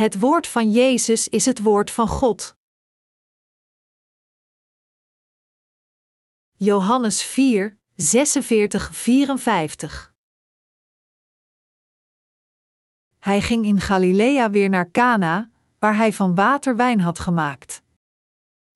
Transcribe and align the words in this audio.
Het 0.00 0.20
woord 0.20 0.46
van 0.46 0.70
Jezus 0.70 1.28
is 1.28 1.44
het 1.44 1.62
woord 1.62 1.90
van 1.90 2.08
God. 2.08 2.56
Johannes 6.56 7.22
4, 7.22 7.78
46, 7.94 8.94
54 8.94 10.14
Hij 13.18 13.40
ging 13.40 13.64
in 13.64 13.80
Galilea 13.80 14.50
weer 14.50 14.68
naar 14.68 14.90
Cana, 14.90 15.50
waar 15.78 15.96
hij 15.96 16.12
van 16.12 16.34
water 16.34 16.76
wijn 16.76 17.00
had 17.00 17.18
gemaakt. 17.18 17.82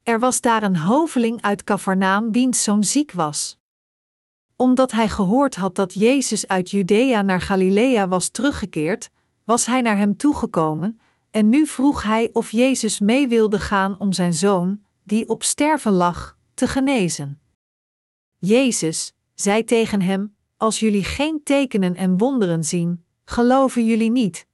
Er 0.02 0.18
was 0.18 0.40
daar 0.40 0.62
een 0.62 0.76
hoveling 0.76 1.42
uit 1.42 1.64
Cafarnaam 1.64 2.32
wiens 2.32 2.62
zoon 2.62 2.84
ziek 2.84 3.12
was. 3.12 3.58
Omdat 4.56 4.92
hij 4.92 5.08
gehoord 5.08 5.54
had 5.54 5.74
dat 5.74 5.94
Jezus 5.94 6.48
uit 6.48 6.70
Judea 6.70 7.22
naar 7.22 7.40
Galilea 7.40 8.08
was 8.08 8.28
teruggekeerd, 8.28 9.10
was 9.44 9.66
hij 9.66 9.80
naar 9.80 9.96
hem 9.96 10.16
toegekomen, 10.16 10.98
en 11.34 11.48
nu 11.48 11.66
vroeg 11.66 12.02
hij 12.02 12.30
of 12.32 12.50
Jezus 12.50 13.00
mee 13.00 13.28
wilde 13.28 13.60
gaan 13.60 13.98
om 13.98 14.12
zijn 14.12 14.34
zoon, 14.34 14.84
die 15.02 15.28
op 15.28 15.42
sterven 15.42 15.92
lag, 15.92 16.38
te 16.54 16.66
genezen. 16.66 17.40
Jezus 18.38 19.12
zei 19.34 19.64
tegen 19.64 20.00
hem: 20.00 20.36
Als 20.56 20.80
jullie 20.80 21.04
geen 21.04 21.42
tekenen 21.42 21.94
en 21.94 22.18
wonderen 22.18 22.64
zien, 22.64 23.04
geloven 23.24 23.86
jullie 23.86 24.10
niet. 24.10 24.46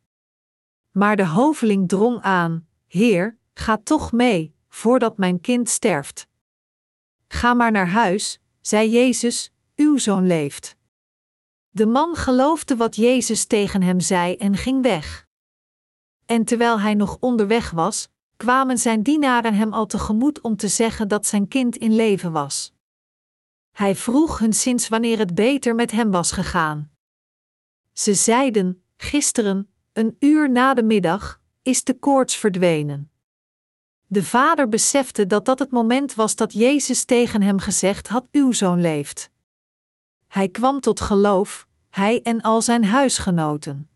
Maar 0.90 1.16
de 1.16 1.26
hoveling 1.26 1.88
drong 1.88 2.20
aan: 2.20 2.66
Heer, 2.86 3.38
ga 3.54 3.80
toch 3.84 4.12
mee, 4.12 4.54
voordat 4.68 5.18
mijn 5.18 5.40
kind 5.40 5.68
sterft. 5.68 6.26
Ga 7.28 7.54
maar 7.54 7.72
naar 7.72 7.88
huis, 7.88 8.40
zei 8.60 8.90
Jezus, 8.90 9.52
uw 9.76 9.98
zoon 9.98 10.26
leeft. 10.26 10.76
De 11.70 11.86
man 11.86 12.16
geloofde 12.16 12.76
wat 12.76 12.96
Jezus 12.96 13.44
tegen 13.44 13.82
hem 13.82 14.00
zei 14.00 14.36
en 14.36 14.56
ging 14.56 14.82
weg. 14.82 15.28
En 16.30 16.44
terwijl 16.44 16.80
hij 16.80 16.94
nog 16.94 17.16
onderweg 17.20 17.70
was, 17.70 18.08
kwamen 18.36 18.78
zijn 18.78 19.02
dienaren 19.02 19.54
hem 19.54 19.72
al 19.72 19.86
tegemoet 19.86 20.40
om 20.40 20.56
te 20.56 20.68
zeggen 20.68 21.08
dat 21.08 21.26
zijn 21.26 21.48
kind 21.48 21.76
in 21.76 21.94
leven 21.94 22.32
was. 22.32 22.72
Hij 23.70 23.96
vroeg 23.96 24.38
hun 24.38 24.52
sinds 24.52 24.88
wanneer 24.88 25.18
het 25.18 25.34
beter 25.34 25.74
met 25.74 25.90
hem 25.90 26.10
was 26.10 26.32
gegaan. 26.32 26.90
Ze 27.92 28.14
zeiden: 28.14 28.82
Gisteren, 28.96 29.70
een 29.92 30.16
uur 30.18 30.50
na 30.50 30.74
de 30.74 30.82
middag, 30.82 31.40
is 31.62 31.84
de 31.84 31.98
koorts 31.98 32.36
verdwenen. 32.36 33.10
De 34.06 34.24
vader 34.24 34.68
besefte 34.68 35.26
dat 35.26 35.44
dat 35.44 35.58
het 35.58 35.70
moment 35.70 36.14
was 36.14 36.36
dat 36.36 36.52
Jezus 36.52 37.04
tegen 37.04 37.42
hem 37.42 37.58
gezegd 37.58 38.08
had: 38.08 38.26
Uw 38.30 38.52
zoon 38.52 38.80
leeft. 38.80 39.30
Hij 40.26 40.48
kwam 40.48 40.80
tot 40.80 41.00
geloof, 41.00 41.68
hij 41.88 42.22
en 42.22 42.40
al 42.40 42.62
zijn 42.62 42.84
huisgenoten. 42.84 43.89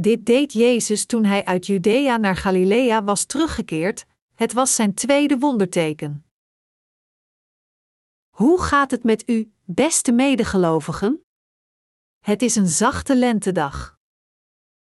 Dit 0.00 0.26
deed 0.26 0.52
Jezus 0.52 1.06
toen 1.06 1.24
hij 1.24 1.44
uit 1.44 1.66
Judea 1.66 2.16
naar 2.16 2.36
Galilea 2.36 3.04
was 3.04 3.24
teruggekeerd, 3.24 4.06
het 4.34 4.52
was 4.52 4.74
zijn 4.74 4.94
tweede 4.94 5.38
wonderteken. 5.38 6.24
Hoe 8.30 8.62
gaat 8.62 8.90
het 8.90 9.04
met 9.04 9.28
u, 9.28 9.52
beste 9.64 10.12
medegelovigen? 10.12 11.24
Het 12.20 12.42
is 12.42 12.56
een 12.56 12.68
zachte 12.68 13.16
lentedag. 13.16 13.98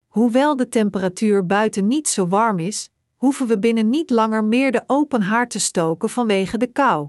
Hoewel 0.07 0.57
de 0.57 0.69
temperatuur 0.69 1.47
buiten 1.47 1.87
niet 1.87 2.09
zo 2.09 2.29
warm 2.29 2.59
is, 2.59 2.91
hoeven 3.17 3.47
we 3.47 3.59
binnen 3.59 3.91
niet 3.91 4.11
langer 4.11 4.45
meer 4.45 4.73
de 4.73 4.85
open 4.87 5.23
haard 5.23 5.51
te 5.51 5.61
stoken 5.61 6.11
vanwege 6.11 6.59
de 6.59 6.67
kou. 6.67 7.09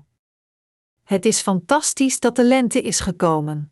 Het 1.04 1.26
is 1.26 1.42
fantastisch 1.42 2.20
dat 2.20 2.36
de 2.36 2.44
lente 2.44 2.82
is 2.82 3.00
gekomen. 3.00 3.72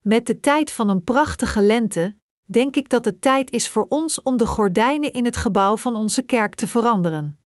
Met 0.00 0.26
de 0.26 0.40
tijd 0.40 0.70
van 0.70 0.88
een 0.88 1.04
prachtige 1.04 1.62
lente, 1.62 2.16
denk 2.46 2.76
ik 2.76 2.88
dat 2.88 3.04
het 3.04 3.20
tijd 3.20 3.50
is 3.50 3.68
voor 3.68 3.86
ons 3.88 4.22
om 4.22 4.36
de 4.36 4.46
gordijnen 4.46 5.12
in 5.12 5.24
het 5.24 5.36
gebouw 5.36 5.76
van 5.76 5.94
onze 5.96 6.22
kerk 6.22 6.54
te 6.54 6.66
veranderen. 6.66 7.38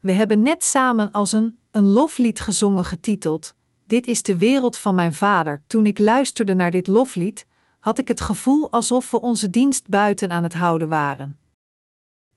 We 0.00 0.12
hebben 0.12 0.42
net 0.42 0.64
samen 0.64 1.12
als 1.12 1.32
een, 1.32 1.58
een 1.70 1.86
loflied 1.86 2.40
gezongen 2.40 2.84
getiteld: 2.84 3.54
Dit 3.86 4.06
is 4.06 4.22
de 4.22 4.36
wereld 4.36 4.76
van 4.76 4.94
mijn 4.94 5.14
vader. 5.14 5.62
Toen 5.66 5.86
ik 5.86 5.98
luisterde 5.98 6.54
naar 6.54 6.70
dit 6.70 6.86
loflied, 6.86 7.46
had 7.80 7.98
ik 7.98 8.08
het 8.08 8.20
gevoel 8.20 8.70
alsof 8.70 9.10
we 9.10 9.20
onze 9.20 9.50
dienst 9.50 9.88
buiten 9.88 10.30
aan 10.30 10.42
het 10.42 10.54
houden 10.54 10.88
waren. 10.88 11.38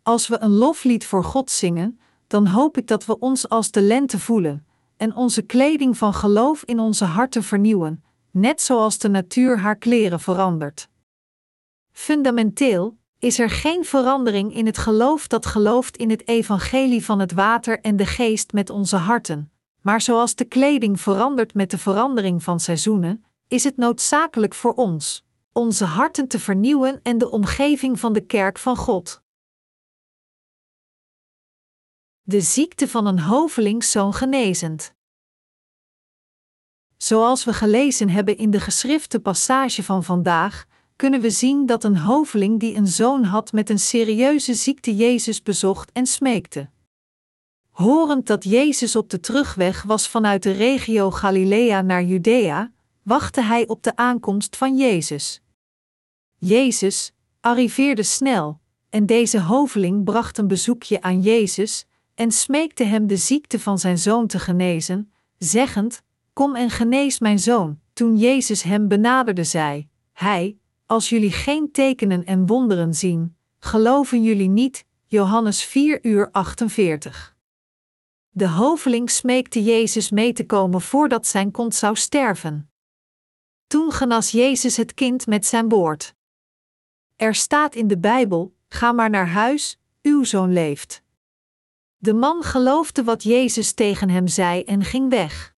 Als 0.04 0.28
we 0.28 0.40
een 0.40 0.52
loflied 0.52 1.06
voor 1.06 1.24
God 1.24 1.52
zingen, 1.52 2.00
dan 2.28 2.48
hoop 2.48 2.78
ik 2.78 2.88
dat 2.88 3.06
we 3.06 3.20
ons 3.20 3.50
als 3.50 3.72
de 3.72 3.82
lente 3.82 4.20
voelen 4.20 4.66
en 4.98 5.16
onze 5.16 5.42
kleding 5.42 5.98
van 5.98 6.14
geloof 6.14 6.64
in 6.64 6.80
onze 6.80 7.06
harten 7.06 7.44
vernieuwen, 7.44 8.04
net 8.32 8.62
zoals 8.62 8.98
de 8.98 9.10
natuur 9.10 9.60
haar 9.60 9.76
kleren 9.76 10.20
verandert. 10.20 10.90
Fundamenteel 12.00 12.98
is 13.18 13.40
er 13.40 13.50
geen 13.50 13.86
verandering 13.86 14.56
in 14.56 14.66
het 14.66 14.78
geloof 14.78 15.28
dat 15.28 15.46
gelooft 15.46 15.98
in 15.98 16.10
het 16.10 16.28
evangelie 16.28 17.06
van 17.06 17.20
het 17.20 17.32
water 17.32 17.80
en 17.80 17.96
de 17.96 18.06
geest 18.06 18.52
met 18.52 18.70
onze 18.70 18.96
harten, 18.96 19.52
maar 19.82 20.02
zoals 20.02 20.36
de 20.36 20.46
kleding 20.46 21.02
verandert 21.02 21.54
met 21.54 21.72
de 21.72 21.78
verandering 21.78 22.44
van 22.44 22.60
seizoenen, 22.60 23.26
is 23.48 23.64
het 23.64 23.78
noodzakelijk 23.78 24.54
voor 24.54 24.74
ons 24.74 25.26
onze 25.52 25.86
harten 25.86 26.28
te 26.28 26.40
vernieuwen 26.40 27.00
en 27.04 27.18
de 27.18 27.30
omgeving 27.30 28.00
van 28.00 28.14
de 28.14 28.26
kerk 28.26 28.58
van 28.58 28.76
God. 28.76 29.22
De 32.22 32.42
ziekte 32.42 32.88
van 32.88 33.06
een 33.06 33.20
hovelingzoon 33.20 34.14
genezend. 34.14 34.94
Zoals 36.98 37.44
we 37.44 37.54
gelezen 37.54 38.10
hebben 38.10 38.38
in 38.38 38.52
de 38.52 38.60
geschrifte 38.60 39.20
passage 39.20 39.84
van 39.84 40.04
vandaag, 40.04 40.68
kunnen 41.00 41.22
we 41.22 41.30
zien 41.30 41.66
dat 41.66 41.84
een 41.84 41.98
hoveling 41.98 42.60
die 42.60 42.76
een 42.76 42.88
zoon 42.88 43.24
had 43.24 43.52
met 43.52 43.70
een 43.70 43.80
serieuze 43.80 44.54
ziekte 44.54 44.96
Jezus 44.96 45.44
bezocht 45.44 45.92
en 45.92 46.06
smeekte. 46.06 46.70
Horend 47.70 48.28
dat 48.28 48.44
Jezus 48.44 48.96
op 48.96 49.10
de 49.10 49.20
terugweg 49.20 49.84
was 49.84 50.08
vanuit 50.08 50.44
de 50.44 50.52
regio 50.52 51.12
Galilea 51.12 51.82
naar 51.82 52.04
Judea, 52.04 52.72
wachtte 53.04 53.42
hij 53.42 53.68
op 53.68 53.84
de 53.84 53.96
aankomst 53.96 54.58
van 54.58 54.78
Jezus. 54.78 55.42
Jezus 56.38 57.12
arriveerde 57.40 58.04
snel, 58.04 58.60
en 58.90 59.06
deze 59.06 59.42
hoveling 59.42 60.04
bracht 60.04 60.38
een 60.38 60.48
bezoekje 60.48 61.02
aan 61.02 61.22
Jezus 61.22 61.86
en 62.16 62.32
smeekte 62.32 62.84
hem 62.84 63.08
de 63.08 63.18
ziekte 63.18 63.60
van 63.60 63.80
zijn 63.80 63.98
zoon 63.98 64.28
te 64.28 64.40
genezen, 64.40 65.12
zeggend: 65.38 66.02
Kom 66.34 66.56
en 66.56 66.70
genees 66.70 67.20
mijn 67.20 67.40
zoon. 67.40 67.80
Toen 67.94 68.18
Jezus 68.18 68.64
hem 68.64 68.88
benaderde, 68.88 69.44
zei 69.44 69.88
hij: 70.14 70.59
Als 70.90 71.10
jullie 71.10 71.32
geen 71.32 71.72
tekenen 71.72 72.26
en 72.26 72.46
wonderen 72.46 72.94
zien, 72.94 73.38
geloven 73.60 74.24
jullie 74.24 74.50
niet. 74.50 74.86
Johannes 75.06 75.64
4 75.64 76.06
uur 76.06 76.32
48. 76.32 77.36
De 78.30 78.48
hoveling 78.50 79.10
smeekte 79.10 79.64
Jezus 79.64 80.10
mee 80.12 80.34
te 80.34 80.46
komen 80.46 80.82
voordat 80.82 81.28
zijn 81.28 81.52
kont 81.52 81.76
zou 81.76 81.96
sterven. 81.96 82.72
Toen 83.68 83.92
genas 83.92 84.32
Jezus 84.32 84.78
het 84.78 84.94
kind 84.94 85.28
met 85.28 85.46
zijn 85.46 85.70
woord. 85.70 86.16
Er 87.16 87.36
staat 87.36 87.76
in 87.76 87.88
de 87.88 87.98
Bijbel: 87.98 88.56
Ga 88.70 88.92
maar 88.92 89.10
naar 89.10 89.28
huis, 89.28 89.80
uw 90.02 90.24
zoon 90.24 90.54
leeft. 90.54 91.04
De 91.98 92.14
man 92.14 92.44
geloofde 92.44 93.04
wat 93.04 93.24
Jezus 93.24 93.74
tegen 93.74 94.10
hem 94.10 94.28
zei 94.28 94.64
en 94.64 94.84
ging 94.84 95.10
weg. 95.10 95.56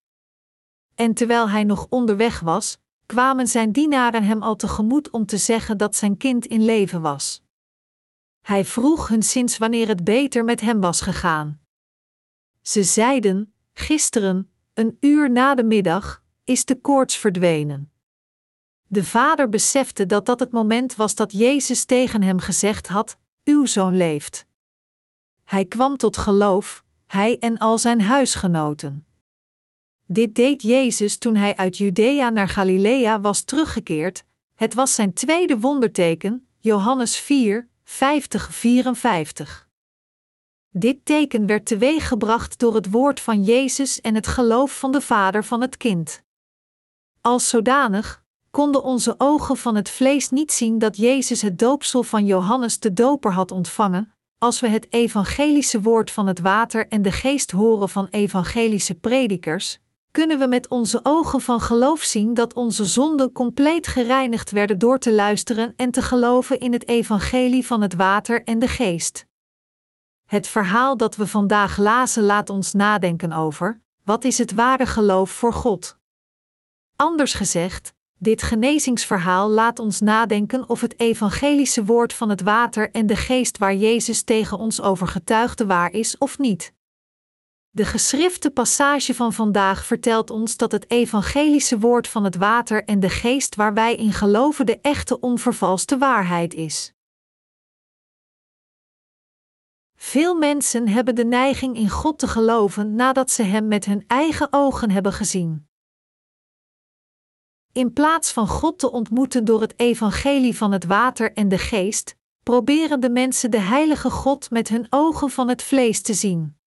En 0.96 1.14
terwijl 1.14 1.50
hij 1.50 1.64
nog 1.64 1.88
onderweg 1.90 2.40
was, 2.40 2.81
kwamen 3.12 3.48
zijn 3.48 3.72
dienaren 3.72 4.24
hem 4.24 4.42
al 4.42 4.56
tegemoet 4.56 5.10
om 5.10 5.26
te 5.26 5.38
zeggen 5.38 5.78
dat 5.78 5.96
zijn 5.96 6.18
kind 6.18 6.46
in 6.46 6.66
leven 6.66 7.02
was. 7.02 7.44
Hij 8.42 8.66
vroeg 8.66 9.08
hun 9.08 9.24
sinds 9.24 9.58
wanneer 9.58 9.88
het 9.88 10.04
beter 10.04 10.44
met 10.44 10.62
hem 10.62 10.82
was 10.82 11.02
gegaan. 11.02 11.60
Ze 12.62 12.84
zeiden: 12.84 13.54
Gisteren, 13.74 14.52
een 14.74 14.98
uur 15.00 15.32
na 15.32 15.56
de 15.56 15.64
middag, 15.64 16.24
is 16.44 16.66
de 16.66 16.82
koorts 16.82 17.18
verdwenen. 17.18 17.92
De 18.88 19.04
vader 19.04 19.50
besefte 19.50 20.06
dat 20.06 20.26
dat 20.26 20.40
het 20.40 20.52
moment 20.52 20.96
was 20.96 21.16
dat 21.16 21.32
Jezus 21.32 21.86
tegen 21.86 22.22
hem 22.22 22.40
gezegd 22.40 22.88
had: 22.88 23.18
Uw 23.44 23.66
zoon 23.66 23.98
leeft. 23.98 24.46
Hij 25.44 25.66
kwam 25.66 25.98
tot 25.98 26.18
geloof, 26.18 26.84
hij 27.08 27.40
en 27.40 27.58
al 27.58 27.78
zijn 27.78 28.02
huisgenoten. 28.02 29.06
Dit 30.14 30.36
deed 30.36 30.62
Jezus 30.62 31.18
toen 31.18 31.36
hij 31.36 31.56
uit 31.56 31.78
Judea 31.78 32.30
naar 32.30 32.50
Galilea 32.50 33.22
was 33.22 33.42
teruggekeerd. 33.42 34.24
Het 34.56 34.74
was 34.74 34.96
zijn 34.96 35.14
tweede 35.14 35.60
wonderteken, 35.60 36.48
Johannes 36.60 37.18
4, 37.18 37.68
50-54. 37.86 37.94
Dit 40.70 41.06
teken 41.06 41.46
werd 41.46 41.66
teweeggebracht 41.66 42.60
door 42.60 42.76
het 42.76 42.90
woord 42.90 43.20
van 43.20 43.44
Jezus 43.44 44.02
en 44.02 44.16
het 44.16 44.28
geloof 44.28 44.80
van 44.80 44.92
de 44.92 45.02
vader 45.02 45.44
van 45.44 45.62
het 45.62 45.78
kind. 45.78 46.24
Als 47.22 47.50
zodanig 47.50 48.24
konden 48.50 48.84
onze 48.84 49.16
ogen 49.18 49.58
van 49.58 49.76
het 49.76 49.90
vlees 49.90 50.30
niet 50.30 50.52
zien 50.52 50.80
dat 50.80 50.98
Jezus 50.98 51.42
het 51.42 51.60
doopsel 51.60 52.04
van 52.04 52.26
Johannes 52.26 52.80
de 52.80 52.94
Doper 52.94 53.34
had 53.34 53.52
ontvangen, 53.52 54.14
als 54.38 54.60
we 54.60 54.68
het 54.68 54.88
evangelische 54.94 55.82
woord 55.82 56.12
van 56.12 56.28
het 56.28 56.40
water 56.40 56.88
en 56.88 57.02
de 57.02 57.12
geest 57.12 57.52
horen 57.52 57.90
van 57.90 58.08
evangelische 58.10 58.96
predikers, 58.96 59.80
kunnen 60.12 60.40
we 60.40 60.48
met 60.48 60.68
onze 60.68 61.00
ogen 61.04 61.42
van 61.42 61.62
geloof 61.62 62.02
zien 62.02 62.34
dat 62.34 62.54
onze 62.54 62.86
zonden 62.86 63.32
compleet 63.32 63.88
gereinigd 63.88 64.52
werden 64.52 64.80
door 64.80 65.00
te 65.00 65.14
luisteren 65.14 65.74
en 65.76 65.92
te 65.92 66.02
geloven 66.02 66.60
in 66.60 66.74
het 66.74 66.88
evangelie 66.88 67.66
van 67.66 67.82
het 67.82 67.94
water 67.94 68.44
en 68.44 68.60
de 68.60 68.68
geest. 68.68 69.26
Het 70.26 70.48
verhaal 70.48 70.98
dat 70.98 71.16
we 71.16 71.28
vandaag 71.28 71.78
lazen 71.78 72.24
laat 72.24 72.50
ons 72.50 72.74
nadenken 72.74 73.32
over: 73.32 73.82
wat 74.04 74.24
is 74.24 74.38
het 74.38 74.54
ware 74.54 74.86
geloof 74.86 75.32
voor 75.32 75.54
God? 75.54 75.98
Anders 76.96 77.34
gezegd, 77.34 77.94
dit 78.18 78.42
genezingsverhaal 78.42 79.50
laat 79.50 79.80
ons 79.80 80.00
nadenken 80.00 80.70
of 80.70 80.82
het 80.82 81.00
evangelische 81.00 81.86
woord 81.86 82.14
van 82.14 82.30
het 82.30 82.42
water 82.42 82.92
en 82.92 83.06
de 83.06 83.16
geest 83.16 83.58
waar 83.58 83.76
Jezus 83.76 84.24
tegen 84.24 84.58
ons 84.58 84.82
over 84.82 85.08
getuigde 85.08 85.66
waar 85.66 85.92
is 85.92 86.18
of 86.18 86.38
niet. 86.38 86.74
De 87.74 87.86
geschrifte 87.86 88.52
passage 88.52 89.16
van 89.16 89.34
vandaag 89.34 89.86
vertelt 89.86 90.30
ons 90.30 90.58
dat 90.58 90.72
het 90.72 90.92
evangelische 90.92 91.80
woord 91.80 92.08
van 92.08 92.24
het 92.24 92.36
water 92.36 92.84
en 92.84 93.00
de 93.00 93.10
geest 93.10 93.56
waar 93.56 93.74
wij 93.74 93.96
in 93.96 94.14
geloven 94.14 94.66
de 94.66 94.80
echte 94.82 95.20
onvervalste 95.20 95.98
waarheid 95.98 96.54
is. 96.54 96.94
Veel 99.96 100.36
mensen 100.36 100.88
hebben 100.88 101.16
de 101.16 101.26
neiging 101.26 101.76
in 101.76 101.90
God 101.90 102.20
te 102.20 102.28
geloven 102.28 102.96
nadat 102.96 103.32
ze 103.32 103.44
Hem 103.44 103.68
met 103.68 103.86
hun 103.86 104.04
eigen 104.08 104.48
ogen 104.54 104.92
hebben 104.92 105.14
gezien. 105.14 105.68
In 107.72 107.94
plaats 107.94 108.32
van 108.32 108.48
God 108.48 108.80
te 108.80 108.92
ontmoeten 108.92 109.46
door 109.46 109.62
het 109.62 109.80
evangelie 109.80 110.58
van 110.58 110.72
het 110.72 110.86
water 110.86 111.34
en 111.34 111.50
de 111.50 111.58
geest, 111.58 112.16
proberen 112.44 113.00
de 113.00 113.10
mensen 113.10 113.52
de 113.52 113.60
heilige 113.60 114.10
God 114.10 114.50
met 114.50 114.68
hun 114.68 114.88
ogen 114.90 115.30
van 115.30 115.48
het 115.50 115.64
vlees 115.64 116.02
te 116.02 116.14
zien. 116.14 116.61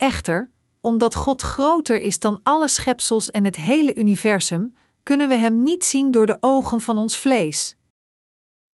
Echter, 0.00 0.50
omdat 0.80 1.14
God 1.14 1.42
groter 1.42 2.00
is 2.00 2.18
dan 2.18 2.40
alle 2.42 2.68
schepsels 2.68 3.30
en 3.30 3.44
het 3.44 3.56
hele 3.56 3.94
universum, 3.94 4.74
kunnen 5.02 5.28
we 5.28 5.34
Hem 5.34 5.62
niet 5.62 5.84
zien 5.84 6.10
door 6.10 6.26
de 6.26 6.36
ogen 6.40 6.80
van 6.80 6.98
ons 6.98 7.16
vlees. 7.16 7.76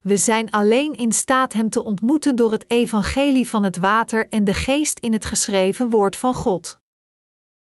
We 0.03 0.17
zijn 0.17 0.51
alleen 0.51 0.95
in 0.95 1.13
staat 1.13 1.53
Hem 1.53 1.71
te 1.71 1.85
ontmoeten 1.85 2.37
door 2.37 2.53
het 2.53 2.65
evangelie 2.71 3.49
van 3.49 3.63
het 3.63 3.77
water 3.77 4.29
en 4.29 4.45
de 4.45 4.55
geest 4.55 4.99
in 4.99 5.13
het 5.13 5.25
geschreven 5.25 5.91
woord 5.91 6.17
van 6.17 6.35
God. 6.35 6.81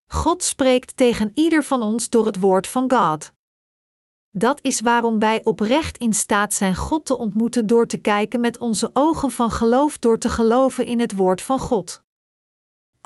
God 0.07 0.43
spreekt 0.43 0.97
tegen 0.97 1.31
ieder 1.35 1.65
van 1.65 1.83
ons 1.83 2.09
door 2.09 2.27
het 2.27 2.41
woord 2.41 2.67
van 2.67 2.91
God. 2.91 3.33
Dat 4.31 4.59
is 4.63 4.81
waarom 4.81 5.19
wij 5.19 5.45
oprecht 5.45 5.99
in 5.99 6.13
staat 6.13 6.55
zijn 6.55 6.75
God 6.75 7.05
te 7.05 7.19
ontmoeten 7.19 7.67
door 7.67 7.87
te 7.87 7.99
kijken 7.99 8.41
met 8.41 8.59
onze 8.59 8.91
ogen 8.93 9.31
van 9.31 9.51
geloof 9.51 9.99
door 9.99 10.19
te 10.19 10.29
geloven 10.29 10.87
in 10.87 11.01
het 11.01 11.15
woord 11.15 11.43
van 11.43 11.59
God. 11.59 12.05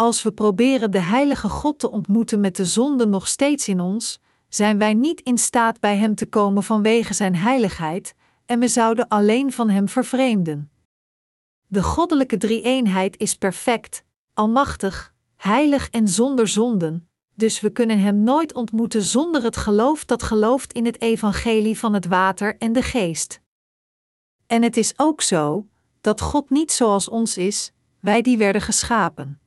Als 0.00 0.22
we 0.22 0.32
proberen 0.32 0.90
de 0.90 1.00
heilige 1.00 1.48
God 1.48 1.78
te 1.78 1.90
ontmoeten 1.90 2.40
met 2.40 2.56
de 2.56 2.64
zonde 2.64 3.06
nog 3.06 3.28
steeds 3.28 3.68
in 3.68 3.80
ons, 3.80 4.20
zijn 4.48 4.78
wij 4.78 4.94
niet 4.94 5.20
in 5.20 5.38
staat 5.38 5.80
bij 5.80 5.96
Hem 5.96 6.14
te 6.14 6.26
komen 6.26 6.62
vanwege 6.62 7.14
Zijn 7.14 7.36
heiligheid, 7.36 8.14
en 8.46 8.58
we 8.60 8.68
zouden 8.68 9.08
alleen 9.08 9.52
van 9.52 9.70
Hem 9.70 9.88
vervreemden. 9.88 10.70
De 11.66 11.82
goddelijke 11.82 12.36
drie-eenheid 12.36 13.18
is 13.18 13.34
perfect, 13.34 14.04
almachtig, 14.34 15.14
heilig 15.36 15.90
en 15.90 16.08
zonder 16.08 16.48
zonden, 16.48 17.08
dus 17.34 17.60
we 17.60 17.70
kunnen 17.70 17.98
Hem 17.98 18.22
nooit 18.22 18.54
ontmoeten 18.54 19.02
zonder 19.02 19.42
het 19.42 19.56
geloof 19.56 20.04
dat 20.04 20.22
gelooft 20.22 20.72
in 20.72 20.86
het 20.86 21.00
evangelie 21.00 21.78
van 21.78 21.94
het 21.94 22.06
water 22.06 22.56
en 22.58 22.72
de 22.72 22.82
geest. 22.82 23.40
En 24.46 24.62
het 24.62 24.76
is 24.76 24.92
ook 24.96 25.20
zo 25.20 25.66
dat 26.00 26.20
God 26.20 26.50
niet 26.50 26.72
zoals 26.72 27.08
ons 27.08 27.36
is, 27.36 27.72
wij 28.00 28.22
die 28.22 28.38
werden 28.38 28.62
geschapen. 28.62 29.39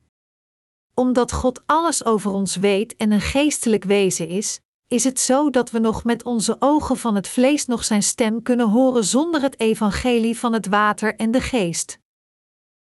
Omdat 0.94 1.32
God 1.32 1.62
alles 1.66 2.04
over 2.04 2.30
ons 2.30 2.56
weet 2.56 2.96
en 2.96 3.10
een 3.10 3.20
geestelijk 3.20 3.84
wezen 3.84 4.28
is, 4.28 4.60
is 4.88 5.04
het 5.04 5.20
zo 5.20 5.50
dat 5.50 5.70
we 5.70 5.78
nog 5.78 6.04
met 6.04 6.24
onze 6.24 6.56
ogen 6.58 6.96
van 6.96 7.14
het 7.14 7.28
vlees 7.28 7.66
nog 7.66 7.84
Zijn 7.84 8.02
stem 8.02 8.42
kunnen 8.42 8.68
horen 8.68 9.04
zonder 9.04 9.42
het 9.42 9.60
evangelie 9.60 10.38
van 10.38 10.52
het 10.52 10.66
water 10.66 11.16
en 11.16 11.30
de 11.30 11.40
geest. 11.40 11.98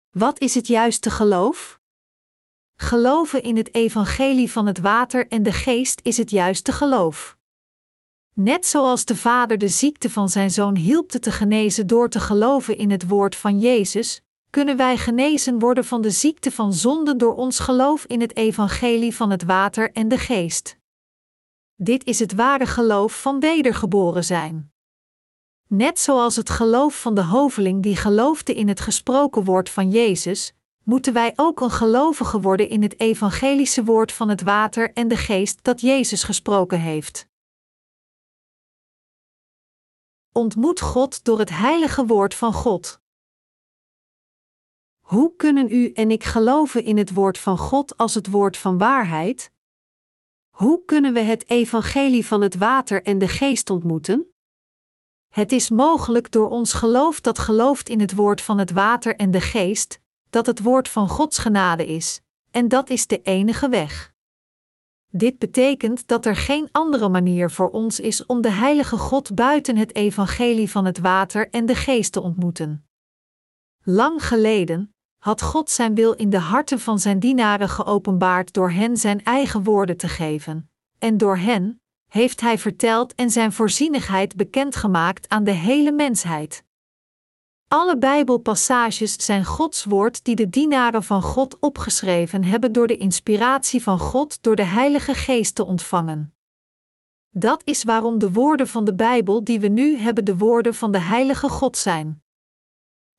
Wat 0.09 0.39
is 0.39 0.56
het 0.56 0.68
juiste 0.68 1.09
geloof? 1.09 1.80
Geloven 2.75 3.44
in 3.44 3.57
het 3.57 3.74
evangelie 3.75 4.51
van 4.51 4.65
het 4.65 4.80
water 4.80 5.27
en 5.27 5.44
de 5.44 5.51
geest 5.51 6.00
is 6.04 6.18
het 6.18 6.30
juiste 6.30 6.71
geloof. 6.71 7.38
Net 8.33 8.65
zoals 8.65 9.06
de 9.06 9.15
Vader 9.15 9.57
de 9.57 9.68
ziekte 9.68 10.09
van 10.09 10.30
zijn 10.30 10.51
zoon 10.51 10.75
hielp 10.75 11.09
te 11.09 11.31
genezen 11.31 11.88
door 11.88 12.09
te 12.09 12.19
geloven 12.19 12.77
in 12.77 12.92
het 12.92 13.07
woord 13.07 13.36
van 13.36 13.59
Jezus, 13.59 14.21
kunnen 14.49 14.77
wij 14.77 14.97
genezen 14.97 15.59
worden 15.59 15.85
van 15.85 16.01
de 16.01 16.11
ziekte 16.11 16.51
van 16.51 16.73
zonde 16.73 17.15
door 17.15 17.35
ons 17.35 17.59
geloof 17.59 18.05
in 18.05 18.21
het 18.21 18.35
evangelie 18.35 19.15
van 19.15 19.29
het 19.29 19.44
water 19.44 19.91
en 19.91 20.07
de 20.07 20.17
geest. 20.17 20.77
Dit 21.75 22.05
is 22.05 22.19
het 22.19 22.33
ware 22.33 22.65
geloof 22.65 23.21
van 23.21 23.39
wedergeboren 23.39 24.23
zijn. 24.23 24.71
Net 25.67 25.99
zoals 25.99 26.35
het 26.35 26.49
geloof 26.49 27.01
van 27.01 27.15
de 27.15 27.23
hoveling 27.23 27.83
die 27.83 27.95
geloofde 27.95 28.53
in 28.53 28.67
het 28.67 28.79
gesproken 28.79 29.44
woord 29.44 29.69
van 29.69 29.89
Jezus, 29.89 30.53
moeten 30.83 31.13
wij 31.13 31.33
ook 31.35 31.61
een 31.61 31.71
gelovige 31.71 32.41
worden 32.41 32.69
in 32.69 32.81
het 32.81 32.99
evangelische 32.99 33.83
woord 33.83 34.11
van 34.11 34.29
het 34.29 34.41
water 34.41 34.94
en 34.94 35.07
de 35.07 35.17
geest 35.17 35.63
dat 35.63 35.81
Jezus 35.81 36.23
gesproken 36.23 36.79
heeft. 36.79 37.27
Ontmoet 40.31 40.81
God 40.81 41.23
door 41.23 41.39
het 41.39 41.49
heilige 41.49 42.05
woord 42.05 42.33
van 42.33 42.53
God. 42.53 42.99
Hoe 45.07 45.36
kunnen 45.36 45.71
u 45.71 45.92
en 45.92 46.12
ik 46.12 46.24
geloven 46.24 46.83
in 46.83 46.98
het 46.98 47.13
woord 47.13 47.38
van 47.38 47.57
God 47.57 47.98
als 47.98 48.13
het 48.13 48.30
woord 48.30 48.57
van 48.57 48.77
waarheid? 48.77 49.51
Hoe 50.50 50.86
kunnen 50.86 51.13
we 51.13 51.19
het 51.19 51.50
evangelie 51.50 52.25
van 52.25 52.42
het 52.42 52.56
water 52.56 53.04
en 53.04 53.18
de 53.18 53.27
geest 53.27 53.69
ontmoeten? 53.69 54.27
Het 55.33 55.51
is 55.51 55.69
mogelijk 55.69 56.31
door 56.31 56.50
ons 56.50 56.74
geloof 56.74 57.21
dat 57.21 57.39
gelooft 57.39 57.89
in 57.89 58.00
het 58.00 58.15
woord 58.15 58.42
van 58.42 58.57
het 58.57 58.71
water 58.71 59.15
en 59.15 59.31
de 59.31 59.42
geest, 59.42 60.00
dat 60.30 60.45
het 60.45 60.62
woord 60.62 60.89
van 60.89 61.09
Gods 61.09 61.38
genade 61.38 61.86
is, 61.86 62.21
en 62.51 62.68
dat 62.68 62.89
is 62.89 63.07
de 63.07 63.21
enige 63.21 63.69
weg. 63.69 64.13
Dit 65.09 65.38
betekent 65.39 66.07
dat 66.07 66.25
er 66.25 66.36
geen 66.36 66.69
andere 66.71 67.09
manier 67.09 67.51
voor 67.51 67.69
ons 67.69 68.00
is 68.00 68.25
om 68.25 68.42
de 68.42 68.51
heilige 68.51 68.98
God 68.98 69.36
buiten 69.36 69.77
het 69.77 69.95
evangelie 69.95 70.71
van 70.71 70.86
het 70.86 71.00
water 71.00 71.50
en 71.50 71.65
de 71.65 71.75
geest 71.75 72.12
te 72.12 72.21
ontmoeten. 72.21 72.88
Lang 73.83 74.25
geleden 74.25 74.92
had 75.18 75.42
God 75.42 75.69
zijn 75.69 75.96
wil 75.96 76.14
in 76.14 76.30
de 76.30 76.40
harten 76.40 76.80
van 76.80 77.00
zijn 77.00 77.19
dienaren 77.19 77.69
geopenbaard 77.69 78.54
door 78.54 78.72
hen 78.72 78.98
zijn 78.98 79.24
eigen 79.24 79.64
woorden 79.64 79.98
te 79.98 80.08
geven, 80.08 80.69
en 81.00 81.18
door 81.18 81.38
hen 81.38 81.81
heeft 82.08 82.42
hij 82.42 82.58
verteld 82.58 83.16
en 83.16 83.30
zijn 83.30 83.52
voorzienigheid 83.52 84.36
bekendgemaakt 84.36 85.30
aan 85.30 85.44
de 85.44 85.52
hele 85.52 85.92
mensheid. 85.92 86.66
Alle 87.68 87.98
Bijbelpassages 87.98 89.26
zijn 89.26 89.45
Gods 89.45 89.83
woord 89.83 90.24
die 90.24 90.36
de 90.36 90.50
dienaren 90.50 91.04
van 91.04 91.21
God 91.21 91.59
opgeschreven 91.59 92.44
hebben 92.44 92.71
door 92.71 92.88
de 92.88 92.97
inspiratie 92.97 93.83
van 93.83 94.00
God 94.00 94.44
door 94.44 94.56
de 94.56 94.64
Heilige 94.64 95.14
Geest 95.14 95.56
te 95.56 95.66
ontvangen. 95.66 96.36
Dat 97.30 97.62
is 97.66 97.83
waarom 97.83 98.19
de 98.19 98.31
woorden 98.31 98.68
van 98.68 98.86
de 98.86 98.94
Bijbel 98.95 99.44
die 99.44 99.59
we 99.59 99.68
nu 99.68 99.97
hebben 99.97 100.26
de 100.26 100.38
woorden 100.38 100.74
van 100.74 100.92
de 100.92 101.00
Heilige 101.00 101.50
God 101.50 101.78
zijn. 101.78 102.24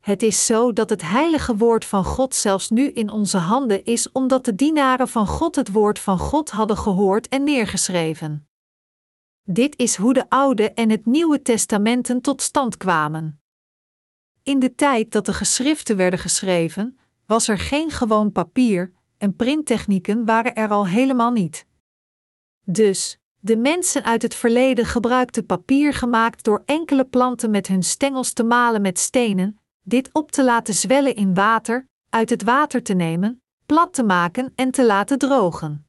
Het 0.08 0.22
is 0.22 0.46
zo 0.46 0.72
dat 0.72 0.90
het 0.90 1.02
heilige 1.02 1.56
woord 1.56 1.84
van 1.84 2.04
God 2.04 2.34
zelfs 2.34 2.70
nu 2.70 2.90
in 2.90 3.10
onze 3.10 3.38
handen 3.38 3.84
is, 3.84 4.12
omdat 4.12 4.44
de 4.44 4.54
dienaren 4.54 5.08
van 5.08 5.26
God 5.26 5.56
het 5.56 5.72
woord 5.72 5.98
van 5.98 6.18
God 6.18 6.50
hadden 6.50 6.76
gehoord 6.76 7.28
en 7.28 7.44
neergeschreven. 7.44 8.48
Dit 9.42 9.78
is 9.78 9.96
hoe 9.96 10.14
de 10.14 10.28
Oude 10.28 10.72
en 10.72 10.90
het 10.90 11.06
Nieuwe 11.06 11.42
Testamenten 11.42 12.20
tot 12.20 12.42
stand 12.42 12.76
kwamen. 12.76 13.40
In 14.42 14.58
de 14.58 14.74
tijd 14.74 15.12
dat 15.12 15.26
de 15.26 15.32
geschriften 15.32 15.96
werden 15.96 16.18
geschreven, 16.18 16.98
was 17.26 17.48
er 17.48 17.58
geen 17.58 17.90
gewoon 17.90 18.32
papier 18.32 18.92
en 19.18 19.36
printtechnieken 19.36 20.24
waren 20.24 20.54
er 20.54 20.68
al 20.68 20.86
helemaal 20.86 21.30
niet. 21.30 21.66
Dus, 22.64 23.18
de 23.38 23.56
mensen 23.56 24.04
uit 24.04 24.22
het 24.22 24.34
verleden 24.34 24.84
gebruikten 24.84 25.46
papier 25.46 25.94
gemaakt 25.94 26.44
door 26.44 26.62
enkele 26.64 27.04
planten 27.04 27.50
met 27.50 27.66
hun 27.66 27.82
stengels 27.82 28.32
te 28.32 28.44
malen 28.44 28.82
met 28.82 28.98
stenen, 28.98 29.58
dit 29.88 30.10
op 30.12 30.30
te 30.30 30.44
laten 30.44 30.74
zwellen 30.74 31.14
in 31.14 31.34
water, 31.34 31.88
uit 32.08 32.30
het 32.30 32.42
water 32.42 32.82
te 32.82 32.94
nemen, 32.94 33.42
plat 33.66 33.94
te 33.94 34.02
maken 34.02 34.52
en 34.54 34.70
te 34.70 34.86
laten 34.86 35.18
drogen. 35.18 35.86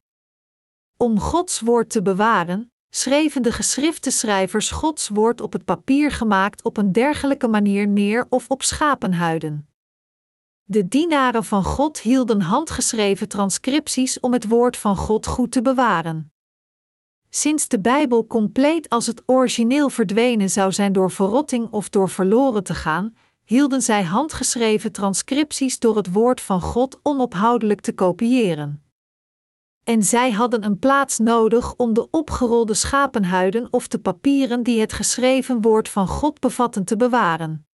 Om 0.96 1.20
Gods 1.20 1.60
woord 1.60 1.90
te 1.90 2.02
bewaren, 2.02 2.72
schreven 2.90 3.42
de 3.42 3.52
geschriftenschrijvers 3.52 4.70
Gods 4.70 5.08
woord 5.08 5.40
op 5.40 5.52
het 5.52 5.64
papier 5.64 6.10
gemaakt 6.10 6.62
op 6.62 6.76
een 6.76 6.92
dergelijke 6.92 7.48
manier 7.48 7.88
neer 7.88 8.26
of 8.28 8.48
op 8.48 8.62
schapenhuiden. 8.62 9.68
De 10.62 10.88
dienaren 10.88 11.44
van 11.44 11.64
God 11.64 12.00
hielden 12.00 12.40
handgeschreven 12.40 13.28
transcripties 13.28 14.20
om 14.20 14.32
het 14.32 14.48
woord 14.48 14.76
van 14.76 14.96
God 14.96 15.26
goed 15.26 15.52
te 15.52 15.62
bewaren. 15.62 16.32
Sinds 17.28 17.68
de 17.68 17.80
Bijbel 17.80 18.26
compleet 18.26 18.88
als 18.88 19.06
het 19.06 19.22
origineel 19.26 19.90
verdwenen 19.90 20.50
zou 20.50 20.72
zijn 20.72 20.92
door 20.92 21.10
verrotting 21.10 21.70
of 21.70 21.88
door 21.88 22.08
verloren 22.08 22.64
te 22.64 22.74
gaan, 22.74 23.14
hielden 23.50 23.82
zij 23.82 24.02
handgeschreven 24.02 24.92
transcripties 24.92 25.78
door 25.78 25.96
het 25.96 26.12
woord 26.12 26.40
van 26.40 26.60
God 26.60 27.00
onophoudelijk 27.02 27.80
te 27.80 27.92
kopiëren. 27.92 28.82
En 29.84 30.02
zij 30.02 30.30
hadden 30.30 30.64
een 30.64 30.78
plaats 30.78 31.18
nodig 31.18 31.74
om 31.76 31.94
de 31.94 32.10
opgerolde 32.10 32.74
schapenhuiden 32.74 33.68
of 33.70 33.88
de 33.88 33.98
papieren 33.98 34.62
die 34.62 34.80
het 34.80 34.92
geschreven 34.92 35.60
woord 35.60 35.88
van 35.88 36.08
God 36.08 36.40
bevatten 36.40 36.84
te 36.84 36.96
bewaren. 36.96 37.66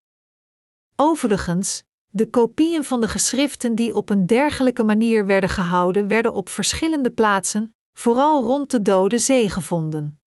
Overigens, 0.97 1.85
de 2.07 2.31
kopieën 2.31 2.85
van 2.85 3.01
de 3.01 3.09
geschriften 3.09 3.75
die 3.75 3.95
op 3.95 4.11
een 4.11 4.27
dergelijke 4.27 4.83
manier 4.83 5.27
werden 5.27 5.51
gehouden, 5.51 6.09
werden 6.09 6.35
op 6.35 6.49
verschillende 6.49 7.11
plaatsen, 7.11 7.75
vooral 7.93 8.43
rond 8.43 8.71
de 8.71 8.83
Dode 8.83 9.19
Zee, 9.19 9.51
gevonden. 9.51 10.21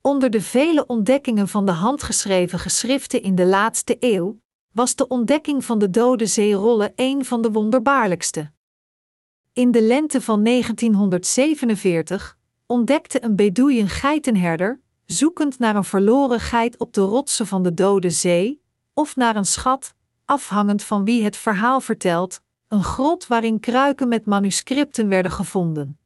Onder 0.00 0.30
de 0.30 0.40
vele 0.40 0.86
ontdekkingen 0.86 1.48
van 1.48 1.66
de 1.66 1.72
handgeschreven 1.72 2.58
geschriften 2.58 3.22
in 3.22 3.34
de 3.34 3.46
laatste 3.46 3.96
eeuw, 4.00 4.44
was 4.76 4.94
de 4.94 5.08
ontdekking 5.08 5.64
van 5.64 5.78
de 5.78 5.90
Dode 5.90 6.26
Zeerollen 6.26 6.92
een 6.94 7.24
van 7.24 7.42
de 7.42 7.50
wonderbaarlijkste. 7.50 8.50
In 9.52 9.70
de 9.70 9.82
lente 9.82 10.20
van 10.20 10.44
1947 10.44 12.38
ontdekte 12.66 13.24
een 13.24 13.36
Bedoeien 13.36 13.88
geitenherder, 13.88 14.80
zoekend 15.04 15.58
naar 15.58 15.76
een 15.76 15.84
verloren 15.84 16.40
geit 16.40 16.78
op 16.78 16.92
de 16.92 17.00
rotsen 17.00 17.46
van 17.46 17.62
de 17.62 17.74
Dode 17.74 18.10
Zee, 18.10 18.62
of 18.94 19.16
naar 19.16 19.36
een 19.36 19.44
schat, 19.44 19.94
afhangend 20.24 20.82
van 20.82 21.04
wie 21.04 21.24
het 21.24 21.36
verhaal 21.36 21.80
vertelt, 21.80 22.40
een 22.68 22.84
grot 22.84 23.26
waarin 23.26 23.60
kruiken 23.60 24.08
met 24.08 24.26
manuscripten 24.26 25.08
werden 25.08 25.32
gevonden. 25.32 25.98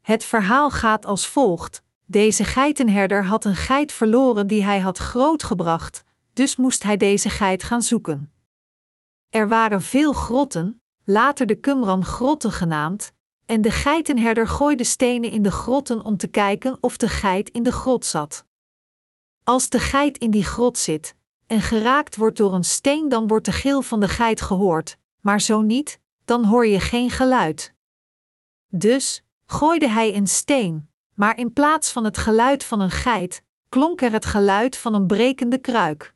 Het 0.00 0.24
verhaal 0.24 0.70
gaat 0.70 1.06
als 1.06 1.26
volgt: 1.26 1.82
deze 2.06 2.44
geitenherder 2.44 3.24
had 3.24 3.44
een 3.44 3.56
geit 3.56 3.92
verloren 3.92 4.46
die 4.46 4.64
hij 4.64 4.80
had 4.80 4.98
grootgebracht, 4.98 6.04
dus 6.32 6.56
moest 6.56 6.82
hij 6.82 6.96
deze 6.96 7.30
geit 7.30 7.62
gaan 7.62 7.82
zoeken. 7.82 8.32
Er 9.28 9.48
waren 9.48 9.82
veel 9.82 10.12
grotten, 10.12 10.82
later 11.04 11.46
de 11.46 11.54
Qumran-grotten 11.54 12.52
genaamd, 12.52 13.12
en 13.46 13.60
de 13.60 13.70
geitenherder 13.70 14.48
gooide 14.48 14.84
stenen 14.84 15.30
in 15.30 15.42
de 15.42 15.50
grotten 15.50 16.04
om 16.04 16.16
te 16.16 16.26
kijken 16.26 16.78
of 16.80 16.96
de 16.96 17.08
geit 17.08 17.48
in 17.48 17.62
de 17.62 17.72
grot 17.72 18.04
zat. 18.04 18.44
Als 19.44 19.68
de 19.68 19.78
geit 19.78 20.18
in 20.18 20.30
die 20.30 20.44
grot 20.44 20.78
zit 20.78 21.14
en 21.46 21.60
geraakt 21.60 22.16
wordt 22.16 22.36
door 22.36 22.54
een 22.54 22.64
steen, 22.64 23.08
dan 23.08 23.26
wordt 23.26 23.44
de 23.44 23.52
gil 23.52 23.82
van 23.82 24.00
de 24.00 24.08
geit 24.08 24.40
gehoord, 24.40 24.96
maar 25.20 25.40
zo 25.40 25.60
niet, 25.60 26.00
dan 26.24 26.44
hoor 26.44 26.66
je 26.66 26.80
geen 26.80 27.10
geluid. 27.10 27.74
Dus 28.68 29.24
gooide 29.46 29.88
hij 29.88 30.14
een 30.14 30.26
steen, 30.26 30.90
maar 31.14 31.38
in 31.38 31.52
plaats 31.52 31.92
van 31.92 32.04
het 32.04 32.18
geluid 32.18 32.64
van 32.64 32.80
een 32.80 32.90
geit, 32.90 33.42
klonk 33.68 34.00
er 34.00 34.12
het 34.12 34.24
geluid 34.24 34.76
van 34.76 34.94
een 34.94 35.06
brekende 35.06 35.58
kruik. 35.58 36.14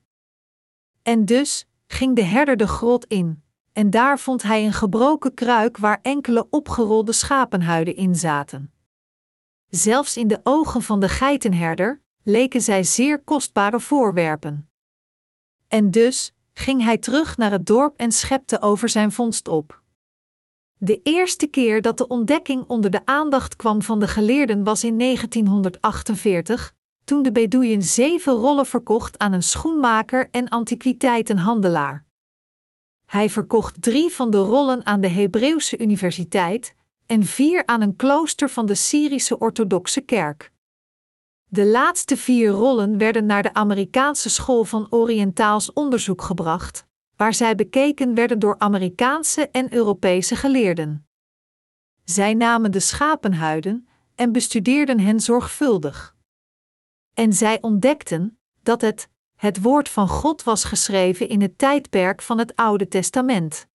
En 1.04 1.25
dus 1.25 1.66
ging 1.87 2.16
de 2.16 2.23
herder 2.23 2.56
de 2.56 2.66
grot 2.66 3.04
in, 3.04 3.42
en 3.73 3.90
daar 3.90 4.18
vond 4.18 4.42
hij 4.42 4.64
een 4.64 4.73
gebroken 4.73 5.34
kruik 5.34 5.76
waar 5.76 5.99
enkele 6.02 6.46
opgerolde 6.50 7.12
schapenhuiden 7.12 7.96
in 7.96 8.14
zaten. 8.14 8.73
Zelfs 9.68 10.16
in 10.16 10.28
de 10.28 10.40
ogen 10.42 10.82
van 10.82 11.00
de 11.00 11.08
geitenherder 11.08 12.00
leken 12.23 12.61
zij 12.61 12.82
zeer 12.82 13.23
kostbare 13.23 13.80
voorwerpen. 13.80 14.70
En 15.68 15.90
dus 15.90 16.32
ging 16.52 16.82
hij 16.82 16.99
terug 16.99 17.37
naar 17.37 17.50
het 17.50 17.66
dorp 17.66 17.96
en 17.96 18.12
schepte 18.12 18.61
over 18.61 18.88
zijn 18.88 19.12
vondst 19.12 19.49
op. 19.49 19.82
De 20.78 21.00
eerste 21.02 21.46
keer 21.46 21.82
dat 21.82 21.99
de 21.99 22.06
ontdekking 22.06 22.64
onder 22.66 22.90
de 22.90 23.06
aandacht 23.06 23.56
kwam 23.56 23.82
van 23.82 24.00
de 24.00 24.08
geleerden 24.08 24.64
was 24.64 24.84
in 24.84 24.99
1948, 24.99 26.75
toen 27.04 27.23
de 27.23 27.32
Bedoeien 27.32 27.82
zeven 27.82 28.32
rollen 28.32 28.66
verkocht 28.66 29.18
aan 29.18 29.32
een 29.32 29.42
schoenmaker 29.42 30.28
en 30.30 30.49
antiquiteitenhandelaar. 30.49 32.04
Hij 33.06 33.30
verkocht 33.30 33.82
drie 33.82 34.11
van 34.11 34.30
de 34.30 34.38
rollen 34.38 34.87
aan 34.87 35.00
de 35.00 35.08
Hebreeuwse 35.08 35.78
Universiteit 35.78 36.75
en 37.06 37.23
vier 37.25 37.66
aan 37.66 37.80
een 37.80 37.96
klooster 37.96 38.50
van 38.50 38.66
de 38.66 38.75
Syrische 38.75 39.38
Orthodoxe 39.38 40.00
Kerk. 40.00 40.52
De 41.44 41.66
laatste 41.66 42.16
vier 42.16 42.50
rollen 42.50 42.99
werden 42.99 43.26
naar 43.26 43.42
de 43.42 43.54
Amerikaanse 43.54 44.30
School 44.30 44.64
van 44.64 44.87
Oriëntaals 44.90 45.73
Onderzoek 45.73 46.23
gebracht, 46.23 46.87
waar 47.16 47.34
zij 47.34 47.54
bekeken 47.54 48.14
werden 48.14 48.38
door 48.38 48.58
Amerikaanse 48.58 49.49
en 49.49 49.75
Europese 49.75 50.37
geleerden. 50.37 51.06
Zij 52.04 52.34
namen 52.34 52.73
de 52.73 52.80
schapenhuiden 52.80 53.88
en 54.14 54.32
bestudeerden 54.32 55.00
hen 55.00 55.20
zorgvuldig. 55.20 56.13
En 57.14 57.33
zij 57.33 57.59
ontdekten 57.62 58.38
dat 58.62 58.80
het, 58.80 59.09
het 59.37 59.62
woord 59.62 59.88
van 59.88 60.09
God 60.09 60.42
was 60.42 60.64
geschreven 60.64 61.28
in 61.28 61.42
het 61.42 61.59
tijdperk 61.59 62.23
van 62.23 62.38
het 62.38 62.56
Oude 62.56 62.88
Testament. 62.88 63.66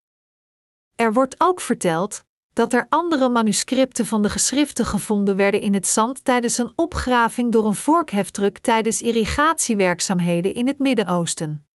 Er 0.94 1.12
wordt 1.12 1.34
ook 1.38 1.60
verteld 1.60 2.24
dat 2.52 2.72
er 2.72 2.86
andere 2.88 3.28
manuscripten 3.28 4.06
van 4.06 4.22
de 4.22 4.30
geschriften 4.30 4.86
gevonden 4.86 5.36
werden 5.36 5.60
in 5.60 5.74
het 5.74 5.86
zand 5.86 6.24
tijdens 6.24 6.58
een 6.58 6.72
opgraving 6.76 7.52
door 7.52 7.66
een 7.66 7.74
vorkheftruck 7.74 8.58
tijdens 8.58 9.02
irrigatiewerkzaamheden 9.02 10.54
in 10.54 10.66
het 10.66 10.78
Midden-Oosten. 10.78 11.66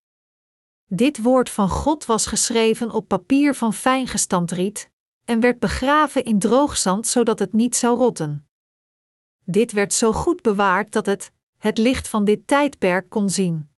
Dit 0.87 1.21
woord 1.21 1.49
van 1.49 1.69
God 1.69 2.05
was 2.05 2.25
geschreven 2.25 2.91
op 2.91 3.07
papier 3.07 3.55
van 3.55 3.73
fijn 3.73 4.07
gestampt 4.07 4.51
riet 4.51 4.91
en 5.23 5.39
werd 5.39 5.59
begraven 5.59 6.23
in 6.23 6.39
droogzand 6.39 7.07
zodat 7.07 7.39
het 7.39 7.53
niet 7.53 7.75
zou 7.75 7.97
rotten. 7.97 8.47
Dit 9.43 9.71
werd 9.71 9.93
zo 9.93 10.11
goed 10.11 10.41
bewaard 10.41 10.91
dat 10.91 11.05
het 11.05 11.31
het 11.57 11.77
licht 11.77 12.07
van 12.07 12.25
dit 12.25 12.47
tijdperk 12.47 13.09
kon 13.09 13.29
zien. 13.29 13.69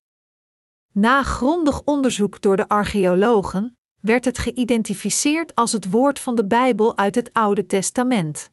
Na 0.92 1.22
grondig 1.22 1.82
onderzoek 1.84 2.40
door 2.40 2.56
de 2.56 2.68
archeologen 2.68 3.76
werd 4.00 4.24
het 4.24 4.38
geïdentificeerd 4.38 5.54
als 5.54 5.72
het 5.72 5.90
woord 5.90 6.18
van 6.18 6.34
de 6.34 6.46
Bijbel 6.46 6.96
uit 6.96 7.14
het 7.14 7.32
Oude 7.32 7.66
Testament. 7.66 8.50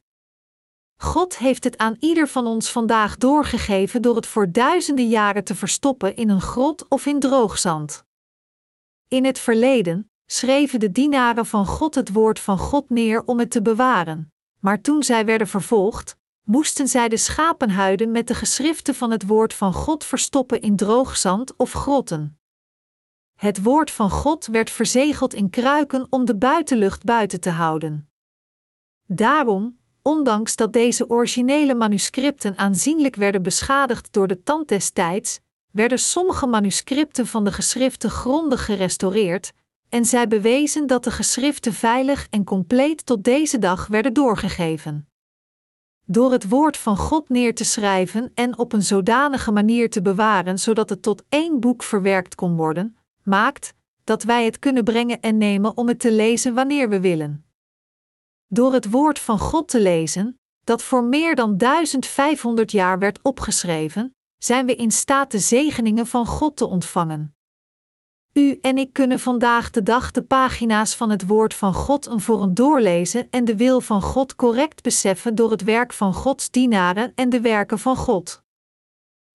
God 0.98 1.38
heeft 1.38 1.63
het 1.63 1.77
aan 1.77 1.96
ieder 2.00 2.27
van 2.27 2.48
ons 2.48 2.72
vandaag 2.72 3.17
doorgegeven 3.17 4.01
door 4.01 4.15
het 4.15 4.27
voor 4.27 4.51
duizenden 4.51 5.08
jaren 5.08 5.44
te 5.44 5.55
verstoppen 5.55 6.15
in 6.15 6.29
een 6.29 6.41
grot 6.41 6.88
of 6.88 7.05
in 7.05 7.20
droogzand. 7.20 8.03
In 9.08 9.25
het 9.25 9.39
verleden 9.39 10.12
schreven 10.25 10.79
de 10.79 10.91
dienaren 10.91 11.46
van 11.46 11.65
God 11.65 11.96
het 11.96 12.12
woord 12.12 12.39
van 12.39 12.58
God 12.58 12.89
neer 12.89 13.24
om 13.25 13.39
het 13.39 13.51
te 13.51 13.62
bewaren, 13.62 14.34
maar 14.60 14.82
toen 14.82 15.03
zij 15.03 15.25
werden 15.25 15.48
vervolgd, 15.48 16.17
moesten 16.45 16.87
zij 16.87 17.09
de 17.09 17.17
schapenhuiden 17.17 18.11
met 18.11 18.27
de 18.27 18.35
geschriften 18.35 18.95
van 18.95 19.11
het 19.11 19.27
woord 19.27 19.53
van 19.53 19.73
God 19.73 20.03
verstoppen 20.03 20.61
in 20.61 20.75
droogzand 20.75 21.53
of 21.57 21.71
grotten. 21.71 22.39
Het 23.35 23.63
woord 23.63 23.91
van 23.91 24.09
God 24.09 24.45
werd 24.45 24.69
verzegeld 24.69 25.33
in 25.33 25.49
kruiken 25.49 26.07
om 26.09 26.25
de 26.25 26.35
buitenlucht 26.35 27.03
buiten 27.03 27.39
te 27.39 27.49
houden. 27.49 28.09
Daarom, 29.05 29.77
ondanks 30.01 30.55
dat 30.55 30.73
deze 30.73 31.09
originele 31.09 31.75
manuscripten 31.75 32.57
aanzienlijk 32.57 33.15
werden 33.15 33.41
beschadigd 33.41 34.13
door 34.13 34.27
de 34.27 34.43
tand 34.43 34.67
des 34.67 34.89
tijds, 34.89 35.39
werden 35.71 35.99
sommige 35.99 36.47
manuscripten 36.47 37.27
van 37.27 37.43
de 37.43 37.51
geschriften 37.51 38.09
grondig 38.09 38.65
gerestaureerd, 38.65 39.51
en 39.89 40.05
zij 40.05 40.27
bewezen 40.27 40.87
dat 40.87 41.03
de 41.03 41.11
geschriften 41.11 41.73
veilig 41.73 42.27
en 42.29 42.43
compleet 42.43 43.05
tot 43.05 43.23
deze 43.23 43.59
dag 43.59 43.87
werden 43.87 44.13
doorgegeven. 44.13 45.09
Door 46.05 46.31
het 46.31 46.50
woord 46.50 46.77
van 46.77 46.97
God 46.97 47.29
neer 47.29 47.55
te 47.55 47.63
schrijven 47.63 48.31
en 48.33 48.57
op 48.57 48.74
een 48.74 48.83
zodanige 48.83 49.51
manier 49.51 49.89
te 49.89 50.01
bewaren 50.01 50.59
zodat 50.59 50.89
het 50.89 51.01
tot 51.01 51.24
één 51.29 51.59
boek 51.59 51.83
verwerkt 51.83 52.35
kon 52.35 52.55
worden, 52.55 52.97
maakt 53.24 53.74
dat 54.03 54.24
wij 54.24 54.45
het 54.45 54.59
kunnen 54.59 54.83
brengen 54.83 55.21
en 55.21 55.38
nemen 55.38 55.77
om 55.77 55.88
het 55.88 56.00
te 56.00 56.12
lezen 56.12 56.53
wanneer 56.53 56.89
we 56.89 57.00
willen. 57.00 57.45
Door 58.47 58.74
het 58.74 58.89
woord 58.89 59.19
van 59.19 59.39
God 59.39 59.67
te 59.67 59.81
lezen, 59.81 60.39
dat 60.63 60.83
voor 60.83 61.03
meer 61.03 61.35
dan 61.35 61.57
1500 61.57 62.71
jaar 62.71 63.00
werd 63.00 63.19
opgeschreven, 63.21 64.15
zijn 64.38 64.65
we 64.65 64.75
in 64.75 64.91
staat 64.91 65.31
de 65.31 65.39
zegeningen 65.39 66.07
van 66.07 66.25
God 66.25 66.55
te 66.55 66.65
ontvangen. 66.65 67.35
U 68.38 68.58
en 68.62 68.77
ik 68.77 68.94
kunnen 68.94 69.20
vandaag 69.20 69.70
de 69.70 69.84
dag 69.84 70.12
de 70.12 70.24
pagina's 70.24 70.96
van 70.96 71.10
het 71.10 71.27
Woord 71.27 71.54
van 71.54 71.74
God 71.74 72.06
een 72.06 72.22
voor 72.22 72.42
een 72.42 72.54
doorlezen 72.54 73.27
en 73.30 73.46
de 73.46 73.56
wil 73.56 73.82
van 73.82 74.01
God 74.01 74.36
correct 74.36 74.84
beseffen 74.84 75.36
door 75.36 75.51
het 75.51 75.63
werk 75.63 75.94
van 75.94 76.13
Gods 76.13 76.51
dienaren 76.51 77.12
en 77.15 77.30
de 77.30 77.42
werken 77.42 77.80
van 77.80 77.96
God. 77.96 78.44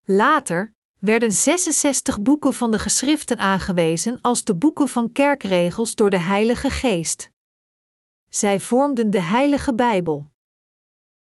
Later 0.04 0.74
werden 0.98 1.32
66 1.32 2.20
boeken 2.20 2.54
van 2.54 2.70
de 2.70 2.78
geschriften 2.78 3.38
aangewezen 3.38 4.18
als 4.20 4.44
de 4.44 4.54
boeken 4.54 4.88
van 4.88 5.12
kerkregels 5.12 5.94
door 5.94 6.10
de 6.10 6.20
Heilige 6.20 6.70
Geest. 6.70 7.30
Zij 8.28 8.60
vormden 8.60 9.10
de 9.10 9.20
Heilige 9.20 9.74
Bijbel. 9.74 10.30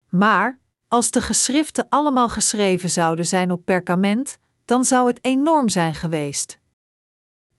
Maar, 0.09 0.59
als 0.87 1.11
de 1.11 1.21
geschriften 1.21 1.89
allemaal 1.89 2.29
geschreven 2.29 2.89
zouden 2.89 3.25
zijn 3.25 3.51
op 3.51 3.65
perkament, 3.65 4.37
dan 4.65 4.85
zou 4.85 5.07
het 5.07 5.19
enorm 5.21 5.69
zijn 5.69 5.95
geweest. 5.95 6.58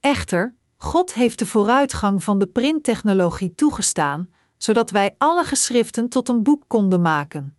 Echter, 0.01 0.55
God 0.77 1.13
heeft 1.13 1.39
de 1.39 1.45
vooruitgang 1.45 2.23
van 2.23 2.39
de 2.39 2.47
printtechnologie 2.47 3.55
toegestaan, 3.55 4.29
zodat 4.57 4.89
wij 4.89 5.15
alle 5.17 5.43
geschriften 5.43 6.09
tot 6.09 6.29
een 6.29 6.43
boek 6.43 6.63
konden 6.67 7.01
maken. 7.01 7.57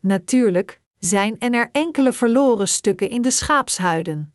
Natuurlijk 0.00 0.80
zijn 0.98 1.38
er 1.38 1.68
enkele 1.72 2.12
verloren 2.12 2.68
stukken 2.68 3.10
in 3.10 3.22
de 3.22 3.30
schaapshuiden. 3.30 4.34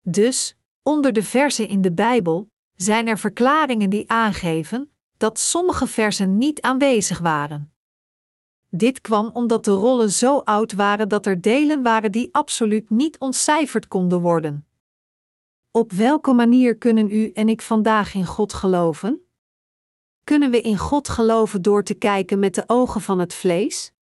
Dus, 0.00 0.56
onder 0.82 1.12
de 1.12 1.22
versen 1.22 1.68
in 1.68 1.80
de 1.80 1.92
Bijbel, 1.92 2.50
zijn 2.74 3.06
er 3.06 3.18
verklaringen 3.18 3.90
die 3.90 4.10
aangeven 4.10 4.90
dat 5.16 5.38
sommige 5.38 5.86
versen 5.86 6.38
niet 6.38 6.60
aanwezig 6.60 7.18
waren. 7.18 7.72
Dit 8.68 9.00
kwam 9.00 9.30
omdat 9.32 9.64
de 9.64 9.70
rollen 9.70 10.10
zo 10.10 10.38
oud 10.38 10.72
waren 10.72 11.08
dat 11.08 11.26
er 11.26 11.40
delen 11.40 11.82
waren 11.82 12.12
die 12.12 12.28
absoluut 12.34 12.90
niet 12.90 13.18
ontcijferd 13.18 13.88
konden 13.88 14.20
worden. 14.20 14.64
Op 15.72 15.92
welke 15.92 16.32
manier 16.32 16.76
kunnen 16.76 17.10
u 17.10 17.30
en 17.30 17.48
ik 17.48 17.62
vandaag 17.62 18.14
in 18.14 18.26
God 18.26 18.52
geloven? 18.52 19.26
Kunnen 20.24 20.50
we 20.50 20.60
in 20.60 20.78
God 20.78 21.08
geloven 21.08 21.62
door 21.62 21.82
te 21.82 21.94
kijken 21.94 22.38
met 22.38 22.54
de 22.54 22.64
ogen 22.66 23.00
van 23.00 23.18
het 23.18 23.34
vlees? 23.34 23.92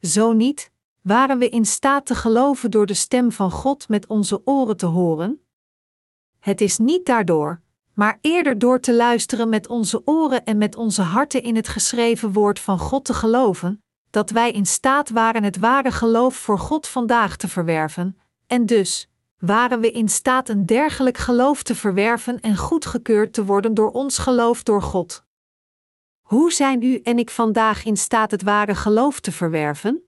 Zo 0.00 0.32
niet, 0.32 0.72
waren 1.00 1.38
we 1.38 1.48
in 1.48 1.64
staat 1.64 2.06
te 2.06 2.14
geloven 2.14 2.70
door 2.70 2.86
de 2.86 2.94
stem 2.94 3.32
van 3.32 3.50
God 3.50 3.88
met 3.88 4.06
onze 4.06 4.46
oren 4.46 4.76
te 4.76 4.86
horen? 4.86 5.44
Het 6.38 6.60
is 6.60 6.78
niet 6.78 7.06
daardoor, 7.06 7.60
maar 7.94 8.18
eerder 8.20 8.58
door 8.58 8.80
te 8.80 8.94
luisteren 8.94 9.48
met 9.48 9.68
onze 9.68 10.02
oren 10.04 10.44
en 10.44 10.58
met 10.58 10.76
onze 10.76 11.02
harten 11.02 11.42
in 11.42 11.56
het 11.56 11.68
geschreven 11.68 12.32
woord 12.32 12.58
van 12.60 12.78
God 12.78 13.04
te 13.04 13.14
geloven, 13.14 13.82
dat 14.10 14.30
wij 14.30 14.52
in 14.52 14.66
staat 14.66 15.10
waren 15.10 15.42
het 15.42 15.58
ware 15.58 15.90
geloof 15.90 16.36
voor 16.36 16.58
God 16.58 16.86
vandaag 16.86 17.36
te 17.36 17.48
verwerven, 17.48 18.18
en 18.46 18.66
dus 18.66 19.09
waren 19.40 19.80
we 19.80 19.90
in 19.90 20.08
staat 20.08 20.48
een 20.48 20.66
dergelijk 20.66 21.18
geloof 21.18 21.62
te 21.62 21.74
verwerven 21.74 22.40
en 22.40 22.56
goedgekeurd 22.56 23.32
te 23.32 23.44
worden 23.44 23.74
door 23.74 23.90
ons 23.90 24.18
geloof 24.18 24.62
door 24.62 24.82
God. 24.82 25.24
Hoe 26.20 26.52
zijn 26.52 26.82
u 26.82 26.96
en 26.96 27.18
ik 27.18 27.30
vandaag 27.30 27.84
in 27.84 27.96
staat 27.96 28.30
het 28.30 28.42
ware 28.42 28.74
geloof 28.74 29.20
te 29.20 29.32
verwerven? 29.32 30.02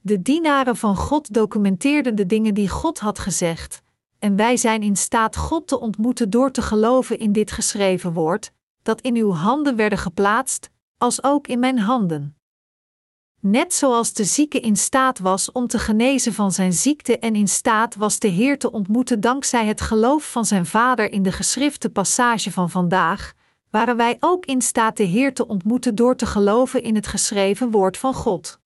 De 0.00 0.22
dienaren 0.22 0.76
van 0.76 0.96
God 0.96 1.32
documenteerden 1.32 2.14
de 2.14 2.26
dingen 2.26 2.54
die 2.54 2.68
God 2.68 2.98
had 2.98 3.18
gezegd, 3.18 3.82
en 4.18 4.36
wij 4.36 4.56
zijn 4.56 4.82
in 4.82 4.96
staat 4.96 5.36
God 5.36 5.68
te 5.68 5.80
ontmoeten 5.80 6.30
door 6.30 6.50
te 6.50 6.62
geloven 6.62 7.18
in 7.18 7.32
dit 7.32 7.50
geschreven 7.50 8.12
woord, 8.12 8.52
dat 8.82 9.00
in 9.00 9.16
uw 9.16 9.32
handen 9.32 9.76
werden 9.76 9.98
geplaatst, 9.98 10.70
als 10.98 11.22
ook 11.22 11.46
in 11.46 11.58
mijn 11.58 11.78
handen. 11.78 12.37
Net 13.40 13.74
zoals 13.74 14.12
de 14.12 14.24
zieke 14.24 14.60
in 14.60 14.76
staat 14.76 15.18
was 15.18 15.52
om 15.52 15.66
te 15.66 15.78
genezen 15.78 16.32
van 16.32 16.52
zijn 16.52 16.72
ziekte 16.72 17.18
en 17.18 17.34
in 17.34 17.48
staat 17.48 17.94
was 17.94 18.18
de 18.18 18.28
Heer 18.28 18.58
te 18.58 18.70
ontmoeten 18.70 19.20
dankzij 19.20 19.66
het 19.66 19.80
geloof 19.80 20.30
van 20.30 20.44
zijn 20.44 20.66
Vader 20.66 21.12
in 21.12 21.22
de 21.22 21.32
geschrifte 21.32 21.90
passage 21.90 22.52
van 22.52 22.70
vandaag, 22.70 23.32
waren 23.70 23.96
wij 23.96 24.16
ook 24.20 24.46
in 24.46 24.62
staat 24.62 24.96
de 24.96 25.02
Heer 25.02 25.34
te 25.34 25.46
ontmoeten 25.46 25.94
door 25.94 26.16
te 26.16 26.26
geloven 26.26 26.82
in 26.82 26.94
het 26.94 27.06
geschreven 27.06 27.70
woord 27.70 27.96
van 27.96 28.14
God. 28.14 28.60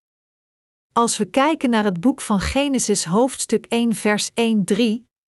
Als 0.93 1.17
we 1.17 1.25
kijken 1.25 1.71
naar 1.71 1.85
het 1.85 2.01
boek 2.01 2.21
van 2.21 2.41
Genesis 2.41 3.05
hoofdstuk 3.05 3.67
1 3.67 3.95
vers 3.95 4.31
1-3, 4.31 4.35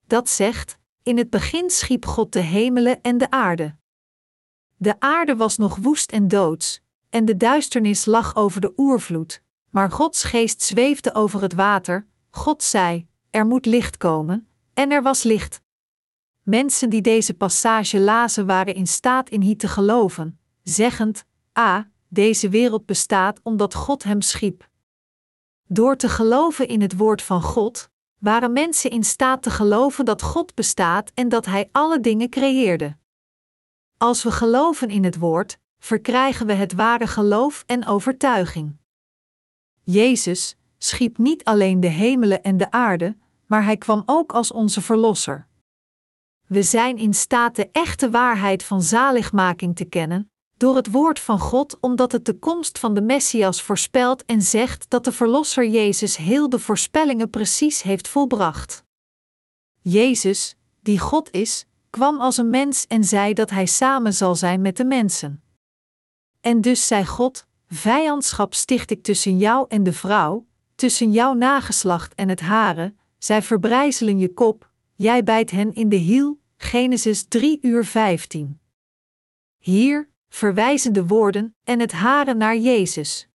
dat 0.07 0.29
zegt: 0.29 0.79
In 1.03 1.19
het 1.19 1.31
begin 1.31 1.71
schiep 1.71 2.07
God 2.07 2.33
de 2.33 2.41
hemelen 2.41 3.01
en 3.01 3.19
de 3.19 3.31
aarde. 3.31 3.77
De 4.77 5.01
aarde 5.01 5.37
was 5.37 5.57
nog 5.57 5.77
woest 5.77 6.13
en 6.13 6.29
doods, 6.29 6.82
en 7.13 7.25
de 7.25 7.37
duisternis 7.37 8.05
lag 8.05 8.37
over 8.37 8.61
de 8.61 8.73
oervloed, 8.77 9.43
maar 9.71 9.91
Gods 9.91 10.25
geest 10.25 10.63
zweefde 10.63 11.15
over 11.15 11.43
het 11.43 11.55
water. 11.55 12.07
God 12.31 12.63
zei: 12.63 13.07
Er 13.31 13.47
moet 13.47 13.67
licht 13.67 13.97
komen, 13.97 14.49
en 14.75 14.91
er 14.91 15.03
was 15.03 15.23
licht. 15.23 15.63
Mensen 16.43 16.91
die 16.91 17.01
deze 17.01 17.35
passage 17.35 18.01
lazen 18.01 18.47
waren 18.47 18.75
in 18.75 18.87
staat 18.87 19.29
in 19.29 19.41
hier 19.41 19.57
te 19.57 19.69
geloven, 19.69 20.39
zeggend: 20.63 21.25
A, 21.59 21.91
deze 22.09 22.49
wereld 22.49 22.87
bestaat 22.87 23.41
omdat 23.43 23.75
God 23.75 24.03
hem 24.03 24.21
schiep. 24.21 24.69
Door 25.67 25.97
te 25.97 26.09
geloven 26.09 26.69
in 26.69 26.81
het 26.81 26.97
woord 26.97 27.23
van 27.23 27.43
God, 27.43 27.91
waren 28.19 28.53
mensen 28.53 28.91
in 28.91 29.05
staat 29.05 29.43
te 29.43 29.51
geloven 29.51 30.05
dat 30.05 30.23
God 30.23 30.55
bestaat 30.55 31.11
en 31.15 31.29
dat 31.29 31.47
Hij 31.47 31.69
alle 31.73 32.01
dingen 32.01 32.29
creëerde. 32.29 32.97
Als 33.97 34.23
we 34.23 34.31
geloven 34.31 34.89
in 34.89 35.05
het 35.05 35.19
woord, 35.19 35.59
verkrijgen 35.83 36.47
we 36.47 36.53
het 36.53 36.73
ware 36.73 37.07
geloof 37.07 37.65
en 37.67 37.87
overtuiging. 37.87 38.77
Jezus 39.83 40.57
schiep 40.79 41.19
niet 41.19 41.45
alleen 41.45 41.81
de 41.81 41.89
hemelen 41.89 42.43
en 42.43 42.57
de 42.57 42.71
aarde, 42.71 43.17
maar 43.47 43.65
Hij 43.65 43.77
kwam 43.77 44.03
ook 44.07 44.33
als 44.33 44.53
onze 44.53 44.81
Verlosser. 44.81 45.47
We 46.47 46.63
zijn 46.63 46.97
in 46.97 47.15
staat 47.15 47.57
de 47.57 47.69
echte 47.73 48.11
waarheid 48.11 48.63
van 48.63 48.83
zaligmaking 48.83 49.77
te 49.77 49.85
kennen, 49.85 50.31
door 50.57 50.77
het 50.77 50.91
woord 50.91 51.21
van 51.21 51.39
God, 51.39 51.81
omdat 51.81 52.13
het 52.13 52.25
de 52.25 52.39
komst 52.39 52.79
van 52.79 52.95
de 52.95 53.03
Messias 53.03 53.63
voorspelt 53.63 54.25
en 54.25 54.43
zegt 54.43 54.91
dat 54.91 55.05
de 55.05 55.13
Verlosser 55.13 55.69
Jezus 55.69 56.17
heel 56.17 56.49
de 56.49 56.59
voorspellingen 56.59 57.31
precies 57.31 57.83
heeft 57.83 58.09
volbracht. 58.09 58.85
Jezus, 59.81 60.57
die 60.81 60.99
God 60.99 61.31
is, 61.31 61.67
kwam 61.91 62.21
als 62.21 62.37
een 62.37 62.51
mens 62.51 62.87
en 62.87 63.05
zei 63.05 63.35
dat 63.35 63.51
hij 63.51 63.67
samen 63.67 64.15
zal 64.15 64.35
zijn 64.35 64.61
met 64.61 64.77
de 64.77 64.85
mensen. 64.85 65.43
En 66.43 66.61
dus 66.61 66.87
zei 66.87 67.07
God: 67.07 67.47
Vijandschap 67.69 68.55
sticht 68.55 68.91
ik 68.91 69.03
tussen 69.03 69.39
jou 69.39 69.67
en 69.69 69.83
de 69.83 69.93
vrouw, 69.93 70.47
tussen 70.75 71.13
jouw 71.13 71.33
nageslacht 71.33 72.15
en 72.15 72.29
het 72.29 72.41
hare, 72.41 72.95
zij 73.19 73.43
verbrijzelen 73.43 74.19
je 74.19 74.33
kop, 74.33 74.71
jij 74.95 75.23
bijt 75.23 75.51
hen 75.51 75.75
in 75.75 75.89
de 75.89 75.97
hiel. 75.97 76.41
Genesis 76.57 77.25
3 77.29 77.59
uur 77.63 77.85
15. 77.85 78.61
Hier, 79.59 80.09
verwijzen 80.29 80.93
de 80.93 81.07
woorden 81.07 81.55
en 81.65 81.81
het 81.81 81.93
haren 81.93 82.37
naar 82.37 82.57
Jezus. 82.57 83.29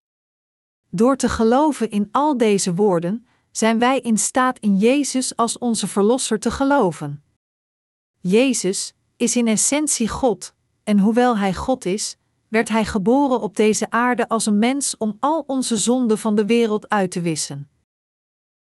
Door 0.89 1.15
te 1.15 1.29
geloven 1.29 1.91
in 1.91 2.07
al 2.11 2.37
deze 2.37 2.73
woorden, 2.73 3.27
zijn 3.51 3.79
wij 3.79 3.99
in 3.99 4.17
staat 4.17 4.59
in 4.59 4.77
Jezus 4.77 5.35
als 5.35 5.57
onze 5.57 5.87
Verlosser 5.87 6.39
te 6.39 6.51
geloven. 6.51 7.23
Jezus 8.19 8.93
is 9.17 9.35
in 9.35 9.47
essentie 9.47 10.07
God, 10.07 10.53
en 10.83 10.99
hoewel 10.99 11.37
Hij 11.37 11.53
God 11.53 11.85
is, 11.85 12.17
werd 12.49 12.69
Hij 12.69 12.85
geboren 12.85 13.41
op 13.41 13.55
deze 13.55 13.89
aarde 13.89 14.27
als 14.27 14.45
een 14.45 14.59
mens 14.59 14.97
om 14.97 15.17
al 15.19 15.43
onze 15.47 15.77
zonden 15.77 16.17
van 16.17 16.35
de 16.35 16.45
wereld 16.45 16.89
uit 16.89 17.11
te 17.11 17.21
wissen. 17.21 17.69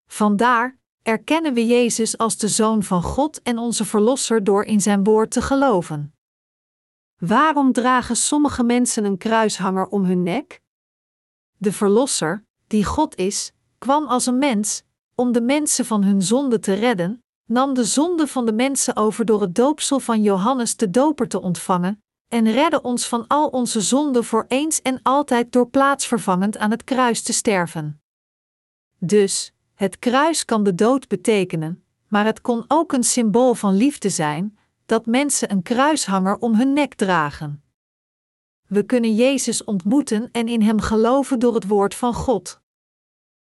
Vandaar 0.08 0.78
erkennen 1.02 1.54
we 1.54 1.65
Jezus 1.65 2.17
als 2.17 2.38
de 2.38 2.48
Zoon 2.48 2.84
van 2.84 3.04
God 3.04 3.41
en 3.41 3.58
onze 3.58 3.86
Verlosser 3.86 4.43
door 4.43 4.63
in 4.63 4.82
Zijn 4.82 5.04
woord 5.04 5.32
te 5.32 5.41
geloven. 5.41 6.13
Waarom 7.17 7.71
dragen 7.71 8.15
sommige 8.15 8.63
mensen 8.63 9.04
een 9.04 9.17
kruishanger 9.17 9.88
om 9.88 10.04
hun 10.04 10.24
nek? 10.24 10.62
De 11.58 11.71
Verlosser, 11.71 12.45
die 12.67 12.86
God 12.86 13.15
is, 13.15 13.52
kwam 13.78 14.08
als 14.08 14.26
een 14.26 14.38
mens, 14.38 14.84
om 15.15 15.32
de 15.32 15.41
mensen 15.41 15.86
van 15.86 16.04
hun 16.04 16.21
zonde 16.21 16.60
te 16.60 16.74
redden, 16.74 17.24
nam 17.45 17.74
de 17.74 17.84
zonde 17.84 18.28
van 18.28 18.45
de 18.45 18.54
mensen 18.54 18.95
over 18.95 19.26
door 19.26 19.41
het 19.41 19.56
doopsel 19.56 20.00
van 20.00 20.21
Johannes 20.21 20.76
de 20.76 20.89
Doper 20.89 21.28
te 21.28 21.41
ontvangen, 21.41 22.04
en 22.28 22.52
redde 22.52 22.82
ons 22.82 23.08
van 23.08 23.28
al 23.28 23.48
onze 23.48 23.82
zonden 23.82 24.24
voor 24.24 24.46
eens 24.48 24.82
en 24.82 25.00
altijd 25.04 25.52
door 25.52 25.70
plaatsvervangend 25.70 26.58
aan 26.58 26.72
het 26.72 26.84
kruis 26.84 27.22
te 27.22 27.34
sterven. 27.34 28.02
Dus, 28.98 29.54
het 29.74 30.00
kruis 30.00 30.46
kan 30.46 30.64
de 30.64 30.76
dood 30.76 31.08
betekenen, 31.08 31.84
maar 32.08 32.26
het 32.26 32.42
kon 32.42 32.66
ook 32.68 32.94
een 32.94 33.04
symbool 33.04 33.54
van 33.54 33.74
liefde 33.74 34.10
zijn, 34.10 34.58
dat 34.86 35.06
mensen 35.06 35.52
een 35.52 35.62
kruishanger 35.62 36.38
om 36.38 36.56
hun 36.56 36.74
nek 36.74 36.94
dragen. 36.94 37.64
We 38.68 38.84
kunnen 38.84 39.16
Jezus 39.16 39.64
ontmoeten 39.64 40.30
en 40.32 40.48
in 40.48 40.62
Hem 40.62 40.80
geloven 40.80 41.40
door 41.40 41.54
het 41.54 41.68
woord 41.68 41.96
van 41.96 42.14
God. 42.14 42.60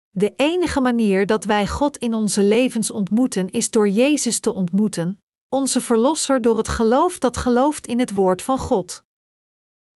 De 0.10 0.34
enige 0.36 0.82
manier 0.82 1.26
dat 1.26 1.44
wij 1.44 1.68
God 1.68 1.98
in 1.98 2.14
onze 2.14 2.44
levens 2.44 2.92
ontmoeten 2.92 3.50
is 3.50 3.70
door 3.70 3.90
Jezus 3.90 4.40
te 4.40 4.54
ontmoeten, 4.54 5.22
onze 5.50 5.82
Verlosser 5.82 6.42
door 6.42 6.58
het 6.58 6.68
geloof 6.68 7.20
dat 7.20 7.38
gelooft 7.38 7.88
in 7.88 8.00
het 8.00 8.14
woord 8.14 8.42
van 8.42 8.58
God. 8.58 9.04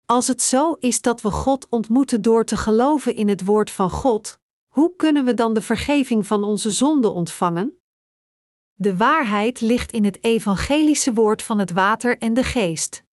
Als 0.05 0.27
het 0.27 0.41
zo 0.41 0.73
is 0.79 1.01
dat 1.01 1.21
we 1.21 1.31
God 1.31 1.67
ontmoeten 1.69 2.21
door 2.21 2.45
te 2.45 2.57
geloven 2.57 3.15
in 3.15 3.27
het 3.27 3.45
woord 3.45 3.71
van 3.71 3.89
God, 3.89 4.39
hoe 4.67 4.95
kunnen 4.95 5.25
we 5.25 5.33
dan 5.33 5.53
de 5.53 5.61
vergeving 5.61 6.27
van 6.27 6.43
onze 6.43 6.71
zonden 6.71 7.13
ontvangen? 7.13 7.77
De 8.73 8.97
waarheid 8.97 9.61
ligt 9.61 9.91
in 9.91 10.03
het 10.03 10.23
evangelische 10.23 11.13
woord 11.13 11.41
van 11.41 11.59
het 11.59 11.71
water 11.71 12.17
en 12.17 12.33
de 12.33 12.43
geest. 12.43 13.03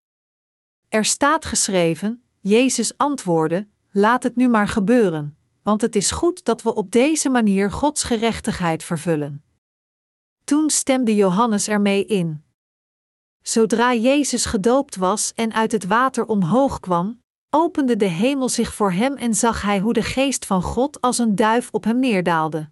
Er 0.89 1.05
staat 1.05 1.45
geschreven: 1.45 2.25
Jezus 2.41 2.97
antwoordde: 2.97 3.69
Laat 3.91 4.23
het 4.23 4.37
nu 4.37 4.49
maar 4.49 4.69
gebeuren, 4.69 5.37
want 5.63 5.81
het 5.81 5.97
is 5.97 6.11
goed 6.11 6.45
dat 6.45 6.63
we 6.63 6.75
op 6.75 6.91
deze 6.91 7.29
manier 7.29 7.71
Gods 7.71 8.03
gerechtigheid 8.03 8.85
vervullen. 8.85 9.45
Toen 10.51 10.71
stemde 10.71 11.15
Johannes 11.15 11.69
ermee 11.69 12.05
in. 12.05 12.45
Zodra 13.43 13.95
Jezus 13.95 14.45
gedoopt 14.45 14.97
was 14.97 15.33
en 15.35 15.53
uit 15.53 15.73
het 15.73 15.87
water 15.87 16.27
omhoog 16.27 16.81
kwam, 16.81 17.23
opende 17.51 17.97
de 17.97 18.07
hemel 18.07 18.49
zich 18.49 18.75
voor 18.75 18.93
hem 18.93 19.17
en 19.17 19.35
zag 19.35 19.63
hij 19.63 19.79
hoe 19.81 19.93
de 19.93 20.03
geest 20.03 20.47
van 20.47 20.63
God 20.63 21.01
als 21.01 21.19
een 21.19 21.35
duif 21.35 21.69
op 21.71 21.85
hem 21.85 21.99
neerdaalde. 21.99 22.71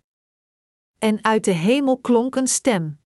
En 0.98 1.24
uit 1.24 1.44
de 1.44 1.50
hemel 1.50 1.98
klonk 1.98 2.36
een 2.36 2.48
stem. 2.48 3.00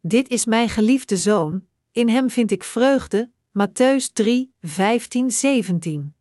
Dit 0.00 0.28
is 0.28 0.44
mijn 0.44 0.68
geliefde 0.68 1.16
zoon, 1.16 1.66
in 1.92 2.08
hem 2.08 2.30
vind 2.30 2.50
ik 2.50 2.64
vreugde. 2.64 3.30
Matthäus 3.58 4.12
3, 4.12 4.54
15, 4.60 5.30
17. 5.30 6.14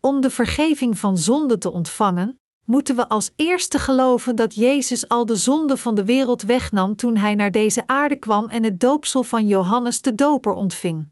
Om 0.00 0.20
de 0.20 0.30
vergeving 0.30 0.98
van 0.98 1.18
zonde 1.18 1.58
te 1.58 1.70
ontvangen, 1.70 2.37
moeten 2.68 2.96
we 2.96 3.08
als 3.08 3.30
eerste 3.36 3.78
geloven 3.78 4.36
dat 4.36 4.54
Jezus 4.54 5.08
al 5.08 5.26
de 5.26 5.36
zonde 5.36 5.76
van 5.76 5.94
de 5.94 6.04
wereld 6.04 6.42
wegnam 6.42 6.96
toen 6.96 7.16
hij 7.16 7.34
naar 7.34 7.50
deze 7.50 7.86
aarde 7.86 8.16
kwam 8.16 8.48
en 8.48 8.64
het 8.64 8.80
doopsel 8.80 9.22
van 9.22 9.46
Johannes 9.46 10.00
de 10.00 10.14
Doper 10.14 10.52
ontving. 10.52 11.08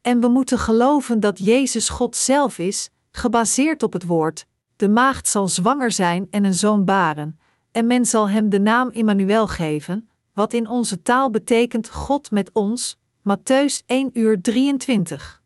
En 0.00 0.20
we 0.20 0.28
moeten 0.28 0.58
geloven 0.58 1.20
dat 1.20 1.38
Jezus 1.38 1.88
God 1.88 2.16
zelf 2.16 2.58
is, 2.58 2.90
gebaseerd 3.10 3.82
op 3.82 3.92
het 3.92 4.06
woord: 4.06 4.46
de 4.76 4.88
maagd 4.88 5.28
zal 5.28 5.48
zwanger 5.48 5.92
zijn 5.92 6.26
en 6.30 6.44
een 6.44 6.54
zoon 6.54 6.84
baren, 6.84 7.38
en 7.72 7.86
men 7.86 8.06
zal 8.06 8.28
hem 8.28 8.48
de 8.48 8.60
naam 8.60 8.90
Immanuel 8.90 9.46
geven, 9.46 10.08
wat 10.32 10.52
in 10.52 10.68
onze 10.68 11.02
taal 11.02 11.30
betekent 11.30 11.90
God 11.90 12.30
met 12.30 12.50
ons. 12.52 12.98
Matthäus 13.18 13.84
1 13.86 14.10
uur 14.12 14.40
23. 14.40 15.37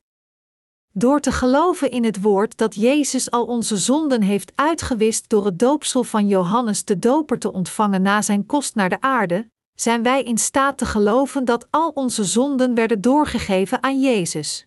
Door 0.94 1.20
te 1.20 1.32
geloven 1.32 1.90
in 1.90 2.04
het 2.04 2.20
woord 2.20 2.56
dat 2.56 2.74
Jezus 2.74 3.30
al 3.30 3.44
onze 3.44 3.76
zonden 3.76 4.22
heeft 4.22 4.52
uitgewist 4.54 5.28
door 5.28 5.44
het 5.44 5.58
doopsel 5.58 6.04
van 6.04 6.28
Johannes 6.28 6.84
de 6.84 6.98
Doper 6.98 7.38
te 7.38 7.52
ontvangen 7.52 8.02
na 8.02 8.22
zijn 8.22 8.46
kost 8.46 8.74
naar 8.74 8.88
de 8.88 9.00
aarde, 9.00 9.50
zijn 9.74 10.02
wij 10.02 10.22
in 10.22 10.38
staat 10.38 10.78
te 10.78 10.86
geloven 10.86 11.44
dat 11.44 11.66
al 11.70 11.88
onze 11.88 12.24
zonden 12.24 12.74
werden 12.74 13.00
doorgegeven 13.00 13.82
aan 13.82 14.00
Jezus. 14.00 14.66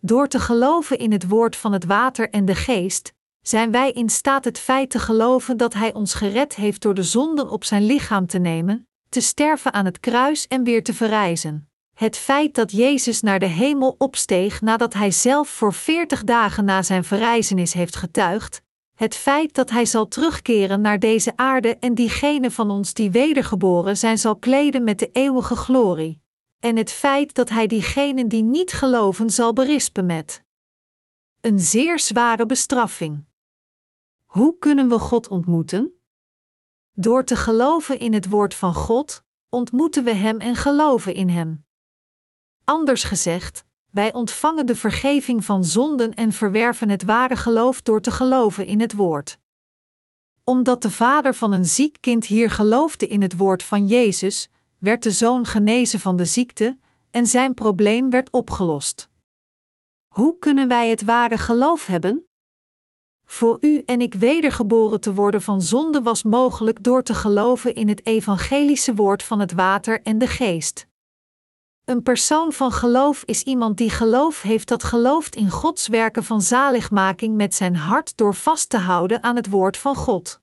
Door 0.00 0.28
te 0.28 0.40
geloven 0.40 0.98
in 0.98 1.12
het 1.12 1.28
woord 1.28 1.56
van 1.56 1.72
het 1.72 1.84
water 1.84 2.30
en 2.30 2.44
de 2.44 2.54
geest, 2.54 3.12
zijn 3.42 3.70
wij 3.70 3.92
in 3.92 4.08
staat 4.08 4.44
het 4.44 4.58
feit 4.58 4.90
te 4.90 4.98
geloven 4.98 5.56
dat 5.56 5.74
Hij 5.74 5.94
ons 5.94 6.14
gered 6.14 6.54
heeft 6.54 6.82
door 6.82 6.94
de 6.94 7.02
zonden 7.02 7.50
op 7.50 7.64
zijn 7.64 7.82
lichaam 7.86 8.26
te 8.26 8.38
nemen, 8.38 8.88
te 9.08 9.20
sterven 9.20 9.72
aan 9.72 9.84
het 9.84 10.00
kruis 10.00 10.46
en 10.46 10.64
weer 10.64 10.84
te 10.84 10.94
verrijzen. 10.94 11.71
Het 12.02 12.16
feit 12.16 12.54
dat 12.54 12.72
Jezus 12.72 13.20
naar 13.20 13.38
de 13.38 13.46
hemel 13.46 13.94
opsteeg 13.98 14.60
nadat 14.60 14.94
Hij 14.94 15.10
zelf 15.10 15.48
voor 15.48 15.72
veertig 15.72 16.24
dagen 16.24 16.64
na 16.64 16.82
zijn 16.82 17.04
verrijzenis 17.04 17.72
heeft 17.72 17.96
getuigd, 17.96 18.62
het 18.94 19.14
feit 19.14 19.54
dat 19.54 19.70
Hij 19.70 19.84
zal 19.84 20.08
terugkeren 20.08 20.80
naar 20.80 20.98
deze 20.98 21.32
aarde 21.36 21.76
en 21.76 21.94
diegenen 21.94 22.52
van 22.52 22.70
ons 22.70 22.94
die 22.94 23.10
wedergeboren 23.10 23.96
zijn 23.96 24.18
zal 24.18 24.36
kleden 24.36 24.84
met 24.84 24.98
de 24.98 25.10
eeuwige 25.12 25.56
glorie, 25.56 26.22
en 26.60 26.76
het 26.76 26.90
feit 26.90 27.34
dat 27.34 27.48
Hij 27.48 27.66
diegenen 27.66 28.28
die 28.28 28.42
niet 28.42 28.72
geloven 28.72 29.30
zal 29.30 29.52
berispen 29.52 30.06
met 30.06 30.44
een 31.40 31.60
zeer 31.60 31.98
zware 31.98 32.46
bestraffing. 32.46 33.24
Hoe 34.24 34.58
kunnen 34.58 34.88
we 34.88 34.98
God 34.98 35.28
ontmoeten? 35.28 35.92
Door 36.92 37.24
te 37.24 37.36
geloven 37.36 37.98
in 37.98 38.12
het 38.12 38.28
woord 38.28 38.54
van 38.54 38.74
God, 38.74 39.24
ontmoeten 39.48 40.04
we 40.04 40.14
Hem 40.14 40.40
en 40.40 40.56
geloven 40.56 41.14
in 41.14 41.28
Hem. 41.28 41.64
Anders 42.64 43.04
gezegd, 43.04 43.64
wij 43.90 44.12
ontvangen 44.12 44.66
de 44.66 44.76
vergeving 44.76 45.44
van 45.44 45.64
zonden 45.64 46.14
en 46.14 46.32
verwerven 46.32 46.88
het 46.88 47.02
ware 47.02 47.36
geloof 47.36 47.82
door 47.82 48.00
te 48.00 48.10
geloven 48.10 48.66
in 48.66 48.80
het 48.80 48.92
woord. 48.92 49.38
Omdat 50.44 50.82
de 50.82 50.90
vader 50.90 51.34
van 51.34 51.52
een 51.52 51.64
ziek 51.64 51.96
kind 52.00 52.26
hier 52.26 52.50
geloofde 52.50 53.06
in 53.06 53.22
het 53.22 53.36
woord 53.36 53.62
van 53.62 53.86
Jezus, 53.86 54.48
werd 54.78 55.02
de 55.02 55.10
zoon 55.10 55.46
genezen 55.46 56.00
van 56.00 56.16
de 56.16 56.24
ziekte 56.24 56.78
en 57.10 57.26
zijn 57.26 57.54
probleem 57.54 58.10
werd 58.10 58.30
opgelost. 58.30 59.08
Hoe 60.08 60.38
kunnen 60.38 60.68
wij 60.68 60.90
het 60.90 61.02
ware 61.02 61.38
geloof 61.38 61.86
hebben? 61.86 62.26
Voor 63.24 63.58
u 63.60 63.82
en 63.86 64.00
ik 64.00 64.14
wedergeboren 64.14 65.00
te 65.00 65.14
worden 65.14 65.42
van 65.42 65.62
zonde 65.62 66.02
was 66.02 66.22
mogelijk 66.22 66.82
door 66.82 67.02
te 67.02 67.14
geloven 67.14 67.74
in 67.74 67.88
het 67.88 68.06
evangelische 68.06 68.94
woord 68.94 69.22
van 69.22 69.40
het 69.40 69.52
water 69.52 70.02
en 70.02 70.18
de 70.18 70.26
geest. 70.26 70.86
Een 71.84 72.02
persoon 72.02 72.52
van 72.52 72.72
geloof 72.72 73.22
is 73.24 73.42
iemand 73.42 73.76
die 73.76 73.90
geloof 73.90 74.42
heeft 74.42 74.68
dat 74.68 74.84
gelooft 74.84 75.36
in 75.36 75.50
Gods 75.50 75.88
werken 75.88 76.24
van 76.24 76.42
zaligmaking 76.42 77.36
met 77.36 77.54
zijn 77.54 77.76
hart 77.76 78.16
door 78.16 78.34
vast 78.34 78.68
te 78.68 78.78
houden 78.78 79.22
aan 79.22 79.36
het 79.36 79.48
woord 79.50 79.76
van 79.76 79.94
God. 79.94 80.40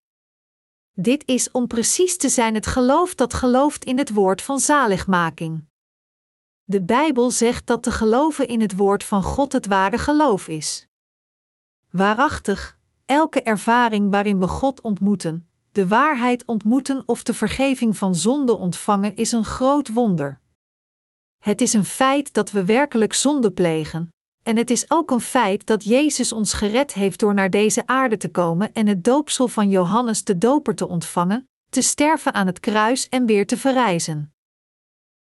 Dit 0.94 1.28
is 1.28 1.52
om 1.52 1.68
precies 1.68 2.18
te 2.18 2.30
zijn 2.30 2.54
het 2.54 2.68
geloof 2.68 3.16
dat 3.16 3.34
gelooft 3.34 3.86
in 3.86 3.98
het 3.98 4.14
woord 4.14 4.42
van 4.42 4.60
zaligmaking. 4.60 5.68
De 6.64 6.82
Bijbel 6.82 7.32
zegt 7.32 7.68
dat 7.68 7.84
te 7.84 7.92
geloven 7.92 8.48
in 8.48 8.62
het 8.62 8.76
woord 8.76 9.04
van 9.04 9.24
God 9.24 9.52
het 9.52 9.66
ware 9.66 9.98
geloof 9.98 10.48
is. 10.48 10.88
Waarachtig, 11.90 12.78
elke 13.06 13.42
ervaring 13.42 14.12
waarin 14.12 14.40
we 14.40 14.48
God 14.48 14.82
ontmoeten, 14.82 15.50
de 15.72 15.88
waarheid 15.88 16.46
ontmoeten 16.46 17.04
of 17.06 17.24
de 17.24 17.34
vergeving 17.34 17.98
van 17.98 18.16
zonde 18.16 18.58
ontvangen 18.58 19.16
is 19.16 19.32
een 19.32 19.46
groot 19.46 19.94
wonder. 19.94 20.40
Het 21.44 21.62
is 21.62 21.74
een 21.74 21.86
feit 21.86 22.34
dat 22.34 22.52
we 22.52 22.66
werkelijk 22.66 23.14
zonde 23.14 23.52
plegen, 23.52 24.10
en 24.44 24.58
het 24.58 24.70
is 24.70 24.92
ook 24.92 25.12
een 25.12 25.22
feit 25.22 25.66
dat 25.66 25.84
Jezus 25.84 26.32
ons 26.32 26.54
gered 26.54 26.94
heeft 26.94 27.20
door 27.20 27.34
naar 27.34 27.50
deze 27.50 27.88
aarde 27.88 28.18
te 28.18 28.32
komen 28.32 28.74
en 28.74 28.88
het 28.88 29.04
doopsel 29.04 29.48
van 29.48 29.70
Johannes 29.70 30.24
de 30.24 30.38
Doper 30.38 30.76
te 30.76 30.88
ontvangen, 30.88 31.48
te 31.70 31.82
sterven 31.82 32.34
aan 32.34 32.48
het 32.48 32.60
kruis 32.60 33.10
en 33.10 33.26
weer 33.26 33.48
te 33.48 33.58
verrijzen. 33.58 34.34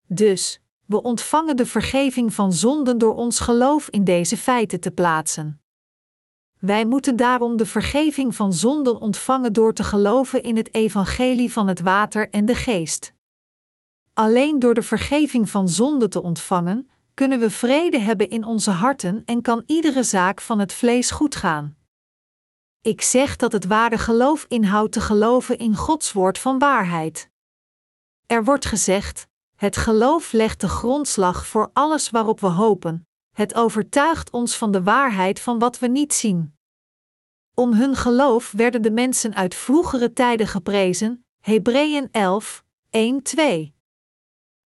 Dus, 0.06 0.60
we 0.84 1.02
ontvangen 1.02 1.56
de 1.56 1.66
vergeving 1.66 2.34
van 2.34 2.52
zonden 2.52 2.98
door 2.98 3.14
ons 3.14 3.40
geloof 3.40 3.88
in 3.88 4.04
deze 4.04 4.36
feiten 4.36 4.80
te 4.80 4.90
plaatsen. 4.90 5.60
Wij 6.58 6.86
moeten 6.86 7.16
daarom 7.16 7.56
de 7.56 7.66
vergeving 7.66 8.34
van 8.34 8.52
zonden 8.52 9.00
ontvangen 9.00 9.52
door 9.52 9.72
te 9.72 9.84
geloven 9.84 10.42
in 10.42 10.56
het 10.56 10.74
evangelie 10.74 11.52
van 11.52 11.68
het 11.68 11.80
water 11.80 12.30
en 12.30 12.44
de 12.44 12.54
geest. 12.54 13.14
Alleen 14.18 14.58
door 14.58 14.74
de 14.74 14.82
vergeving 14.82 15.50
van 15.50 15.68
zonde 15.68 16.08
te 16.08 16.22
ontvangen, 16.22 16.90
kunnen 17.14 17.38
we 17.38 17.50
vrede 17.50 17.98
hebben 17.98 18.30
in 18.30 18.44
onze 18.44 18.70
harten 18.70 19.22
en 19.24 19.42
kan 19.42 19.62
iedere 19.66 20.02
zaak 20.02 20.40
van 20.40 20.58
het 20.58 20.72
vlees 20.72 21.10
goed 21.10 21.36
gaan. 21.36 21.76
Ik 22.80 23.02
zeg 23.02 23.36
dat 23.36 23.52
het 23.52 23.66
ware 23.66 23.98
geloof 23.98 24.44
inhoudt 24.48 24.92
te 24.92 25.00
geloven 25.00 25.58
in 25.58 25.76
Gods 25.76 26.12
woord 26.12 26.38
van 26.38 26.58
waarheid. 26.58 27.30
Er 28.26 28.44
wordt 28.44 28.64
gezegd: 28.64 29.26
het 29.56 29.76
geloof 29.76 30.32
legt 30.32 30.60
de 30.60 30.68
grondslag 30.68 31.46
voor 31.46 31.70
alles 31.72 32.10
waarop 32.10 32.40
we 32.40 32.46
hopen, 32.46 33.08
het 33.32 33.54
overtuigt 33.54 34.30
ons 34.30 34.56
van 34.56 34.70
de 34.70 34.82
waarheid 34.82 35.40
van 35.40 35.58
wat 35.58 35.78
we 35.78 35.86
niet 35.86 36.14
zien. 36.14 36.56
Om 37.54 37.72
hun 37.72 37.96
geloof 37.96 38.50
werden 38.52 38.82
de 38.82 38.90
mensen 38.90 39.34
uit 39.34 39.54
vroegere 39.54 40.12
tijden 40.12 40.46
geprezen, 40.46 41.24
Hebreeën 41.40 42.08
11, 42.10 42.64
1, 42.90 43.22
2. 43.22 43.75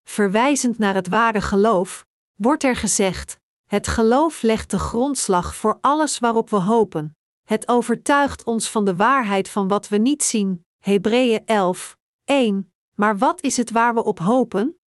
Verwijzend 0.08 0.78
naar 0.78 0.94
het 0.94 1.08
ware 1.08 1.40
geloof, 1.40 2.06
wordt 2.34 2.64
er 2.64 2.76
gezegd: 2.76 3.40
Het 3.66 3.88
geloof 3.88 4.42
legt 4.42 4.70
de 4.70 4.78
grondslag 4.78 5.56
voor 5.56 5.78
alles 5.80 6.18
waarop 6.18 6.50
we 6.50 6.56
hopen. 6.56 7.16
Het 7.44 7.68
overtuigt 7.68 8.44
ons 8.44 8.70
van 8.70 8.84
de 8.84 8.96
waarheid 8.96 9.48
van 9.48 9.68
wat 9.68 9.88
we 9.88 9.96
niet 9.96 10.22
zien. 10.22 10.64
Hebreeën 10.78 11.46
11, 11.46 11.96
1. 12.24 12.72
Maar 12.94 13.18
wat 13.18 13.42
is 13.42 13.56
het 13.56 13.70
waar 13.70 13.94
we 13.94 14.04
op 14.04 14.18
hopen? 14.18 14.78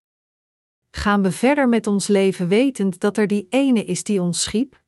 Gaan 0.91 1.21
we 1.21 1.31
verder 1.31 1.69
met 1.69 1.87
ons 1.87 2.07
leven 2.07 2.47
wetend 2.47 2.99
dat 2.99 3.17
er 3.17 3.27
die 3.27 3.47
ene 3.49 3.85
is 3.85 4.03
die 4.03 4.21
ons 4.21 4.41
schiep? 4.41 4.81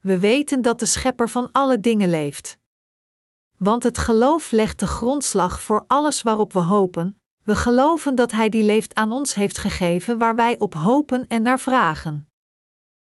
We 0.00 0.18
weten 0.18 0.62
dat 0.62 0.78
de 0.78 0.86
Schepper 0.86 1.28
van 1.28 1.52
alle 1.52 1.80
dingen 1.80 2.10
leeft. 2.10 2.58
Want 3.56 3.82
het 3.82 3.98
geloof 3.98 4.50
legt 4.50 4.78
de 4.78 4.86
grondslag 4.86 5.62
voor 5.62 5.84
alles 5.86 6.22
waarop 6.22 6.52
we 6.52 6.60
hopen, 6.60 7.19
we 7.50 7.56
geloven 7.56 8.14
dat 8.14 8.32
Hij 8.32 8.48
die 8.48 8.62
leeft 8.62 8.94
aan 8.94 9.12
ons 9.12 9.34
heeft 9.34 9.58
gegeven 9.58 10.18
waar 10.18 10.34
wij 10.34 10.58
op 10.58 10.74
hopen 10.74 11.26
en 11.28 11.42
naar 11.42 11.60
vragen. 11.60 12.28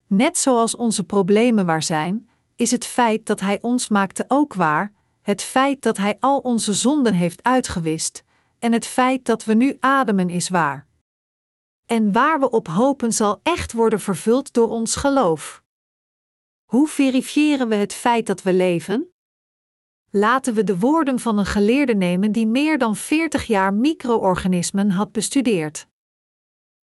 Net 0.07 0.37
zoals 0.37 0.75
onze 0.75 1.03
problemen 1.03 1.65
waar 1.65 1.83
zijn, 1.83 2.29
is 2.55 2.71
het 2.71 2.85
feit 2.85 3.25
dat 3.25 3.39
Hij 3.39 3.61
ons 3.61 3.89
maakte 3.89 4.25
ook 4.27 4.53
waar, 4.53 4.93
het 5.21 5.41
feit 5.41 5.81
dat 5.81 5.97
Hij 5.97 6.17
al 6.19 6.37
onze 6.37 6.73
zonden 6.73 7.13
heeft 7.13 7.43
uitgewist, 7.43 8.23
en 8.59 8.71
het 8.71 8.85
feit 8.85 9.25
dat 9.25 9.45
we 9.45 9.53
nu 9.53 9.77
ademen 9.79 10.29
is 10.29 10.49
waar. 10.49 10.87
En 11.85 12.11
waar 12.11 12.39
we 12.39 12.49
op 12.49 12.67
hopen 12.67 13.13
zal 13.13 13.39
echt 13.43 13.73
worden 13.73 13.99
vervuld 13.99 14.53
door 14.53 14.69
ons 14.69 14.95
geloof. 14.95 15.63
Hoe 16.65 16.87
verifiëren 16.87 17.67
we 17.67 17.75
het 17.75 17.93
feit 17.93 18.25
dat 18.25 18.41
we 18.41 18.53
leven? 18.53 19.13
Laten 20.13 20.53
we 20.53 20.63
de 20.63 20.79
woorden 20.79 21.19
van 21.19 21.37
een 21.37 21.45
geleerde 21.45 21.95
nemen 21.95 22.31
die 22.31 22.47
meer 22.47 22.77
dan 22.77 22.95
40 22.95 23.45
jaar 23.45 23.73
micro-organismen 23.73 24.89
had 24.89 25.11
bestudeerd. 25.11 25.87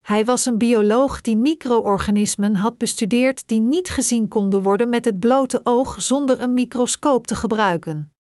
Hij 0.01 0.25
was 0.25 0.47
een 0.47 0.59
bioloog 0.59 1.21
die 1.21 1.37
micro-organismen 1.37 2.55
had 2.55 2.79
bestudeerd 2.79 3.49
die 3.49 3.61
niet 3.61 3.89
gezien 3.89 4.29
konden 4.29 4.62
worden 4.62 4.89
met 4.89 5.05
het 5.05 5.19
blote 5.19 5.61
oog 5.62 6.03
zonder 6.03 6.41
een 6.41 6.55
microscoop 6.55 7.27
te 7.27 7.35
gebruiken. 7.35 8.12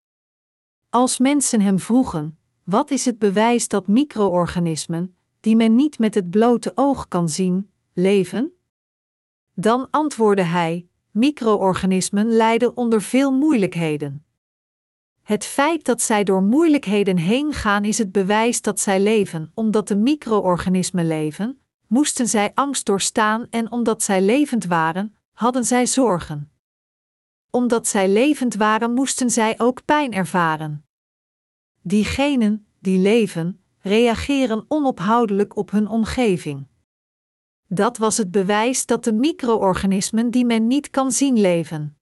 Als 0.89 1.19
mensen 1.19 1.61
hem 1.61 1.79
vroegen: 1.79 2.37
wat 2.63 2.91
is 2.91 3.05
het 3.05 3.19
bewijs 3.19 3.67
dat 3.67 3.87
micro-organismen, 3.87 5.15
die 5.39 5.55
men 5.55 5.75
niet 5.75 5.99
met 5.99 6.15
het 6.15 6.29
blote 6.29 6.71
oog 6.75 7.07
kan 7.07 7.29
zien, 7.29 7.71
leven? 7.93 8.53
Dan 9.53 9.87
antwoordde 9.89 10.43
hij: 10.43 10.87
micro-organismen 11.11 12.27
lijden 12.27 12.77
onder 12.77 13.01
veel 13.01 13.31
moeilijkheden. 13.31 14.24
Het 15.25 15.45
feit 15.45 15.85
dat 15.85 16.01
zij 16.01 16.23
door 16.23 16.43
moeilijkheden 16.43 17.17
heen 17.17 17.53
gaan 17.53 17.83
is 17.83 17.97
het 17.97 18.11
bewijs 18.11 18.61
dat 18.61 18.79
zij 18.79 18.99
leven, 18.99 19.51
omdat 19.53 19.87
de 19.87 19.95
micro-organismen 19.95 21.07
leven, 21.07 21.59
moesten 21.87 22.27
zij 22.27 22.51
angst 22.53 22.85
doorstaan 22.85 23.47
en 23.49 23.71
omdat 23.71 24.03
zij 24.03 24.21
levend 24.21 24.65
waren, 24.65 25.15
hadden 25.31 25.63
zij 25.63 25.85
zorgen. 25.85 26.51
Omdat 27.49 27.87
zij 27.87 28.09
levend 28.09 28.55
waren, 28.55 28.93
moesten 28.93 29.29
zij 29.29 29.59
ook 29.59 29.85
pijn 29.85 30.13
ervaren. 30.13 30.85
Diegenen 31.81 32.67
die 32.79 32.99
leven, 32.99 33.61
reageren 33.79 34.65
onophoudelijk 34.67 35.55
op 35.55 35.71
hun 35.71 35.87
omgeving. 35.87 36.67
Dat 37.67 37.97
was 37.97 38.17
het 38.17 38.31
bewijs 38.31 38.85
dat 38.85 39.03
de 39.03 39.13
micro-organismen 39.13 40.31
die 40.31 40.45
men 40.45 40.67
niet 40.67 40.89
kan 40.89 41.11
zien 41.11 41.39
leven. 41.39 41.97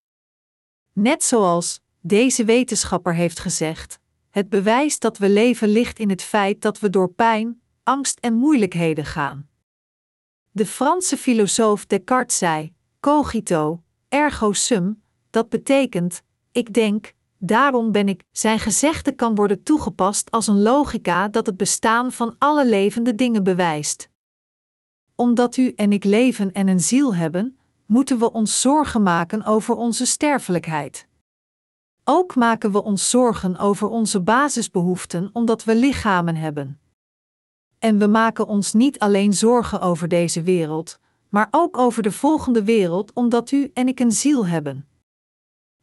Net 0.93 1.23
zoals 1.23 1.82
deze 2.05 2.45
wetenschapper 2.45 3.15
heeft 3.15 3.39
gezegd: 3.39 3.99
het 4.29 4.49
bewijs 4.49 4.99
dat 4.99 5.17
we 5.17 5.29
leven 5.29 5.69
ligt 5.69 5.99
in 5.99 6.09
het 6.09 6.21
feit 6.21 6.61
dat 6.61 6.79
we 6.79 6.89
door 6.89 7.09
pijn, 7.09 7.61
angst 7.83 8.19
en 8.19 8.33
moeilijkheden 8.33 9.05
gaan. 9.05 9.47
De 10.51 10.65
Franse 10.65 11.17
filosoof 11.17 11.85
Descartes 11.85 12.37
zei: 12.37 12.73
cogito, 12.99 13.83
ergo 14.09 14.51
sum, 14.51 15.01
dat 15.29 15.49
betekent: 15.49 16.21
ik 16.51 16.73
denk, 16.73 17.13
daarom 17.37 17.91
ben 17.91 18.07
ik. 18.07 18.23
Zijn 18.31 18.59
gezegde 18.59 19.11
kan 19.11 19.35
worden 19.35 19.63
toegepast 19.63 20.31
als 20.31 20.47
een 20.47 20.61
logica 20.61 21.27
dat 21.27 21.45
het 21.45 21.57
bestaan 21.57 22.11
van 22.11 22.35
alle 22.37 22.67
levende 22.67 23.15
dingen 23.15 23.43
bewijst. 23.43 24.09
Omdat 25.15 25.57
u 25.57 25.73
en 25.75 25.91
ik 25.91 26.03
leven 26.03 26.51
en 26.51 26.67
een 26.67 26.79
ziel 26.79 27.15
hebben, 27.15 27.57
moeten 27.85 28.19
we 28.19 28.31
ons 28.31 28.61
zorgen 28.61 29.03
maken 29.03 29.43
over 29.43 29.75
onze 29.75 30.05
sterfelijkheid. 30.05 31.07
Ook 32.03 32.35
maken 32.35 32.71
we 32.71 32.83
ons 32.83 33.09
zorgen 33.09 33.57
over 33.57 33.87
onze 33.87 34.21
basisbehoeften 34.21 35.29
omdat 35.33 35.63
we 35.63 35.75
lichamen 35.75 36.35
hebben. 36.35 36.79
En 37.79 37.97
we 37.99 38.07
maken 38.07 38.47
ons 38.47 38.73
niet 38.73 38.99
alleen 38.99 39.33
zorgen 39.33 39.81
over 39.81 40.07
deze 40.07 40.41
wereld, 40.41 40.99
maar 41.29 41.47
ook 41.51 41.77
over 41.77 42.03
de 42.03 42.11
volgende 42.11 42.63
wereld 42.63 43.13
omdat 43.13 43.51
u 43.51 43.71
en 43.73 43.87
ik 43.87 43.99
een 43.99 44.11
ziel 44.11 44.45
hebben. 44.45 44.87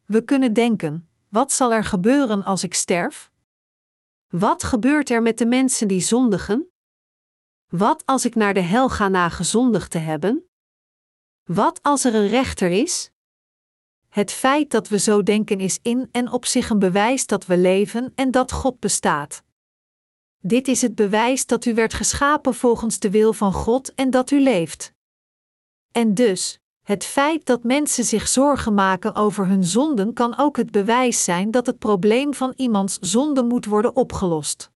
We 0.05 0.23
kunnen 0.23 0.53
denken: 0.53 1.09
wat 1.29 1.51
zal 1.51 1.73
er 1.73 1.83
gebeuren 1.83 2.43
als 2.43 2.63
ik 2.63 2.73
sterf? 2.73 3.31
Wat 4.27 4.63
gebeurt 4.63 5.09
er 5.09 5.21
met 5.21 5.37
de 5.37 5.45
mensen 5.45 5.87
die 5.87 6.01
zondigen? 6.01 6.71
Wat 7.67 8.05
als 8.05 8.25
ik 8.25 8.35
naar 8.35 8.53
de 8.53 8.59
hel 8.59 8.89
ga 8.89 9.07
na 9.07 9.29
gezondigd 9.29 9.91
te 9.91 9.97
hebben? 9.97 10.49
Wat 11.43 11.83
als 11.83 12.03
er 12.03 12.15
een 12.15 12.27
rechter 12.27 12.69
is? 12.69 13.11
Het 14.11 14.31
feit 14.31 14.71
dat 14.71 14.87
we 14.87 14.99
zo 14.99 15.23
denken 15.23 15.59
is 15.59 15.79
in 15.81 16.09
en 16.11 16.31
op 16.31 16.45
zich 16.45 16.69
een 16.69 16.79
bewijs 16.79 17.25
dat 17.25 17.45
we 17.45 17.57
leven 17.57 18.11
en 18.15 18.31
dat 18.31 18.51
God 18.51 18.79
bestaat. 18.79 19.43
Dit 20.39 20.67
is 20.67 20.81
het 20.81 20.95
bewijs 20.95 21.45
dat 21.45 21.65
u 21.65 21.73
werd 21.73 21.93
geschapen 21.93 22.53
volgens 22.53 22.99
de 22.99 23.09
wil 23.09 23.33
van 23.33 23.53
God 23.53 23.93
en 23.93 24.09
dat 24.09 24.31
u 24.31 24.41
leeft. 24.41 24.93
En 25.91 26.13
dus, 26.13 26.59
het 26.81 27.05
feit 27.05 27.45
dat 27.45 27.63
mensen 27.63 28.03
zich 28.03 28.27
zorgen 28.27 28.73
maken 28.73 29.15
over 29.15 29.47
hun 29.47 29.63
zonden 29.63 30.13
kan 30.13 30.37
ook 30.37 30.57
het 30.57 30.71
bewijs 30.71 31.23
zijn 31.23 31.51
dat 31.51 31.65
het 31.65 31.79
probleem 31.79 32.33
van 32.33 32.53
iemands 32.55 32.97
zonde 32.99 33.43
moet 33.43 33.65
worden 33.65 33.95
opgelost. 33.95 34.71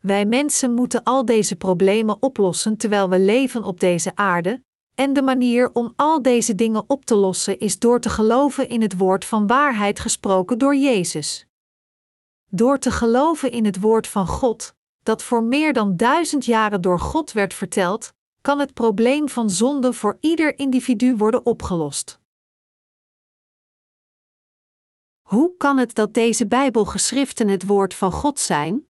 Wij 0.00 0.26
mensen 0.26 0.74
moeten 0.74 1.02
al 1.02 1.24
deze 1.24 1.56
problemen 1.56 2.16
oplossen 2.22 2.76
terwijl 2.76 3.08
we 3.08 3.18
leven 3.18 3.64
op 3.64 3.80
deze 3.80 4.12
aarde, 4.14 4.62
en 4.94 5.12
de 5.12 5.22
manier 5.22 5.70
om 5.72 5.92
al 5.96 6.22
deze 6.22 6.54
dingen 6.54 6.84
op 6.86 7.04
te 7.04 7.14
lossen 7.14 7.58
is 7.58 7.78
door 7.78 8.00
te 8.00 8.08
geloven 8.08 8.68
in 8.68 8.82
het 8.82 8.96
woord 8.96 9.24
van 9.24 9.46
waarheid 9.46 10.00
gesproken 10.00 10.58
door 10.58 10.76
Jezus. 10.76 11.46
Door 12.48 12.78
te 12.78 12.90
geloven 12.90 13.50
in 13.50 13.64
het 13.64 13.80
woord 13.80 14.06
van 14.06 14.26
God, 14.26 14.74
dat 15.02 15.22
voor 15.22 15.42
meer 15.42 15.72
dan 15.72 15.96
duizend 15.96 16.44
jaren 16.44 16.80
door 16.80 16.98
God 16.98 17.32
werd 17.32 17.54
verteld, 17.54 18.12
kan 18.40 18.58
het 18.58 18.74
probleem 18.74 19.28
van 19.28 19.50
zonde 19.50 19.92
voor 19.92 20.16
ieder 20.20 20.58
individu 20.58 21.16
worden 21.16 21.46
opgelost. 21.46 22.20
Hoe 25.22 25.56
kan 25.56 25.78
het 25.78 25.94
dat 25.94 26.14
deze 26.14 26.46
Bijbelgeschriften 26.46 27.48
het 27.48 27.66
woord 27.66 27.94
van 27.94 28.12
God 28.12 28.38
zijn? 28.38 28.86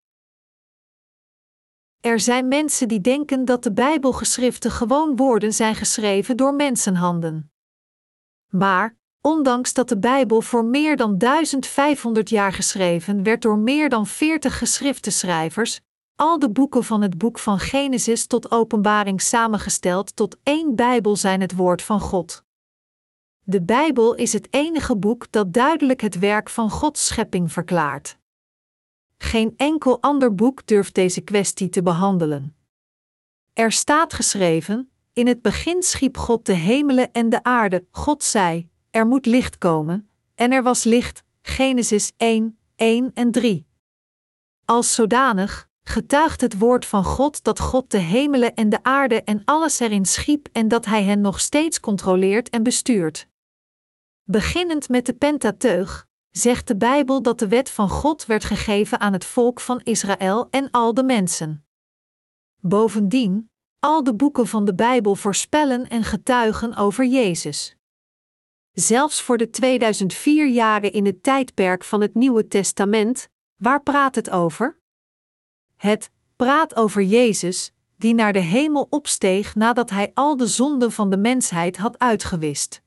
Er 2.03 2.21
zijn 2.21 2.49
mensen 2.49 2.89
die 2.89 3.01
denken 3.01 3.45
dat 3.45 3.63
de 3.63 3.73
Bijbelgeschriften 3.73 4.71
gewoon 4.71 5.17
woorden 5.17 5.53
zijn 5.53 5.75
geschreven 5.75 6.37
door 6.37 6.55
mensenhanden. 6.55 7.53
Maar, 8.49 8.97
ondanks 9.21 9.73
dat 9.73 9.89
de 9.89 9.99
Bijbel 9.99 10.41
voor 10.41 10.65
meer 10.65 10.97
dan 10.97 11.19
1500 11.19 12.31
jaar 12.31 12.53
geschreven 12.53 13.23
werd 13.23 13.43
door 13.43 13.59
meer 13.59 13.89
dan 13.89 14.07
40 14.07 14.59
geschriftenschrijvers, 14.59 15.81
al 16.17 16.39
de 16.39 16.51
boeken 16.51 16.85
van 16.85 17.03
het 17.03 17.19
boek 17.19 17.39
van 17.39 17.59
Genesis 17.59 18.27
tot 18.27 18.51
Openbaring 18.51 19.21
samengesteld 19.21 20.17
tot 20.17 20.37
één 20.43 20.75
Bijbel 20.75 21.17
zijn 21.17 21.41
het 21.41 21.55
woord 21.55 21.83
van 21.83 22.01
God. 22.01 22.45
De 23.43 23.63
Bijbel 23.63 24.15
is 24.15 24.33
het 24.33 24.49
enige 24.51 24.97
boek 24.97 25.27
dat 25.31 25.53
duidelijk 25.53 26.01
het 26.01 26.19
werk 26.19 26.51
van 26.51 26.71
Gods 26.71 27.07
schepping 27.07 27.53
verklaart. 27.53 28.21
Geen 29.23 29.55
enkel 29.57 30.03
ander 30.03 30.35
boek 30.35 30.67
durft 30.67 30.95
deze 30.95 31.21
kwestie 31.21 31.69
te 31.69 31.83
behandelen. 31.83 32.57
Er 33.53 33.73
staat 33.73 34.13
geschreven: 34.13 34.91
In 35.13 35.27
het 35.27 35.43
begin 35.43 35.83
schiep 35.83 36.17
God 36.17 36.47
de 36.47 36.53
hemelen 36.53 37.13
en 37.13 37.29
de 37.29 37.43
aarde. 37.43 37.87
God 37.91 38.23
zei: 38.23 38.69
Er 38.91 39.07
moet 39.07 39.27
licht 39.27 39.59
komen, 39.59 40.09
en 40.35 40.53
er 40.53 40.63
was 40.63 40.85
licht. 40.85 41.23
Genesis 41.43 42.13
1, 42.17 42.59
1 42.77 43.11
en 43.15 43.31
3. 43.31 43.67
Als 44.65 44.95
zodanig 44.95 45.69
getuigt 45.83 46.41
het 46.41 46.59
woord 46.59 46.87
van 46.87 47.05
God 47.05 47.45
dat 47.45 47.61
God 47.61 47.91
de 47.91 47.99
hemelen 47.99 48.55
en 48.55 48.69
de 48.69 48.83
aarde 48.83 49.23
en 49.23 49.43
alles 49.45 49.81
erin 49.81 50.05
schiep 50.05 50.49
en 50.53 50.69
dat 50.69 50.85
Hij 50.85 51.03
hen 51.03 51.21
nog 51.21 51.41
steeds 51.41 51.81
controleert 51.81 52.51
en 52.51 52.63
bestuurt. 52.63 53.29
Beginnend 54.25 54.89
met 54.89 55.07
de 55.07 55.13
Pentateuch, 55.13 56.07
zegt 56.33 56.69
de 56.69 56.77
Bijbel 56.77 57.23
dat 57.23 57.39
de 57.39 57.49
wet 57.49 57.71
van 57.71 57.89
God 57.89 58.27
werd 58.27 58.45
gegeven 58.45 59.01
aan 59.01 59.13
het 59.13 59.25
volk 59.25 59.61
van 59.61 59.81
Israël 59.83 60.49
en 60.51 60.71
al 60.71 60.95
de 60.95 61.05
mensen. 61.05 61.67
Bovendien, 62.61 63.51
al 63.79 64.03
de 64.03 64.15
boeken 64.15 64.47
van 64.47 64.65
de 64.65 64.75
Bijbel 64.75 65.15
voorspellen 65.15 65.89
en 65.89 66.05
getuigen 66.05 66.77
over 66.77 67.05
Jezus. 67.05 67.77
Zelfs 68.73 69.23
voor 69.23 69.37
de 69.37 69.51
2004 69.51 70.49
jaren 70.49 70.93
in 70.93 71.07
het 71.07 71.23
tijdperk 71.23 71.85
van 71.85 72.01
het 72.01 72.15
Nieuwe 72.15 72.49
Testament, 72.49 73.29
waar 73.57 73.83
praat 73.83 74.15
het 74.15 74.31
over? 74.31 74.79
Het 75.77 76.11
praat 76.37 76.77
over 76.77 77.03
Jezus, 77.03 77.73
die 77.97 78.15
naar 78.15 78.33
de 78.33 78.39
hemel 78.39 78.87
opsteeg 78.91 79.55
nadat 79.55 79.91
hij 79.91 80.11
al 80.15 80.37
de 80.37 80.47
zonden 80.47 80.93
van 80.93 81.11
de 81.11 81.17
mensheid 81.17 81.77
had 81.77 81.99
uitgewist. 81.99 82.83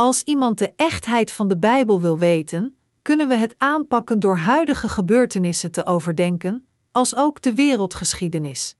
Als 0.00 0.22
iemand 0.22 0.58
de 0.58 0.72
echtheid 0.76 1.32
van 1.32 1.48
de 1.48 1.58
Bijbel 1.58 2.00
wil 2.00 2.18
weten, 2.18 2.78
kunnen 3.02 3.28
we 3.28 3.34
het 3.34 3.54
aanpakken 3.58 4.20
door 4.20 4.36
huidige 4.36 4.88
gebeurtenissen 4.88 5.70
te 5.70 5.86
overdenken, 5.86 6.68
als 6.90 7.16
ook 7.16 7.42
de 7.42 7.54
wereldgeschiedenis. 7.54 8.76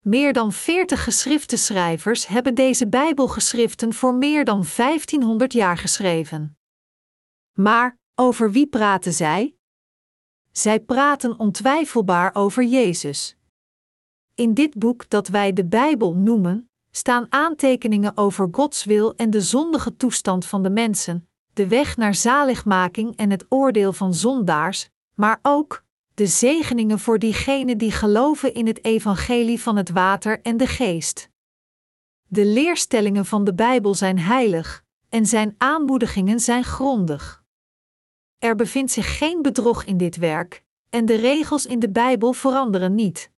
Meer 0.00 0.32
dan 0.32 0.52
40 0.52 1.04
geschriftenschrijvers 1.04 2.26
hebben 2.26 2.54
deze 2.54 2.88
Bijbelgeschriften 2.88 3.94
voor 3.94 4.14
meer 4.14 4.44
dan 4.44 4.64
1500 4.76 5.52
jaar 5.52 5.78
geschreven. 5.78 6.58
Maar 7.52 7.98
over 8.14 8.52
wie 8.52 8.66
praten 8.66 9.12
zij? 9.12 9.56
Zij 10.52 10.80
praten 10.80 11.38
ontwijfelbaar 11.38 12.34
over 12.34 12.64
Jezus. 12.64 13.36
In 14.34 14.54
dit 14.54 14.78
boek 14.78 15.08
dat 15.08 15.28
wij 15.28 15.52
de 15.52 15.66
Bijbel 15.66 16.14
noemen, 16.14 16.67
staan 16.90 17.26
aantekeningen 17.28 18.16
over 18.16 18.48
Gods 18.50 18.84
wil 18.84 19.14
en 19.16 19.30
de 19.30 19.40
zondige 19.40 19.96
toestand 19.96 20.46
van 20.46 20.62
de 20.62 20.70
mensen, 20.70 21.28
de 21.52 21.68
weg 21.68 21.96
naar 21.96 22.14
zaligmaking 22.14 23.16
en 23.16 23.30
het 23.30 23.46
oordeel 23.48 23.92
van 23.92 24.14
zondaars, 24.14 24.88
maar 25.14 25.38
ook 25.42 25.84
de 26.14 26.26
zegeningen 26.26 26.98
voor 26.98 27.18
diegenen 27.18 27.78
die 27.78 27.92
geloven 27.92 28.54
in 28.54 28.66
het 28.66 28.84
evangelie 28.84 29.60
van 29.60 29.76
het 29.76 29.90
water 29.90 30.40
en 30.42 30.56
de 30.56 30.66
geest. 30.66 31.30
De 32.26 32.44
leerstellingen 32.46 33.26
van 33.26 33.44
de 33.44 33.54
Bijbel 33.54 33.94
zijn 33.94 34.18
heilig 34.18 34.84
en 35.08 35.26
zijn 35.26 35.54
aanmoedigingen 35.58 36.40
zijn 36.40 36.64
grondig. 36.64 37.42
Er 38.38 38.54
bevindt 38.54 38.92
zich 38.92 39.18
geen 39.18 39.42
bedrog 39.42 39.84
in 39.84 39.96
dit 39.96 40.16
werk, 40.16 40.64
en 40.90 41.06
de 41.06 41.14
regels 41.14 41.66
in 41.66 41.78
de 41.78 41.90
Bijbel 41.90 42.32
veranderen 42.32 42.94
niet. 42.94 43.30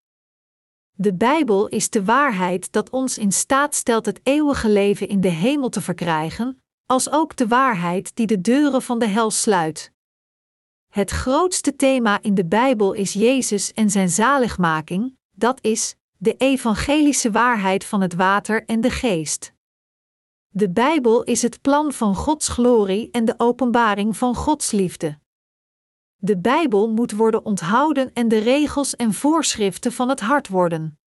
De 1.00 1.14
Bijbel 1.14 1.68
is 1.68 1.90
de 1.90 2.04
waarheid 2.04 2.72
dat 2.72 2.90
ons 2.90 3.18
in 3.18 3.32
staat 3.32 3.74
stelt 3.74 4.06
het 4.06 4.20
eeuwige 4.22 4.68
leven 4.68 5.08
in 5.08 5.20
de 5.20 5.28
hemel 5.28 5.68
te 5.68 5.80
verkrijgen, 5.80 6.62
als 6.86 7.10
ook 7.10 7.36
de 7.36 7.46
waarheid 7.46 8.16
die 8.16 8.26
de 8.26 8.40
deuren 8.40 8.82
van 8.82 8.98
de 8.98 9.06
hel 9.06 9.30
sluit. 9.30 9.92
Het 10.88 11.10
grootste 11.10 11.76
thema 11.76 12.22
in 12.22 12.34
de 12.34 12.44
Bijbel 12.44 12.92
is 12.92 13.12
Jezus 13.12 13.72
en 13.72 13.90
zijn 13.90 14.08
zaligmaking, 14.08 15.16
dat 15.30 15.58
is 15.64 15.96
de 16.16 16.34
evangelische 16.36 17.30
waarheid 17.30 17.84
van 17.84 18.00
het 18.00 18.14
water 18.14 18.64
en 18.64 18.80
de 18.80 18.90
geest. 18.90 19.52
De 20.48 20.70
Bijbel 20.70 21.22
is 21.22 21.42
het 21.42 21.60
plan 21.60 21.92
van 21.92 22.14
Gods 22.14 22.48
glorie 22.48 23.10
en 23.10 23.24
de 23.24 23.34
openbaring 23.36 24.16
van 24.16 24.34
Gods 24.34 24.70
liefde. 24.70 25.19
De 26.22 26.38
Bijbel 26.38 26.90
moet 26.90 27.12
worden 27.12 27.44
onthouden 27.44 28.12
en 28.12 28.28
de 28.28 28.38
regels 28.38 28.96
en 28.96 29.14
voorschriften 29.14 29.92
van 29.92 30.09
het 30.09 30.20
hart 30.20 30.48
worden. 30.48 30.98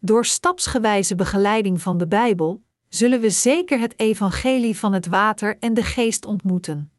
Door 0.00 0.24
stapsgewijze 0.24 1.14
begeleiding 1.14 1.82
van 1.82 1.98
de 1.98 2.06
Bijbel 2.06 2.62
zullen 2.88 3.20
we 3.20 3.30
zeker 3.30 3.78
het 3.78 3.98
evangelie 3.98 4.78
van 4.78 4.92
het 4.92 5.06
water 5.06 5.58
en 5.58 5.74
de 5.74 5.82
geest 5.82 6.26
ontmoeten. 6.26 6.92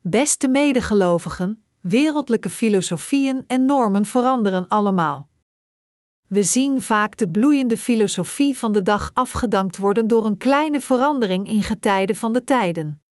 Beste 0.00 0.48
medegelovigen, 0.48 1.64
wereldlijke 1.80 2.50
filosofieën 2.50 3.44
en 3.46 3.64
normen 3.64 4.04
veranderen 4.04 4.68
allemaal. 4.68 5.28
We 6.26 6.42
zien 6.42 6.82
vaak 6.82 7.16
de 7.16 7.28
bloeiende 7.28 7.76
filosofie 7.76 8.58
van 8.58 8.72
de 8.72 8.82
dag 8.82 9.10
afgedankt 9.14 9.76
worden 9.76 10.06
door 10.06 10.26
een 10.26 10.36
kleine 10.36 10.80
verandering 10.80 11.48
in 11.48 11.62
getijden 11.62 12.16
van 12.16 12.32
de 12.32 12.44
tijden. 12.44 13.02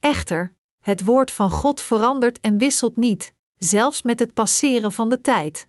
Echter, 0.00 0.55
het 0.86 1.04
woord 1.04 1.30
van 1.30 1.50
God 1.50 1.80
verandert 1.80 2.40
en 2.40 2.58
wisselt 2.58 2.96
niet, 2.96 3.34
zelfs 3.56 4.02
met 4.02 4.18
het 4.18 4.34
passeren 4.34 4.92
van 4.92 5.08
de 5.08 5.20
tijd. 5.20 5.68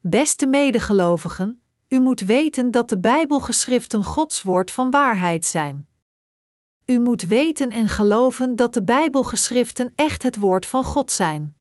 Beste 0.00 0.46
medegelovigen, 0.46 1.62
u 1.88 2.00
moet 2.00 2.20
weten 2.20 2.70
dat 2.70 2.88
de 2.88 2.98
Bijbelgeschriften 2.98 4.04
Gods 4.04 4.42
woord 4.42 4.70
van 4.70 4.90
waarheid 4.90 5.44
zijn. 5.44 5.88
U 6.84 7.00
moet 7.00 7.22
weten 7.22 7.70
en 7.70 7.88
geloven 7.88 8.56
dat 8.56 8.74
de 8.74 8.82
Bijbelgeschriften 8.82 9.92
echt 9.94 10.22
het 10.22 10.36
woord 10.36 10.66
van 10.66 10.84
God 10.84 11.10
zijn. 11.10 11.56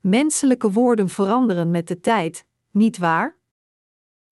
Menselijke 0.00 0.70
woorden 0.70 1.08
veranderen 1.08 1.70
met 1.70 1.88
de 1.88 2.00
tijd, 2.00 2.44
niet 2.70 2.98
waar? 2.98 3.38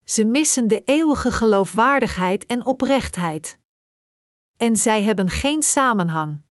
Ze 0.05 0.25
missen 0.25 0.69
de 0.69 0.83
eeuwige 0.85 1.33
geloofwaardigheid 1.33 2.47
en 2.47 2.67
oprechtheid. 2.67 3.59
En 4.57 4.77
zij 4.77 5.03
hebben 5.03 5.31
geen 5.31 5.63
samenhang. 5.63 6.47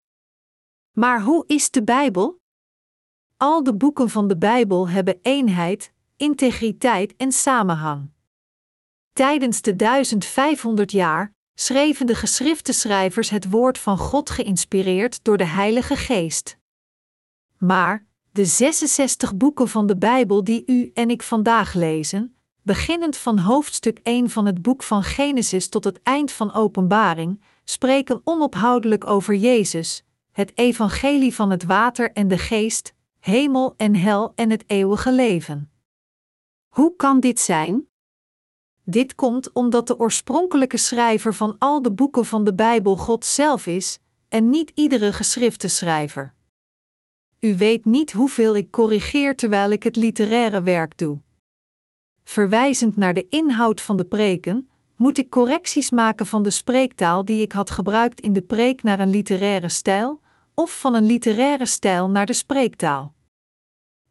Maar 0.99 1.21
hoe 1.21 1.43
is 1.47 1.71
de 1.71 1.83
Bijbel? 1.83 2.41
Al 3.38 3.63
de 3.63 3.75
boeken 3.75 4.10
van 4.10 4.27
de 4.27 4.38
Bijbel 4.38 4.89
hebben 4.89 5.19
eenheid, 5.21 5.93
integriteit 6.15 7.15
en 7.15 7.31
samenhang. 7.31 8.10
Tijdens 9.13 9.62
de 9.62 9.75
1500 9.75 10.91
jaar 10.91 11.33
schreven 11.53 12.05
de 12.05 12.15
geschriftenschrijvers 12.15 13.29
het 13.29 13.49
woord 13.49 13.77
van 13.77 13.97
God 13.97 14.29
geïnspireerd 14.29 15.23
door 15.23 15.38
de 15.38 15.45
Heilige 15.45 15.95
Geest. 15.95 16.57
Maar 17.57 18.05
de 18.31 18.45
66 18.45 19.36
boeken 19.36 19.67
van 19.67 19.88
de 19.88 19.97
Bijbel 19.97 20.43
die 20.43 20.63
u 20.65 20.91
en 20.93 21.10
ik 21.10 21.23
vandaag 21.23 21.73
lezen, 21.73 22.36
beginnend 22.62 23.17
van 23.17 23.39
hoofdstuk 23.39 23.99
1 24.03 24.29
van 24.29 24.45
het 24.45 24.62
boek 24.62 24.83
van 24.83 25.03
Genesis 25.03 25.69
tot 25.69 25.83
het 25.83 26.01
eind 26.03 26.31
van 26.31 26.53
Openbaring, 26.53 27.41
spreken 27.63 28.21
onophoudelijk 28.23 29.07
over 29.07 29.36
Jezus, 29.36 30.06
het 30.38 30.52
evangelie 30.58 31.34
van 31.34 31.50
het 31.50 31.63
water 31.63 32.12
en 32.12 32.28
de 32.28 32.38
geest, 32.38 32.93
hemel 33.19 33.73
en 33.78 33.95
hel 33.95 34.32
en 34.36 34.50
het 34.50 34.63
eeuwige 34.67 35.12
leven. 35.12 35.71
Hoe 36.67 36.95
kan 36.95 37.19
dit 37.19 37.39
zijn? 37.39 37.88
Dit 38.84 39.15
komt 39.15 39.54
omdat 39.54 39.88
de 39.88 40.00
oorspronkelijke 40.00 40.78
schrijver 40.78 41.34
van 41.34 41.56
al 41.60 41.82
de 41.82 41.91
boeken 41.91 42.26
van 42.26 42.43
de 42.43 42.54
Bijbel 42.54 42.97
God 42.97 43.26
zelf 43.26 43.67
is, 43.67 44.00
en 44.30 44.50
niet 44.50 44.71
iedere 44.76 45.13
geschriftenschrijver. 45.13 46.34
U 47.39 47.58
weet 47.58 47.86
niet 47.86 48.12
hoeveel 48.12 48.56
ik 48.56 48.71
corrigeer 48.71 49.36
terwijl 49.36 49.71
ik 49.71 49.84
het 49.84 49.95
literaire 49.95 50.62
werk 50.62 50.97
doe. 50.97 51.19
Verwijzend 52.23 52.97
naar 52.97 53.13
de 53.13 53.28
inhoud 53.30 53.82
van 53.82 53.97
de 53.97 54.06
preken, 54.06 54.69
moet 54.95 55.17
ik 55.17 55.30
correcties 55.30 55.89
maken 55.89 56.26
van 56.26 56.43
de 56.43 56.50
spreektaal 56.50 57.26
die 57.26 57.41
ik 57.41 57.52
had 57.52 57.69
gebruikt 57.69 58.21
in 58.21 58.34
de 58.34 58.41
preek 58.41 58.84
naar 58.84 59.00
een 59.00 59.10
literaire 59.10 59.69
stijl, 59.69 60.26
of 60.59 60.79
van 60.79 60.93
een 60.93 61.05
literaire 61.05 61.65
stijl 61.65 62.09
naar 62.09 62.25
de 62.25 62.33
spreektaal. 62.33 63.15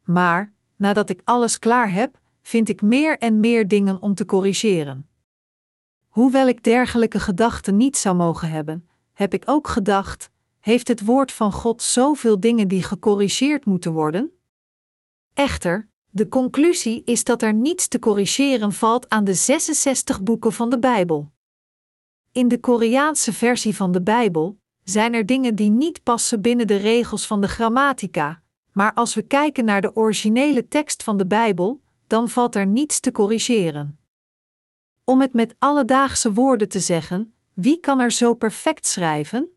Maar, 0.04 0.52
nadat 0.76 1.10
ik 1.10 1.20
alles 1.24 1.58
klaar 1.58 1.92
heb, 1.92 2.20
vind 2.42 2.68
ik 2.68 2.82
meer 2.82 3.18
en 3.18 3.40
meer 3.40 3.68
dingen 3.68 4.02
om 4.02 4.14
te 4.14 4.24
corrigeren. 4.24 5.08
Hoewel 6.08 6.48
ik 6.48 6.62
dergelijke 6.62 7.20
gedachten 7.20 7.76
niet 7.76 7.96
zou 7.96 8.16
mogen 8.16 8.50
hebben, 8.50 8.88
heb 9.12 9.34
ik 9.34 9.42
ook 9.46 9.68
gedacht: 9.68 10.30
heeft 10.60 10.88
het 10.88 11.04
woord 11.04 11.32
van 11.32 11.52
God 11.52 11.82
zoveel 11.82 12.40
dingen 12.40 12.68
die 12.68 12.82
gecorrigeerd 12.82 13.64
moeten 13.64 13.92
worden? 13.92 14.32
Echter, 15.34 15.88
de 16.10 16.28
conclusie 16.28 17.02
is 17.04 17.24
dat 17.24 17.42
er 17.42 17.54
niets 17.54 17.88
te 17.88 17.98
corrigeren 17.98 18.72
valt 18.72 19.08
aan 19.08 19.24
de 19.24 19.34
66 19.34 20.22
boeken 20.22 20.52
van 20.52 20.70
de 20.70 20.78
Bijbel. 20.78 21.32
In 22.32 22.48
de 22.48 22.60
Koreaanse 22.60 23.32
versie 23.32 23.76
van 23.76 23.92
de 23.92 24.02
Bijbel 24.02 24.58
zijn 24.88 25.14
er 25.14 25.26
dingen 25.26 25.54
die 25.54 25.70
niet 25.70 26.02
passen 26.02 26.40
binnen 26.40 26.66
de 26.66 26.76
regels 26.76 27.26
van 27.26 27.40
de 27.40 27.48
grammatica, 27.48 28.42
maar 28.72 28.94
als 28.94 29.14
we 29.14 29.22
kijken 29.22 29.64
naar 29.64 29.80
de 29.80 29.96
originele 29.96 30.68
tekst 30.68 31.02
van 31.02 31.16
de 31.16 31.26
Bijbel, 31.26 31.80
dan 32.06 32.28
valt 32.28 32.54
er 32.54 32.66
niets 32.66 33.00
te 33.00 33.12
corrigeren. 33.12 33.98
Om 35.04 35.20
het 35.20 35.32
met 35.32 35.54
alledaagse 35.58 36.32
woorden 36.32 36.68
te 36.68 36.80
zeggen, 36.80 37.34
wie 37.54 37.80
kan 37.80 38.00
er 38.00 38.10
zo 38.10 38.34
perfect 38.34 38.86
schrijven? 38.86 39.48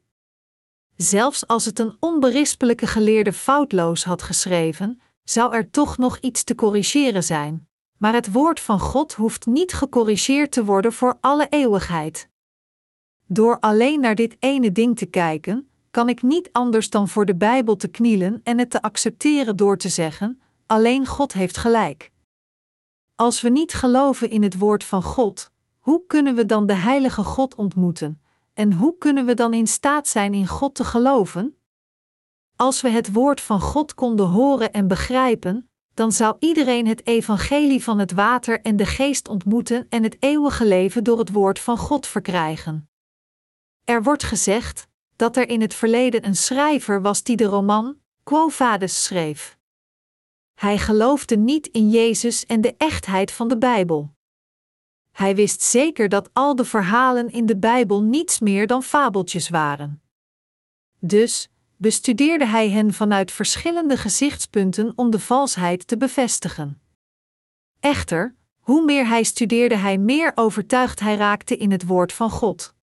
Zelfs 0.96 1.48
als 1.48 1.66
het 1.66 1.80
een 1.80 1.98
onberispelijke 2.00 2.88
geleerde 2.88 3.34
foutloos 3.34 4.04
had 4.04 4.22
geschreven, 4.22 5.02
zou 5.24 5.54
er 5.54 5.70
toch 5.70 5.98
nog 5.98 6.18
iets 6.20 6.44
te 6.44 6.56
corrigeren 6.56 7.24
zijn. 7.24 7.68
Maar 7.98 8.14
het 8.14 8.32
woord 8.32 8.60
van 8.60 8.80
God 8.80 9.14
hoeft 9.14 9.46
niet 9.46 9.74
gecorrigeerd 9.74 10.52
te 10.52 10.66
worden 10.66 10.94
voor 10.94 11.18
alle 11.22 11.48
eeuwigheid. 11.50 12.29
Door 13.32 13.60
alleen 13.60 14.00
naar 14.00 14.16
dit 14.16 14.36
ene 14.40 14.72
ding 14.72 14.98
te 14.98 15.06
kijken, 15.06 15.70
kan 15.92 16.10
ik 16.10 16.22
niet 16.22 16.50
anders 16.52 16.90
dan 16.90 17.08
voor 17.08 17.26
de 17.26 17.36
Bijbel 17.36 17.76
te 17.76 17.88
knielen 17.88 18.40
en 18.44 18.60
het 18.60 18.70
te 18.70 18.82
accepteren 18.82 19.56
door 19.56 19.78
te 19.78 19.90
zeggen: 19.90 20.42
alleen 20.66 21.06
God 21.06 21.34
heeft 21.34 21.58
gelijk. 21.58 22.12
Als 23.16 23.42
we 23.42 23.50
niet 23.50 23.74
geloven 23.74 24.30
in 24.30 24.44
het 24.44 24.58
woord 24.58 24.84
van 24.84 25.04
God, 25.04 25.52
hoe 25.80 26.04
kunnen 26.08 26.36
we 26.36 26.46
dan 26.46 26.66
de 26.66 26.74
heilige 26.74 27.24
God 27.24 27.56
ontmoeten? 27.56 28.22
En 28.54 28.74
hoe 28.74 28.98
kunnen 28.98 29.26
we 29.26 29.34
dan 29.34 29.54
in 29.54 29.68
staat 29.68 30.08
zijn 30.08 30.34
in 30.34 30.48
God 30.48 30.76
te 30.76 30.84
geloven? 30.84 31.58
Als 32.56 32.82
we 32.82 32.90
het 32.90 33.12
woord 33.12 33.42
van 33.42 33.62
God 33.62 33.94
konden 33.94 34.28
horen 34.28 34.74
en 34.74 34.88
begrijpen, 34.88 35.70
dan 35.94 36.12
zou 36.12 36.36
iedereen 36.40 36.88
het 36.88 37.08
evangelie 37.08 37.84
van 37.84 38.00
het 38.00 38.12
water 38.12 38.62
en 38.62 38.76
de 38.76 38.86
geest 38.86 39.28
ontmoeten 39.28 39.86
en 39.90 40.04
het 40.04 40.18
eeuwige 40.20 40.66
leven 40.66 41.04
door 41.04 41.20
het 41.20 41.32
woord 41.32 41.60
van 41.60 41.78
God 41.78 42.08
verkrijgen. 42.08 42.89
Er 43.90 44.04
wordt 44.04 44.24
gezegd 44.24 44.88
dat 45.16 45.38
er 45.38 45.50
in 45.50 45.62
het 45.62 45.74
verleden 45.74 46.26
een 46.26 46.36
schrijver 46.36 47.02
was 47.02 47.24
die 47.24 47.36
de 47.36 47.44
roman 47.44 47.98
Quo 48.24 48.50
Vadis 48.50 49.04
schreef. 49.04 49.58
Hij 50.54 50.78
geloofde 50.78 51.38
niet 51.38 51.68
in 51.68 51.90
Jezus 51.90 52.46
en 52.46 52.62
de 52.62 52.76
echtheid 52.78 53.32
van 53.32 53.48
de 53.48 53.58
Bijbel. 53.58 54.14
Hij 55.12 55.36
wist 55.36 55.62
zeker 55.62 56.10
dat 56.10 56.30
al 56.34 56.56
de 56.56 56.66
verhalen 56.66 57.30
in 57.30 57.46
de 57.46 57.58
Bijbel 57.58 58.04
niets 58.04 58.40
meer 58.40 58.68
dan 58.68 58.84
fabeltjes 58.84 59.50
waren. 59.50 60.02
Dus 61.00 61.50
bestudeerde 61.78 62.46
hij 62.46 62.70
hen 62.70 62.94
vanuit 62.94 63.32
verschillende 63.32 63.98
gezichtspunten 63.98 64.94
om 64.96 65.10
de 65.10 65.20
valsheid 65.20 65.88
te 65.88 65.98
bevestigen. 65.98 66.82
Echter, 67.80 68.36
hoe 68.60 68.86
meer 68.86 69.08
hij 69.08 69.24
studeerde, 69.24 69.76
hij 69.76 69.98
meer 69.98 70.32
overtuigd 70.36 71.00
hij 71.00 71.16
raakte 71.16 71.58
in 71.58 71.72
het 71.72 71.86
woord 71.86 72.14
van 72.14 72.30
God. 72.30 72.78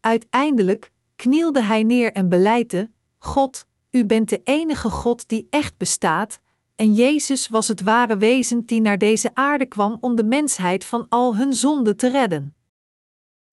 Uiteindelijk 0.00 0.92
knielde 1.16 1.62
hij 1.62 1.82
neer 1.82 2.12
en 2.12 2.28
beleidde: 2.28 2.90
God, 3.18 3.66
u 3.90 4.04
bent 4.04 4.28
de 4.28 4.40
enige 4.44 4.90
God 4.90 5.28
die 5.28 5.46
echt 5.50 5.76
bestaat, 5.76 6.40
en 6.76 6.94
Jezus 6.94 7.48
was 7.48 7.68
het 7.68 7.80
ware 7.80 8.16
wezen 8.16 8.66
die 8.66 8.80
naar 8.80 8.98
deze 8.98 9.30
aarde 9.34 9.66
kwam 9.66 9.96
om 10.00 10.16
de 10.16 10.24
mensheid 10.24 10.84
van 10.84 11.06
al 11.08 11.36
hun 11.36 11.54
zonden 11.54 11.96
te 11.96 12.08
redden. 12.08 12.54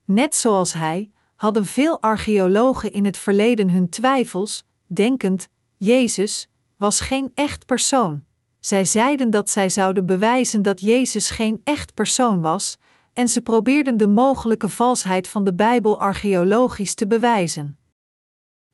Net 0.05 0.35
zoals 0.35 0.73
hij, 0.73 1.11
hadden 1.35 1.65
veel 1.65 2.01
archeologen 2.01 2.91
in 2.91 3.05
het 3.05 3.17
verleden 3.17 3.69
hun 3.69 3.89
twijfels, 3.89 4.63
denkend: 4.87 5.47
Jezus 5.77 6.49
was 6.77 6.99
geen 6.99 7.31
echt 7.33 7.65
persoon. 7.65 8.23
Zij 8.59 8.85
zeiden 8.85 9.29
dat 9.29 9.49
zij 9.49 9.69
zouden 9.69 10.05
bewijzen 10.05 10.61
dat 10.61 10.81
Jezus 10.81 11.29
geen 11.29 11.61
echt 11.63 11.93
persoon 11.93 12.41
was, 12.41 12.77
en 13.17 13.27
ze 13.27 13.41
probeerden 13.41 13.97
de 13.97 14.07
mogelijke 14.07 14.69
valsheid 14.69 15.27
van 15.27 15.43
de 15.43 15.53
Bijbel 15.53 15.99
archeologisch 15.99 16.93
te 16.93 17.07
bewijzen. 17.07 17.77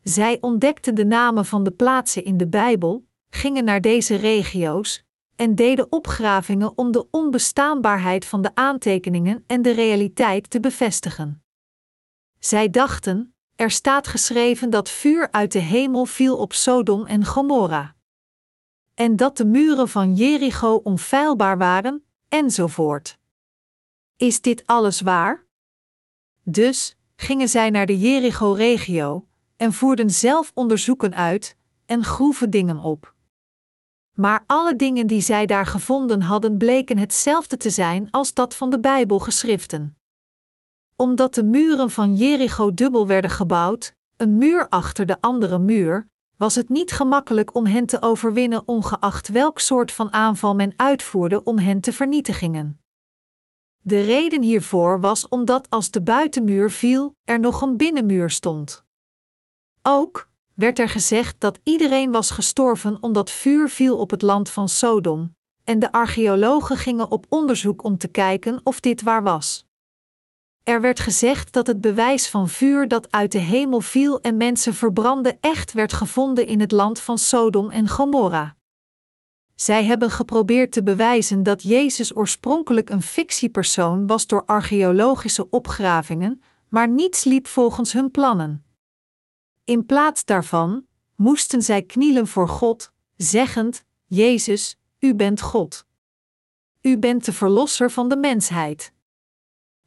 Zij 0.02 0.38
ontdekten 0.42 0.96
de 0.96 1.06
namen 1.06 1.46
van 1.46 1.64
de 1.64 1.72
plaatsen 1.72 2.24
in 2.24 2.38
de 2.38 2.48
Bijbel, 2.48 3.06
gingen 3.30 3.64
naar 3.64 3.82
deze 3.82 4.16
regio's 4.16 5.04
en 5.36 5.56
deden 5.56 5.92
opgravingen 5.92 6.78
om 6.78 6.92
de 6.92 7.08
onbestaanbaarheid 7.10 8.26
van 8.26 8.42
de 8.42 8.56
aantekeningen 8.56 9.44
en 9.48 9.62
de 9.62 9.72
realiteit 9.72 10.50
te 10.50 10.60
bevestigen. 10.60 11.44
Zij 12.40 12.70
dachten: 12.70 13.36
er 13.56 13.72
staat 13.72 14.08
geschreven 14.08 14.70
dat 14.70 14.90
vuur 14.90 15.32
uit 15.32 15.52
de 15.52 15.60
hemel 15.60 16.06
viel 16.06 16.38
op 16.38 16.54
Sodom 16.54 17.06
en 17.06 17.26
Gomorra. 17.26 17.96
En 18.94 19.16
dat 19.16 19.38
de 19.38 19.46
muren 19.46 19.90
van 19.90 20.14
Jericho 20.14 20.76
onfeilbaar 20.76 21.58
waren, 21.58 22.06
enzovoort. 22.30 23.22
Is 24.24 24.42
dit 24.42 24.64
alles 24.66 25.02
waar? 25.02 25.46
Dus 26.44 26.98
gingen 27.16 27.50
zij 27.50 27.70
naar 27.70 27.86
de 27.86 28.00
Jericho-regio 28.00 29.28
en 29.58 29.74
voerden 29.74 30.10
zelf 30.10 30.52
onderzoeken 30.54 31.16
uit 31.16 31.58
en 31.86 32.04
groeven 32.04 32.50
dingen 32.50 32.80
op. 32.80 33.14
Maar 34.14 34.44
alle 34.48 34.76
dingen 34.76 35.08
die 35.08 35.22
zij 35.22 35.46
daar 35.46 35.66
gevonden 35.66 36.22
hadden 36.22 36.58
bleken 36.58 36.98
hetzelfde 36.98 37.58
te 37.58 37.70
zijn 37.70 38.08
als 38.12 38.34
dat 38.34 38.56
van 38.56 38.70
de 38.70 38.80
Bijbelgeschriften. 38.80 39.98
Omdat 40.96 41.34
de 41.34 41.44
muren 41.44 41.92
van 41.92 42.16
Jericho 42.16 42.74
dubbel 42.74 43.08
werden 43.08 43.32
gebouwd, 43.32 43.96
een 44.18 44.38
muur 44.38 44.70
achter 44.70 45.06
de 45.06 45.22
andere 45.22 45.60
muur, 45.60 46.08
was 46.38 46.56
het 46.56 46.70
niet 46.70 46.92
gemakkelijk 46.92 47.56
om 47.56 47.66
hen 47.66 47.86
te 47.86 48.02
overwinnen, 48.02 48.68
ongeacht 48.68 49.28
welk 49.28 49.60
soort 49.60 49.92
van 49.92 50.14
aanval 50.14 50.56
men 50.56 50.74
uitvoerde 50.76 51.44
om 51.44 51.58
hen 51.58 51.82
te 51.82 51.94
vernietigen. 51.94 52.83
De 53.86 54.02
reden 54.02 54.42
hiervoor 54.42 55.00
was 55.00 55.28
omdat 55.28 55.70
als 55.70 55.92
de 55.92 56.02
buitenmuur 56.02 56.72
viel, 56.72 57.16
er 57.24 57.40
nog 57.40 57.62
een 57.62 57.78
binnenmuur 57.78 58.30
stond. 58.30 58.84
Ook 59.82 60.30
werd 60.54 60.80
er 60.80 60.90
gezegd 60.90 61.36
dat 61.40 61.60
iedereen 61.64 62.12
was 62.12 62.32
gestorven 62.32 62.98
omdat 63.02 63.32
vuur 63.32 63.70
viel 63.70 63.98
op 63.98 64.10
het 64.10 64.22
land 64.22 64.50
van 64.50 64.70
Sodom, 64.70 65.36
en 65.64 65.80
de 65.80 65.92
archeologen 65.92 66.78
gingen 66.78 67.12
op 67.12 67.26
onderzoek 67.30 67.84
om 67.84 67.98
te 67.98 68.08
kijken 68.08 68.62
of 68.64 68.80
dit 68.80 69.02
waar 69.02 69.24
was. 69.24 69.66
Er 70.64 70.82
werd 70.82 71.00
gezegd 71.00 71.54
dat 71.54 71.68
het 71.68 71.82
bewijs 71.82 72.30
van 72.30 72.50
vuur 72.50 72.88
dat 72.88 73.12
uit 73.12 73.32
de 73.32 73.38
hemel 73.38 73.82
viel 73.82 74.22
en 74.22 74.38
mensen 74.38 74.74
verbrandde 74.74 75.38
echt 75.40 75.74
werd 75.74 75.94
gevonden 75.94 76.48
in 76.48 76.60
het 76.60 76.72
land 76.72 77.00
van 77.00 77.18
Sodom 77.18 77.70
en 77.70 77.88
Gomorra. 77.88 78.56
Zij 79.64 79.84
hebben 79.84 80.12
geprobeerd 80.12 80.72
te 80.72 80.84
bewijzen 80.84 81.44
dat 81.44 81.62
Jezus 81.64 82.16
oorspronkelijk 82.16 82.90
een 82.90 83.02
fictiepersoon 83.02 84.08
was 84.08 84.28
door 84.28 84.46
archeologische 84.46 85.50
opgravingen, 85.50 86.42
maar 86.70 86.90
niets 86.90 87.24
liep 87.24 87.48
volgens 87.48 87.94
hun 87.94 88.12
plannen. 88.12 88.66
In 89.64 89.86
plaats 89.86 90.26
daarvan 90.26 90.86
moesten 91.16 91.62
zij 91.62 91.82
knielen 91.82 92.28
voor 92.28 92.48
God, 92.48 92.92
zeggend: 93.16 93.84
Jezus, 94.06 94.78
U 95.00 95.16
bent 95.16 95.42
God. 95.42 95.86
U 96.82 96.98
bent 96.98 97.26
de 97.26 97.34
verlosser 97.34 97.92
van 97.92 98.10
de 98.10 98.18
mensheid. 98.18 98.94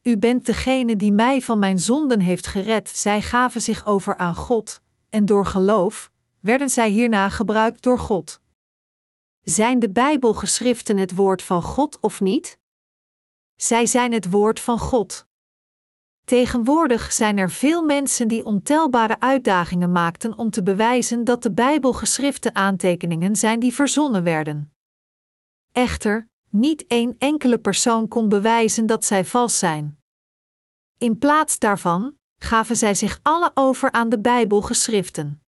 U 0.02 0.18
bent 0.18 0.46
degene 0.46 0.96
die 0.96 1.12
mij 1.12 1.42
van 1.42 1.58
mijn 1.58 1.78
zonden 1.78 2.20
heeft 2.20 2.46
gered. 2.46 2.88
Zij 2.88 3.22
gaven 3.22 3.62
zich 3.62 3.86
over 3.86 4.16
aan 4.16 4.34
God, 4.34 4.80
en 5.10 5.24
door 5.24 5.46
geloof 5.46 6.10
werden 6.40 6.70
zij 6.70 6.88
hierna 6.88 7.28
gebruikt 7.28 7.82
door 7.82 7.98
God. 7.98 8.44
Zijn 9.48 9.78
de 9.78 9.90
Bijbelgeschriften 9.90 10.96
het 10.96 11.14
woord 11.14 11.42
van 11.42 11.62
God 11.62 12.00
of 12.00 12.20
niet? 12.20 12.58
Zij 13.56 13.86
zijn 13.86 14.12
het 14.12 14.30
woord 14.30 14.60
van 14.60 14.78
God. 14.78 15.26
Tegenwoordig 16.24 17.12
zijn 17.12 17.38
er 17.38 17.50
veel 17.50 17.82
mensen 17.82 18.28
die 18.28 18.44
ontelbare 18.44 19.20
uitdagingen 19.20 19.92
maakten 19.92 20.38
om 20.38 20.50
te 20.50 20.62
bewijzen 20.62 21.24
dat 21.24 21.42
de 21.42 21.52
Bijbelgeschriften 21.52 22.54
aantekeningen 22.54 23.36
zijn 23.36 23.60
die 23.60 23.74
verzonnen 23.74 24.22
werden. 24.22 24.74
Echter, 25.72 26.28
niet 26.50 26.86
één 26.86 27.14
enkele 27.18 27.58
persoon 27.58 28.08
kon 28.08 28.28
bewijzen 28.28 28.86
dat 28.86 29.04
zij 29.04 29.24
vals 29.24 29.58
zijn. 29.58 29.98
In 30.98 31.18
plaats 31.18 31.58
daarvan 31.58 32.18
gaven 32.38 32.76
zij 32.76 32.94
zich 32.94 33.20
alle 33.22 33.50
over 33.54 33.92
aan 33.92 34.08
de 34.08 34.20
Bijbelgeschriften. 34.20 35.45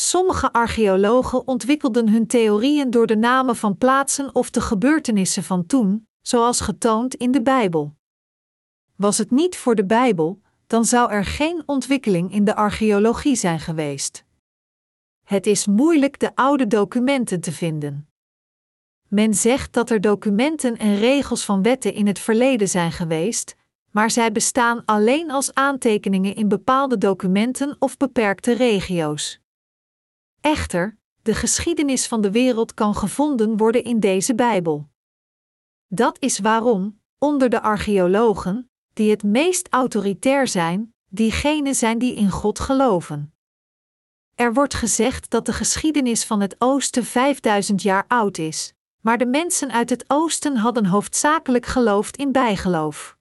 Sommige 0.00 0.52
archeologen 0.52 1.46
ontwikkelden 1.46 2.08
hun 2.08 2.26
theorieën 2.26 2.90
door 2.90 3.06
de 3.06 3.16
namen 3.16 3.56
van 3.56 3.78
plaatsen 3.78 4.34
of 4.34 4.50
de 4.50 4.60
gebeurtenissen 4.60 5.42
van 5.42 5.66
toen, 5.66 6.08
zoals 6.20 6.60
getoond 6.60 7.14
in 7.14 7.30
de 7.30 7.42
Bijbel. 7.42 7.94
Was 8.96 9.18
het 9.18 9.30
niet 9.30 9.56
voor 9.56 9.74
de 9.74 9.84
Bijbel, 9.84 10.40
dan 10.66 10.84
zou 10.84 11.10
er 11.10 11.24
geen 11.24 11.62
ontwikkeling 11.66 12.32
in 12.32 12.44
de 12.44 12.54
archeologie 12.56 13.34
zijn 13.36 13.60
geweest. 13.60 14.24
Het 15.24 15.46
is 15.46 15.66
moeilijk 15.66 16.18
de 16.18 16.34
oude 16.34 16.66
documenten 16.66 17.40
te 17.40 17.52
vinden. 17.52 18.08
Men 19.08 19.34
zegt 19.34 19.72
dat 19.72 19.90
er 19.90 20.00
documenten 20.00 20.76
en 20.76 20.96
regels 20.96 21.44
van 21.44 21.62
wetten 21.62 21.94
in 21.94 22.06
het 22.06 22.18
verleden 22.18 22.68
zijn 22.68 22.92
geweest, 22.92 23.56
maar 23.90 24.10
zij 24.10 24.32
bestaan 24.32 24.82
alleen 24.84 25.30
als 25.30 25.54
aantekeningen 25.54 26.34
in 26.34 26.48
bepaalde 26.48 26.98
documenten 26.98 27.76
of 27.78 27.96
beperkte 27.96 28.52
regio's. 28.52 29.40
Echter, 30.40 30.98
de 31.22 31.34
geschiedenis 31.34 32.06
van 32.06 32.20
de 32.20 32.30
wereld 32.30 32.74
kan 32.74 32.94
gevonden 32.94 33.56
worden 33.56 33.84
in 33.84 34.00
deze 34.00 34.34
Bijbel. 34.34 34.88
Dat 35.86 36.16
is 36.20 36.38
waarom, 36.38 37.00
onder 37.18 37.48
de 37.48 37.62
archeologen, 37.62 38.70
die 38.92 39.10
het 39.10 39.22
meest 39.22 39.68
autoritair 39.70 40.48
zijn, 40.48 40.94
diegenen 41.08 41.74
zijn 41.74 41.98
die 41.98 42.14
in 42.14 42.30
God 42.30 42.58
geloven. 42.60 43.32
Er 44.34 44.54
wordt 44.54 44.74
gezegd 44.74 45.30
dat 45.30 45.46
de 45.46 45.52
geschiedenis 45.52 46.24
van 46.24 46.40
het 46.40 46.56
Oosten 46.58 47.04
5000 47.04 47.82
jaar 47.82 48.04
oud 48.08 48.38
is, 48.38 48.74
maar 49.00 49.18
de 49.18 49.26
mensen 49.26 49.70
uit 49.70 49.90
het 49.90 50.04
Oosten 50.06 50.56
hadden 50.56 50.86
hoofdzakelijk 50.86 51.66
geloofd 51.66 52.16
in 52.16 52.32
bijgeloof. 52.32 53.16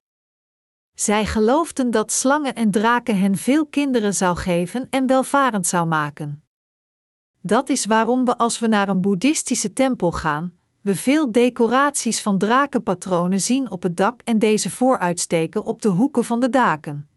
Zij 0.94 1.26
geloofden 1.26 1.92
dat 1.92 2.12
slangen 2.12 2.56
en 2.56 2.72
draken 2.72 3.20
hen 3.20 3.36
veel 3.36 3.66
kinderen 3.66 4.14
zou 4.14 4.38
geven 4.38 4.88
en 4.90 5.08
welvarend 5.08 5.68
zou 5.68 5.88
maken. 5.88 6.47
Dat 7.48 7.70
is 7.70 7.86
waarom 7.86 8.26
we 8.26 8.38
als 8.38 8.60
we 8.60 8.68
naar 8.68 8.90
een 8.90 9.02
boeddhistische 9.02 9.74
tempel 9.74 10.12
gaan, 10.12 10.54
we 10.82 10.96
veel 10.96 11.32
decoraties 11.32 12.22
van 12.22 12.38
drakenpatronen 12.38 13.42
zien 13.42 13.72
op 13.72 13.84
het 13.84 13.98
dak 13.98 14.22
en 14.24 14.40
deze 14.40 14.70
vooruitsteken 14.70 15.64
op 15.64 15.82
de 15.82 15.88
hoeken 15.88 16.24
van 16.24 16.40
de 16.40 16.50
daken. 16.50 17.10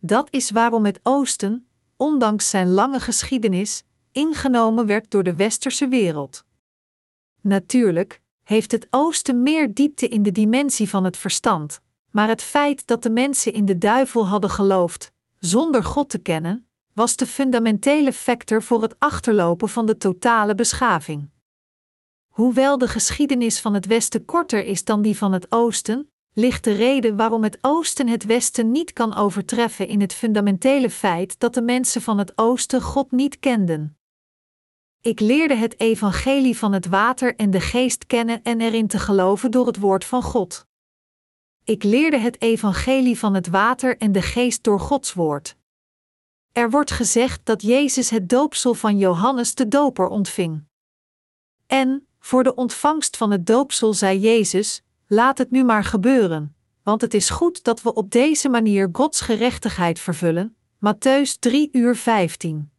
Dat 0.00 0.28
is 0.30 0.50
waarom 0.50 0.84
het 0.84 1.00
Oosten, 1.02 1.66
ondanks 1.96 2.50
zijn 2.50 2.70
lange 2.70 3.00
geschiedenis, 3.00 3.84
ingenomen 4.12 4.86
werd 4.86 5.10
door 5.10 5.22
de 5.22 5.34
westerse 5.34 5.88
wereld. 5.88 6.44
Natuurlijk 7.40 8.20
heeft 8.42 8.72
het 8.72 8.86
Oosten 8.90 9.42
meer 9.42 9.74
diepte 9.74 10.08
in 10.08 10.22
de 10.22 10.32
dimensie 10.32 10.88
van 10.88 11.04
het 11.04 11.16
verstand, 11.16 11.80
maar 12.10 12.28
het 12.28 12.42
feit 12.42 12.86
dat 12.86 13.02
de 13.02 13.10
mensen 13.10 13.52
in 13.52 13.64
de 13.64 13.78
duivel 13.78 14.26
hadden 14.26 14.50
geloofd, 14.50 15.12
zonder 15.38 15.84
God 15.84 16.08
te 16.08 16.18
kennen, 16.18 16.69
was 16.92 17.16
de 17.16 17.26
fundamentele 17.26 18.12
factor 18.12 18.62
voor 18.62 18.82
het 18.82 18.94
achterlopen 18.98 19.68
van 19.68 19.86
de 19.86 19.96
totale 19.96 20.54
beschaving. 20.54 21.30
Hoewel 22.28 22.78
de 22.78 22.88
geschiedenis 22.88 23.60
van 23.60 23.74
het 23.74 23.86
Westen 23.86 24.24
korter 24.24 24.64
is 24.64 24.84
dan 24.84 25.02
die 25.02 25.16
van 25.16 25.32
het 25.32 25.52
Oosten, 25.52 26.10
ligt 26.32 26.64
de 26.64 26.72
reden 26.72 27.16
waarom 27.16 27.42
het 27.42 27.58
Oosten 27.60 28.08
het 28.08 28.24
Westen 28.24 28.70
niet 28.70 28.92
kan 28.92 29.14
overtreffen 29.14 29.88
in 29.88 30.00
het 30.00 30.14
fundamentele 30.14 30.90
feit 30.90 31.38
dat 31.38 31.54
de 31.54 31.62
mensen 31.62 32.02
van 32.02 32.18
het 32.18 32.32
Oosten 32.38 32.82
God 32.82 33.10
niet 33.10 33.38
kenden. 33.38 33.98
Ik 35.00 35.20
leerde 35.20 35.54
het 35.54 35.80
evangelie 35.80 36.58
van 36.58 36.72
het 36.72 36.86
water 36.86 37.36
en 37.36 37.50
de 37.50 37.60
geest 37.60 38.06
kennen 38.06 38.42
en 38.42 38.60
erin 38.60 38.86
te 38.86 38.98
geloven 38.98 39.50
door 39.50 39.66
het 39.66 39.78
woord 39.78 40.04
van 40.04 40.22
God. 40.22 40.66
Ik 41.64 41.82
leerde 41.82 42.18
het 42.18 42.40
evangelie 42.40 43.18
van 43.18 43.34
het 43.34 43.48
water 43.48 43.96
en 43.98 44.12
de 44.12 44.22
geest 44.22 44.62
door 44.62 44.80
Gods 44.80 45.12
woord. 45.12 45.56
Er 46.52 46.70
wordt 46.70 46.90
gezegd 46.90 47.40
dat 47.44 47.62
Jezus 47.62 48.10
het 48.10 48.28
doopsel 48.28 48.74
van 48.74 48.98
Johannes 48.98 49.54
de 49.54 49.68
Doper 49.68 50.06
ontving. 50.06 50.64
En, 51.66 52.06
voor 52.18 52.42
de 52.42 52.54
ontvangst 52.54 53.16
van 53.16 53.30
het 53.30 53.46
doopsel 53.46 53.94
zei 53.94 54.18
Jezus: 54.18 54.82
Laat 55.06 55.38
het 55.38 55.50
nu 55.50 55.64
maar 55.64 55.84
gebeuren, 55.84 56.56
want 56.82 57.00
het 57.00 57.14
is 57.14 57.30
goed 57.30 57.64
dat 57.64 57.82
we 57.82 57.94
op 57.94 58.10
deze 58.10 58.48
manier 58.48 58.88
Gods 58.92 59.20
gerechtigheid 59.20 59.98
vervullen. 59.98 60.56
Matthäus 60.76 61.38
3 61.38 61.68
uur 61.72 61.96
15. 61.96 62.70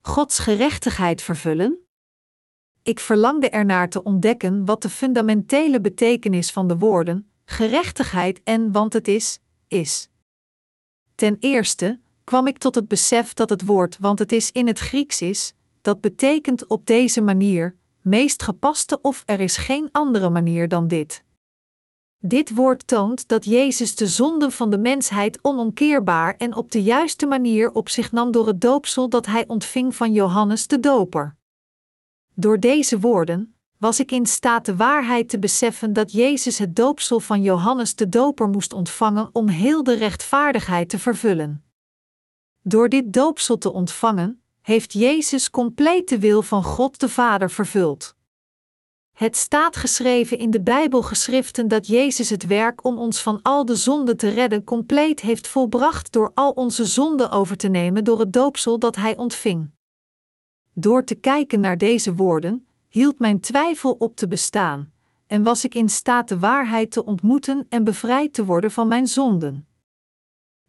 Gods 0.00 0.38
gerechtigheid 0.38 1.22
vervullen? 1.22 1.78
Ik 2.82 3.00
verlangde 3.00 3.50
ernaar 3.50 3.88
te 3.88 4.02
ontdekken 4.02 4.64
wat 4.64 4.82
de 4.82 4.88
fundamentele 4.88 5.80
betekenis 5.80 6.50
van 6.50 6.68
de 6.68 6.78
woorden 6.78 7.30
gerechtigheid 7.50 8.40
en 8.42 8.72
want 8.72 8.92
het 8.92 9.08
is, 9.08 9.40
is. 9.68 10.08
Ten 11.14 11.36
eerste 11.40 12.00
kwam 12.30 12.46
ik 12.46 12.58
tot 12.58 12.74
het 12.74 12.88
besef 12.88 13.34
dat 13.34 13.50
het 13.50 13.66
woord 13.66 13.98
want 13.98 14.18
het 14.18 14.32
is 14.32 14.52
in 14.52 14.66
het 14.66 14.78
Grieks 14.78 15.20
is, 15.20 15.54
dat 15.80 16.00
betekent 16.00 16.66
op 16.66 16.86
deze 16.86 17.20
manier, 17.20 17.76
meest 18.00 18.42
gepaste 18.42 18.98
of 19.00 19.22
er 19.26 19.40
is 19.40 19.56
geen 19.56 19.88
andere 19.92 20.30
manier 20.30 20.68
dan 20.68 20.88
dit. 20.88 21.24
Dit 22.18 22.54
woord 22.54 22.86
toont 22.86 23.28
dat 23.28 23.44
Jezus 23.44 23.94
de 23.94 24.06
zonde 24.06 24.50
van 24.50 24.70
de 24.70 24.78
mensheid 24.78 25.38
onomkeerbaar 25.42 26.34
en 26.36 26.54
op 26.54 26.72
de 26.72 26.82
juiste 26.82 27.26
manier 27.26 27.72
op 27.72 27.88
zich 27.88 28.12
nam 28.12 28.30
door 28.30 28.46
het 28.46 28.60
doopsel 28.60 29.08
dat 29.08 29.26
hij 29.26 29.44
ontving 29.46 29.96
van 29.96 30.12
Johannes 30.12 30.66
de 30.66 30.80
Doper. 30.80 31.36
Door 32.34 32.60
deze 32.60 33.00
woorden 33.00 33.54
was 33.78 34.00
ik 34.00 34.10
in 34.10 34.26
staat 34.26 34.64
de 34.64 34.76
waarheid 34.76 35.28
te 35.28 35.38
beseffen 35.38 35.92
dat 35.92 36.12
Jezus 36.12 36.58
het 36.58 36.76
doopsel 36.76 37.20
van 37.20 37.42
Johannes 37.42 37.94
de 37.94 38.08
Doper 38.08 38.48
moest 38.48 38.72
ontvangen 38.72 39.30
om 39.32 39.48
heel 39.48 39.82
de 39.82 39.94
rechtvaardigheid 39.94 40.88
te 40.88 40.98
vervullen. 40.98 41.69
Door 42.62 42.88
dit 42.88 43.12
doopsel 43.12 43.58
te 43.58 43.72
ontvangen, 43.72 44.42
heeft 44.62 44.92
Jezus 44.92 45.50
compleet 45.50 46.08
de 46.08 46.18
wil 46.18 46.42
van 46.42 46.64
God 46.64 47.00
de 47.00 47.08
Vader 47.08 47.50
vervuld. 47.50 48.14
Het 49.12 49.36
staat 49.36 49.76
geschreven 49.76 50.38
in 50.38 50.50
de 50.50 50.60
Bijbelgeschriften 50.60 51.68
dat 51.68 51.86
Jezus 51.86 52.30
het 52.30 52.46
werk 52.46 52.84
om 52.84 52.98
ons 52.98 53.22
van 53.22 53.42
al 53.42 53.64
de 53.64 53.76
zonden 53.76 54.16
te 54.16 54.28
redden 54.28 54.64
compleet 54.64 55.20
heeft 55.20 55.48
volbracht 55.48 56.12
door 56.12 56.30
al 56.34 56.50
onze 56.50 56.84
zonden 56.84 57.30
over 57.30 57.56
te 57.56 57.68
nemen 57.68 58.04
door 58.04 58.18
het 58.18 58.32
doopsel 58.32 58.78
dat 58.78 58.96
hij 58.96 59.16
ontving. 59.16 59.70
Door 60.72 61.04
te 61.04 61.14
kijken 61.14 61.60
naar 61.60 61.78
deze 61.78 62.14
woorden, 62.14 62.66
hield 62.88 63.18
mijn 63.18 63.40
twijfel 63.40 63.92
op 63.98 64.16
te 64.16 64.28
bestaan, 64.28 64.92
en 65.26 65.42
was 65.42 65.64
ik 65.64 65.74
in 65.74 65.88
staat 65.88 66.28
de 66.28 66.38
waarheid 66.38 66.90
te 66.90 67.04
ontmoeten 67.04 67.66
en 67.68 67.84
bevrijd 67.84 68.32
te 68.32 68.44
worden 68.44 68.70
van 68.70 68.88
mijn 68.88 69.06
zonden. 69.06 69.68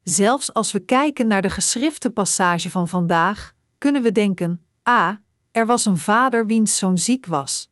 Zelfs 0.03 0.53
als 0.53 0.71
we 0.71 0.79
kijken 0.79 1.27
naar 1.27 1.41
de 1.41 1.49
geschrifte 1.49 2.09
passage 2.09 2.69
van 2.69 2.87
vandaag, 2.87 3.53
kunnen 3.77 4.01
we 4.01 4.11
denken: 4.11 4.65
ah, 4.83 5.15
er 5.51 5.65
was 5.65 5.85
een 5.85 5.97
vader 5.97 6.45
wiens 6.45 6.77
zoon 6.77 6.97
ziek 6.97 7.25
was. 7.25 7.69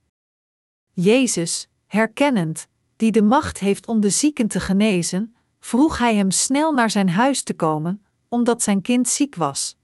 Jezus, 0.94 1.68
herkennend, 1.86 2.68
die 2.96 3.12
de 3.12 3.22
macht 3.22 3.60
heeft 3.60 3.88
om 3.88 4.00
de 4.00 4.10
zieken 4.10 4.48
te 4.48 4.60
genezen, 4.60 5.36
vroeg 5.60 5.98
hij 5.98 6.16
hem 6.16 6.32
snel 6.32 6.72
naar 6.72 6.90
zijn 6.90 7.10
huis 7.10 7.44
te 7.44 7.54
komen, 7.54 8.06
omdat 8.28 8.64
zijn 8.64 8.82
kind 8.82 9.08
ziek 9.08 9.36
was. 9.36 9.78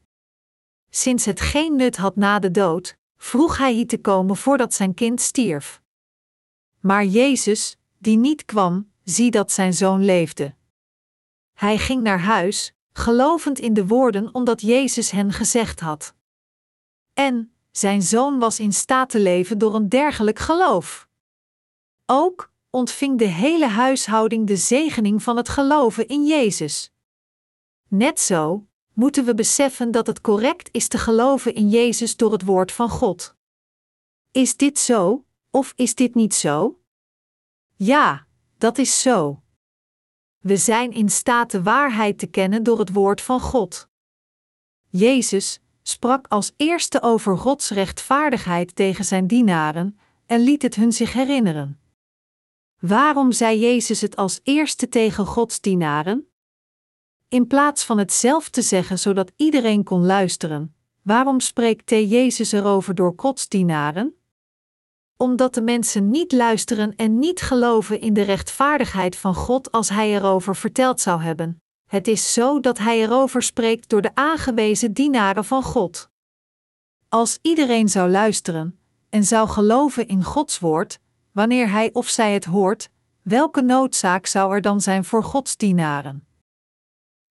sinds 0.89 1.25
het 1.25 1.41
geen 1.41 1.75
nut 1.75 1.97
had 1.97 2.15
na 2.15 2.39
de 2.39 2.51
dood, 2.51 2.97
vroeg 3.17 3.57
hij 3.57 3.73
hier 3.73 3.87
te 3.87 3.97
komen 3.97 4.35
voordat 4.35 4.73
zijn 4.73 4.93
kind 4.93 5.21
stierf. 5.21 5.81
Maar 6.79 7.05
Jezus, 7.05 7.77
die 7.97 8.17
niet 8.17 8.45
kwam, 8.45 8.91
zie 9.03 9.31
dat 9.31 9.51
zijn 9.51 9.73
zoon 9.73 10.05
leefde. 10.05 10.55
Hij 11.55 11.77
ging 11.77 12.03
naar 12.03 12.19
huis, 12.19 12.73
gelovend 12.93 13.59
in 13.59 13.73
de 13.73 13.87
woorden 13.87 14.33
omdat 14.33 14.61
Jezus 14.61 15.11
hen 15.11 15.31
gezegd 15.31 15.79
had. 15.79 16.13
En 17.13 17.53
zijn 17.71 18.01
zoon 18.01 18.39
was 18.39 18.59
in 18.59 18.73
staat 18.73 19.09
te 19.09 19.19
leven 19.19 19.57
door 19.57 19.75
een 19.75 19.89
dergelijk 19.89 20.39
geloof. 20.39 21.07
Ook 22.05 22.51
ontving 22.69 23.17
de 23.17 23.25
hele 23.25 23.67
huishouding 23.67 24.47
de 24.47 24.57
zegening 24.57 25.23
van 25.23 25.37
het 25.37 25.49
geloven 25.49 26.07
in 26.07 26.25
Jezus. 26.25 26.91
Net 27.87 28.19
zo 28.19 28.67
moeten 28.93 29.25
we 29.25 29.33
beseffen 29.33 29.91
dat 29.91 30.07
het 30.07 30.21
correct 30.21 30.69
is 30.71 30.87
te 30.87 30.97
geloven 30.97 31.53
in 31.55 31.69
Jezus 31.69 32.15
door 32.15 32.31
het 32.31 32.43
woord 32.43 32.71
van 32.71 32.89
God. 32.89 33.35
Is 34.31 34.57
dit 34.57 34.79
zo, 34.79 35.25
of 35.51 35.73
is 35.75 35.95
dit 35.95 36.15
niet 36.15 36.33
zo? 36.33 36.79
Ja, 37.75 38.27
dat 38.57 38.77
is 38.77 39.01
zo. 39.01 39.43
We 40.45 40.57
zijn 40.57 40.91
in 40.91 41.09
staat 41.09 41.51
de 41.51 41.63
waarheid 41.63 42.19
te 42.19 42.27
kennen 42.27 42.63
door 42.63 42.79
het 42.79 42.93
woord 42.93 43.21
van 43.21 43.39
God. 43.39 43.89
Jezus 44.87 45.59
sprak 45.81 46.27
als 46.27 46.53
eerste 46.57 47.01
over 47.01 47.37
Gods 47.37 47.69
rechtvaardigheid 47.69 48.75
tegen 48.75 49.05
zijn 49.05 49.27
dienaren 49.27 49.99
en 50.25 50.39
liet 50.39 50.61
het 50.61 50.75
hun 50.75 50.91
zich 50.91 51.13
herinneren. 51.13 51.79
Waarom 52.79 53.31
zei 53.31 53.59
Jezus 53.59 54.01
het 54.01 54.15
als 54.15 54.39
eerste 54.43 54.89
tegen 54.89 55.25
Gods 55.25 55.61
dienaren? 55.61 56.27
In 57.27 57.47
plaats 57.47 57.83
van 57.85 57.97
het 57.97 58.13
zelf 58.13 58.49
te 58.49 58.61
zeggen 58.61 58.99
zodat 58.99 59.31
iedereen 59.35 59.83
kon 59.83 60.05
luisteren, 60.05 60.75
waarom 61.01 61.39
spreekt 61.39 61.89
Jezus 61.89 62.51
erover 62.51 62.95
door 62.95 63.13
Gods 63.15 63.47
dienaren? 63.47 64.15
Omdat 65.17 65.53
de 65.53 65.61
mensen 65.61 66.09
niet 66.09 66.31
luisteren 66.31 66.95
en 66.95 67.19
niet 67.19 67.41
geloven 67.41 67.99
in 67.99 68.13
de 68.13 68.21
rechtvaardigheid 68.21 69.15
van 69.15 69.35
God 69.35 69.71
als 69.71 69.89
Hij 69.89 70.15
erover 70.15 70.55
verteld 70.55 71.01
zou 71.01 71.21
hebben. 71.21 71.61
Het 71.85 72.07
is 72.07 72.33
zo 72.33 72.59
dat 72.59 72.77
Hij 72.77 73.01
erover 73.01 73.41
spreekt 73.41 73.89
door 73.89 74.01
de 74.01 74.15
aangewezen 74.15 74.93
dienaren 74.93 75.45
van 75.45 75.63
God. 75.63 76.09
Als 77.09 77.39
iedereen 77.41 77.89
zou 77.89 78.09
luisteren 78.09 78.79
en 79.09 79.23
zou 79.23 79.47
geloven 79.47 80.07
in 80.07 80.23
Gods 80.23 80.59
woord, 80.59 80.99
wanneer 81.31 81.69
hij 81.69 81.89
of 81.93 82.07
zij 82.07 82.33
het 82.33 82.45
hoort, 82.45 82.89
welke 83.21 83.61
noodzaak 83.61 84.25
zou 84.25 84.53
er 84.53 84.61
dan 84.61 84.81
zijn 84.81 85.05
voor 85.05 85.23
Gods 85.23 85.57
dienaren? 85.57 86.27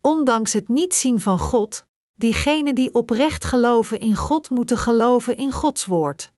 Ondanks 0.01 0.53
het 0.53 0.68
niet 0.68 0.95
zien 0.95 1.20
van 1.20 1.39
God, 1.39 1.87
diegenen 2.14 2.74
die 2.74 2.95
oprecht 2.95 3.45
geloven 3.45 4.01
in 4.01 4.16
God 4.16 4.51
moeten 4.51 4.78
geloven 4.78 5.37
in 5.37 5.53
Gods 5.53 5.85
woord. 5.85 6.32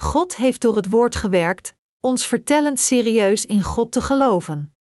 God 0.00 0.36
heeft 0.36 0.60
door 0.60 0.76
het 0.76 0.90
woord 0.90 1.16
gewerkt, 1.16 1.74
ons 2.00 2.26
vertellend 2.26 2.80
serieus 2.80 3.46
in 3.46 3.62
God 3.62 3.92
te 3.92 4.00
geloven. 4.00 4.74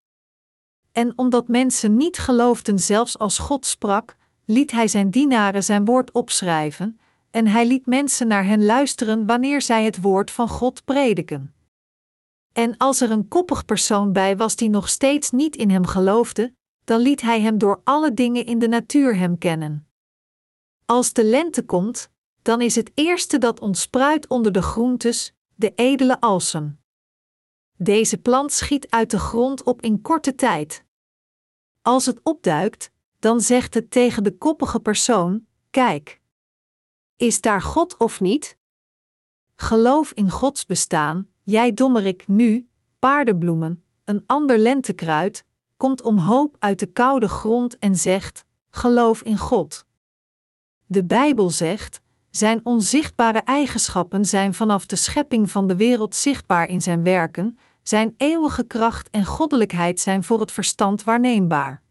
En 0.92 1.14
omdat 1.16 1.48
mensen 1.48 1.98
niet 1.98 2.18
geloofden 2.18 2.80
zelfs 2.80 3.18
als 3.18 3.38
God 3.38 3.66
sprak, 3.66 4.16
liet 4.46 4.72
Hij 4.72 4.88
zijn 4.88 5.10
dienaren 5.10 5.64
zijn 5.64 5.86
woord 5.86 6.12
opschrijven, 6.12 7.00
en 7.32 7.48
Hij 7.48 7.68
liet 7.68 7.86
mensen 7.86 8.28
naar 8.28 8.46
hen 8.46 8.66
luisteren 8.66 9.26
wanneer 9.26 9.62
zij 9.62 9.84
het 9.84 10.02
woord 10.02 10.32
van 10.32 10.50
God 10.50 10.86
prediken. 10.86 11.54
En 12.52 12.78
als 12.78 13.02
er 13.02 13.12
een 13.12 13.28
koppig 13.28 13.66
persoon 13.66 14.14
bij 14.14 14.38
was 14.38 14.56
die 14.56 14.70
nog 14.70 14.90
steeds 14.90 15.32
niet 15.32 15.56
in 15.56 15.70
hem 15.70 15.86
geloofde, 15.86 16.54
dan 16.84 17.00
liet 17.00 17.22
hij 17.22 17.42
hem 17.42 17.58
door 17.58 17.82
alle 17.84 18.14
dingen 18.14 18.46
in 18.46 18.60
de 18.60 18.68
natuur 18.68 19.18
hem 19.18 19.38
kennen. 19.38 19.88
Als 20.86 21.14
de 21.14 21.24
lente 21.24 21.66
komt, 21.66 22.10
dan 22.42 22.62
is 22.62 22.76
het 22.76 22.92
eerste 22.94 23.38
dat 23.38 23.60
ontspruit 23.60 24.28
onder 24.28 24.52
de 24.52 24.62
groentes 24.62 25.34
de 25.56 25.74
edele 25.76 26.20
alsem. 26.22 26.80
Deze 27.78 28.18
plant 28.18 28.52
schiet 28.52 28.90
uit 28.90 29.12
de 29.12 29.20
grond 29.20 29.64
op 29.64 29.82
in 29.82 30.02
korte 30.02 30.36
tijd. 30.36 30.84
Als 31.82 32.06
het 32.06 32.20
opduikt, 32.24 32.92
dan 33.20 33.42
zegt 33.42 33.74
het 33.74 33.92
tegen 33.92 34.24
de 34.24 34.38
koppige 34.38 34.80
persoon: 34.80 35.46
Kijk. 35.70 36.22
Is 37.16 37.42
daar 37.42 37.62
God 37.62 37.98
of 37.98 38.20
niet? 38.20 38.58
Geloof 39.56 40.12
in 40.12 40.30
Gods 40.30 40.66
bestaan, 40.66 41.28
jij 41.44 41.74
dommerik 41.74 42.28
nu, 42.28 42.70
paardenbloemen, 43.00 43.84
een 44.04 44.24
ander 44.26 44.58
lentekruid, 44.58 45.46
komt 45.78 46.02
om 46.02 46.18
hoop 46.18 46.56
uit 46.60 46.80
de 46.80 46.86
koude 46.92 47.28
grond 47.28 47.78
en 47.78 47.96
zegt: 47.96 48.46
Geloof 48.70 49.22
in 49.22 49.38
God. 49.38 49.86
De 50.86 51.06
Bijbel 51.06 51.50
zegt: 51.50 52.02
Zijn 52.32 52.60
onzichtbare 52.64 53.40
eigenschappen 53.40 54.26
zijn 54.26 54.54
vanaf 54.54 54.86
de 54.86 54.96
schepping 54.96 55.52
van 55.52 55.68
de 55.68 55.76
wereld 55.76 56.16
zichtbaar 56.16 56.68
in 56.68 56.82
zijn 56.82 57.04
werken, 57.04 57.60
zijn 57.84 58.14
eeuwige 58.18 58.64
kracht 58.64 59.10
en 59.10 59.26
goddelijkheid 59.26 60.00
zijn 60.00 60.24
voor 60.24 60.40
het 60.40 60.52
verstand 60.52 61.04
waarneembaar. 61.04 61.82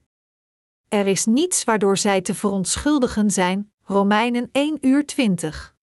Er 0.88 1.06
is 1.06 1.24
niets 1.26 1.64
waardoor 1.64 1.96
zij 1.96 2.20
te 2.20 2.34
verontschuldigen 2.34 3.30
zijn. 3.30 3.72
Romeinen 3.82 4.48
1 4.52 4.78
uur 4.80 5.06
20. 5.06 5.76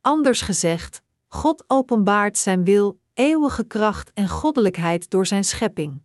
Anders 0.00 0.40
gezegd, 0.40 1.02
God 1.28 1.64
openbaart 1.66 2.38
zijn 2.38 2.64
wil, 2.64 3.00
eeuwige 3.14 3.64
kracht 3.64 4.12
en 4.12 4.28
goddelijkheid 4.28 5.10
door 5.10 5.26
zijn 5.26 5.44
schepping. 5.44 6.02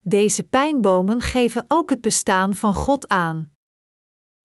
Deze 0.00 0.42
pijnbomen 0.42 1.20
geven 1.20 1.64
ook 1.68 1.90
het 1.90 2.00
bestaan 2.00 2.54
van 2.54 2.74
God 2.74 3.08
aan. 3.08 3.53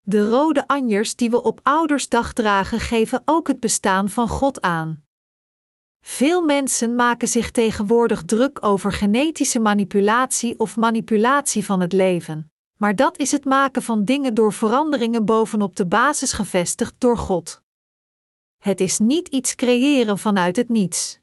De 0.09 0.29
rode 0.29 0.67
anjers 0.67 1.17
die 1.17 1.31
we 1.31 1.43
op 1.43 1.61
Oudersdag 1.63 2.33
dragen 2.33 2.81
geven 2.81 3.23
ook 3.25 3.49
het 3.49 3.61
bestaan 3.61 4.09
van 4.09 4.29
God 4.29 4.61
aan. 4.61 5.05
Veel 6.01 6.43
mensen 6.43 6.95
maken 6.95 7.29
zich 7.29 7.51
tegenwoordig 7.51 8.23
druk 8.25 8.65
over 8.65 8.93
genetische 8.93 9.59
manipulatie 9.59 10.59
of 10.59 10.77
manipulatie 10.77 11.65
van 11.65 11.81
het 11.81 11.93
leven, 11.93 12.53
maar 12.77 12.97
dat 12.97 13.19
is 13.19 13.33
het 13.33 13.45
maken 13.45 13.83
van 13.83 14.05
dingen 14.05 14.35
door 14.35 14.53
veranderingen 14.53 15.25
bovenop 15.25 15.77
de 15.77 15.87
basis 15.87 16.33
gevestigd 16.33 16.95
door 16.99 17.19
God. 17.19 17.63
Het 18.63 18.81
is 18.81 18.99
niet 18.99 19.29
iets 19.29 19.55
creëren 19.55 20.19
vanuit 20.19 20.57
het 20.57 20.69
niets. 20.69 21.21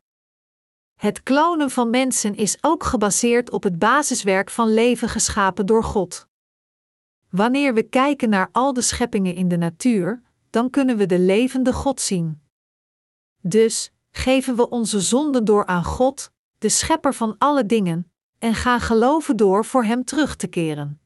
Het 0.99 1.23
klonen 1.23 1.69
van 1.69 1.89
mensen 1.89 2.35
is 2.35 2.57
ook 2.61 2.83
gebaseerd 2.83 3.49
op 3.49 3.63
het 3.63 3.79
basiswerk 3.79 4.49
van 4.49 4.73
leven 4.73 5.09
geschapen 5.09 5.65
door 5.65 5.83
God. 5.83 6.27
Wanneer 7.35 7.73
we 7.73 7.83
kijken 7.83 8.29
naar 8.29 8.49
al 8.51 8.73
de 8.73 8.81
scheppingen 8.81 9.35
in 9.35 9.47
de 9.47 9.57
natuur, 9.57 10.21
dan 10.49 10.69
kunnen 10.69 10.97
we 10.97 11.05
de 11.05 11.19
levende 11.19 11.73
God 11.73 12.01
zien. 12.01 12.41
Dus 13.41 13.91
geven 14.11 14.55
we 14.55 14.69
onze 14.69 15.01
zonden 15.01 15.45
door 15.45 15.65
aan 15.65 15.83
God, 15.83 16.31
de 16.57 16.69
schepper 16.69 17.13
van 17.13 17.35
alle 17.37 17.65
dingen, 17.65 18.11
en 18.39 18.53
gaan 18.53 18.79
geloven 18.79 19.37
door 19.37 19.65
voor 19.65 19.83
Hem 19.83 20.03
terug 20.03 20.35
te 20.35 20.47
keren. 20.47 21.01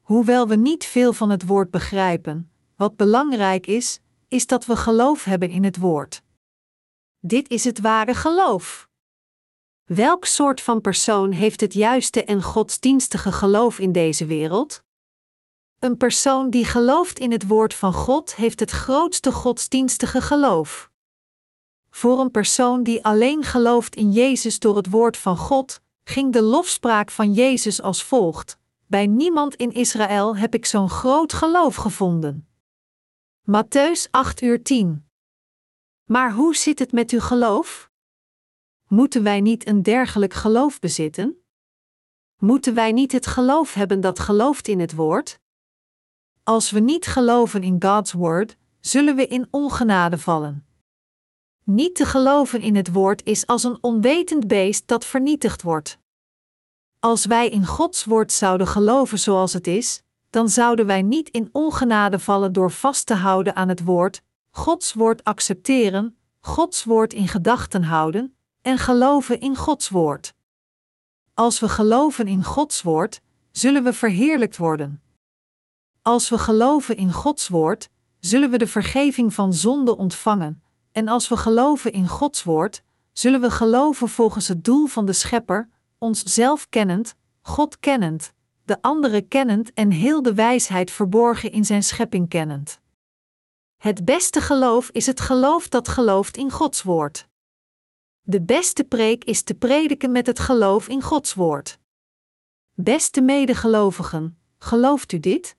Hoewel 0.00 0.48
we 0.48 0.56
niet 0.56 0.84
veel 0.84 1.12
van 1.12 1.30
het 1.30 1.46
woord 1.46 1.70
begrijpen, 1.70 2.50
wat 2.76 2.96
belangrijk 2.96 3.66
is, 3.66 4.00
is 4.28 4.46
dat 4.46 4.66
we 4.66 4.76
geloof 4.76 5.24
hebben 5.24 5.50
in 5.50 5.64
het 5.64 5.76
woord. 5.76 6.22
Dit 7.20 7.48
is 7.48 7.64
het 7.64 7.80
ware 7.80 8.14
geloof. 8.14 8.88
Welk 9.84 10.24
soort 10.24 10.60
van 10.60 10.80
persoon 10.80 11.30
heeft 11.32 11.60
het 11.60 11.74
juiste 11.74 12.24
en 12.24 12.42
godsdienstige 12.42 13.32
geloof 13.32 13.78
in 13.78 13.92
deze 13.92 14.26
wereld? 14.26 14.86
Een 15.78 15.96
persoon 15.96 16.50
die 16.50 16.64
gelooft 16.64 17.18
in 17.18 17.32
het 17.32 17.46
woord 17.46 17.74
van 17.74 17.92
God 17.92 18.34
heeft 18.34 18.60
het 18.60 18.70
grootste 18.70 19.32
godsdienstige 19.32 20.20
geloof. 20.20 20.90
Voor 21.90 22.20
een 22.20 22.30
persoon 22.30 22.82
die 22.82 23.04
alleen 23.04 23.42
gelooft 23.42 23.96
in 23.96 24.12
Jezus 24.12 24.58
door 24.58 24.76
het 24.76 24.90
woord 24.90 25.16
van 25.16 25.36
God, 25.36 25.80
ging 26.04 26.32
de 26.32 26.42
lofspraak 26.42 27.10
van 27.10 27.32
Jezus 27.32 27.82
als 27.82 28.04
volgt: 28.04 28.58
Bij 28.86 29.06
niemand 29.06 29.54
in 29.54 29.72
Israël 29.72 30.36
heb 30.36 30.54
ik 30.54 30.66
zo'n 30.66 30.90
groot 30.90 31.32
geloof 31.32 31.76
gevonden. 31.76 32.48
Matthäus 33.50 34.10
8 34.10 34.40
uur 34.40 34.62
10. 34.62 35.08
Maar 36.04 36.32
hoe 36.32 36.56
zit 36.56 36.78
het 36.78 36.92
met 36.92 37.10
uw 37.10 37.20
geloof? 37.20 37.90
Moeten 38.86 39.22
wij 39.22 39.40
niet 39.40 39.66
een 39.66 39.82
dergelijk 39.82 40.34
geloof 40.34 40.78
bezitten? 40.78 41.42
Moeten 42.36 42.74
wij 42.74 42.92
niet 42.92 43.12
het 43.12 43.26
geloof 43.26 43.74
hebben 43.74 44.00
dat 44.00 44.18
gelooft 44.18 44.68
in 44.68 44.80
het 44.80 44.94
woord? 44.94 45.40
Als 46.48 46.70
we 46.70 46.80
niet 46.80 47.06
geloven 47.06 47.62
in 47.62 47.76
God's 47.78 48.12
woord, 48.12 48.56
zullen 48.80 49.16
we 49.16 49.26
in 49.26 49.48
ongenade 49.50 50.18
vallen. 50.18 50.66
Niet 51.64 51.94
te 51.94 52.04
geloven 52.04 52.60
in 52.60 52.76
het 52.76 52.92
woord 52.92 53.24
is 53.24 53.46
als 53.46 53.64
een 53.64 53.78
onwetend 53.80 54.46
beest 54.46 54.86
dat 54.86 55.04
vernietigd 55.04 55.62
wordt. 55.62 55.98
Als 56.98 57.26
wij 57.26 57.48
in 57.48 57.66
Gods 57.66 58.04
woord 58.04 58.32
zouden 58.32 58.66
geloven 58.66 59.18
zoals 59.18 59.52
het 59.52 59.66
is, 59.66 60.02
dan 60.30 60.48
zouden 60.48 60.86
wij 60.86 61.02
niet 61.02 61.28
in 61.28 61.48
ongenade 61.52 62.18
vallen 62.18 62.52
door 62.52 62.70
vast 62.70 63.06
te 63.06 63.14
houden 63.14 63.56
aan 63.56 63.68
het 63.68 63.84
woord, 63.84 64.22
Gods 64.50 64.92
woord 64.92 65.24
accepteren, 65.24 66.16
Gods 66.40 66.84
woord 66.84 67.12
in 67.12 67.28
gedachten 67.28 67.82
houden 67.82 68.36
en 68.62 68.78
geloven 68.78 69.40
in 69.40 69.56
Gods 69.56 69.88
woord. 69.88 70.34
Als 71.34 71.60
we 71.60 71.68
geloven 71.68 72.26
in 72.26 72.44
Gods 72.44 72.82
woord, 72.82 73.20
zullen 73.50 73.84
we 73.84 73.92
verheerlijkt 73.92 74.56
worden. 74.56 75.02
Als 76.08 76.28
we 76.28 76.38
geloven 76.38 76.96
in 76.96 77.12
Gods 77.12 77.48
woord, 77.48 77.88
zullen 78.18 78.50
we 78.50 78.58
de 78.58 78.66
vergeving 78.66 79.34
van 79.34 79.52
zonde 79.52 79.96
ontvangen, 79.96 80.62
en 80.92 81.08
als 81.08 81.28
we 81.28 81.36
geloven 81.36 81.92
in 81.92 82.08
Gods 82.08 82.44
woord, 82.44 82.82
zullen 83.12 83.40
we 83.40 83.50
geloven 83.50 84.08
volgens 84.08 84.48
het 84.48 84.64
doel 84.64 84.86
van 84.86 85.06
de 85.06 85.12
Schepper, 85.12 85.68
ons 85.98 86.22
zelf 86.22 86.68
kennend, 86.68 87.14
God 87.40 87.78
kennend, 87.78 88.32
de 88.64 88.82
anderen 88.82 89.28
kennend 89.28 89.72
en 89.72 89.90
heel 89.90 90.22
de 90.22 90.34
wijsheid 90.34 90.90
verborgen 90.90 91.52
in 91.52 91.64
zijn 91.64 91.82
schepping 91.82 92.28
kennend. 92.28 92.80
Het 93.76 94.04
beste 94.04 94.40
geloof 94.40 94.90
is 94.90 95.06
het 95.06 95.20
geloof 95.20 95.68
dat 95.68 95.88
gelooft 95.88 96.36
in 96.36 96.50
Gods 96.50 96.82
woord. 96.82 97.28
De 98.20 98.42
beste 98.42 98.84
preek 98.84 99.24
is 99.24 99.42
te 99.42 99.54
prediken 99.54 100.12
met 100.12 100.26
het 100.26 100.38
geloof 100.38 100.88
in 100.88 101.02
Gods 101.02 101.34
woord. 101.34 101.78
Beste 102.74 103.20
medegelovigen, 103.20 104.38
gelooft 104.58 105.12
u 105.12 105.20
dit? 105.20 105.56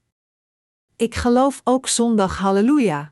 Ik 0.99 1.15
geloof 1.15 1.61
ook 1.63 1.87
zondag 1.87 2.37
halleluja. 2.37 3.11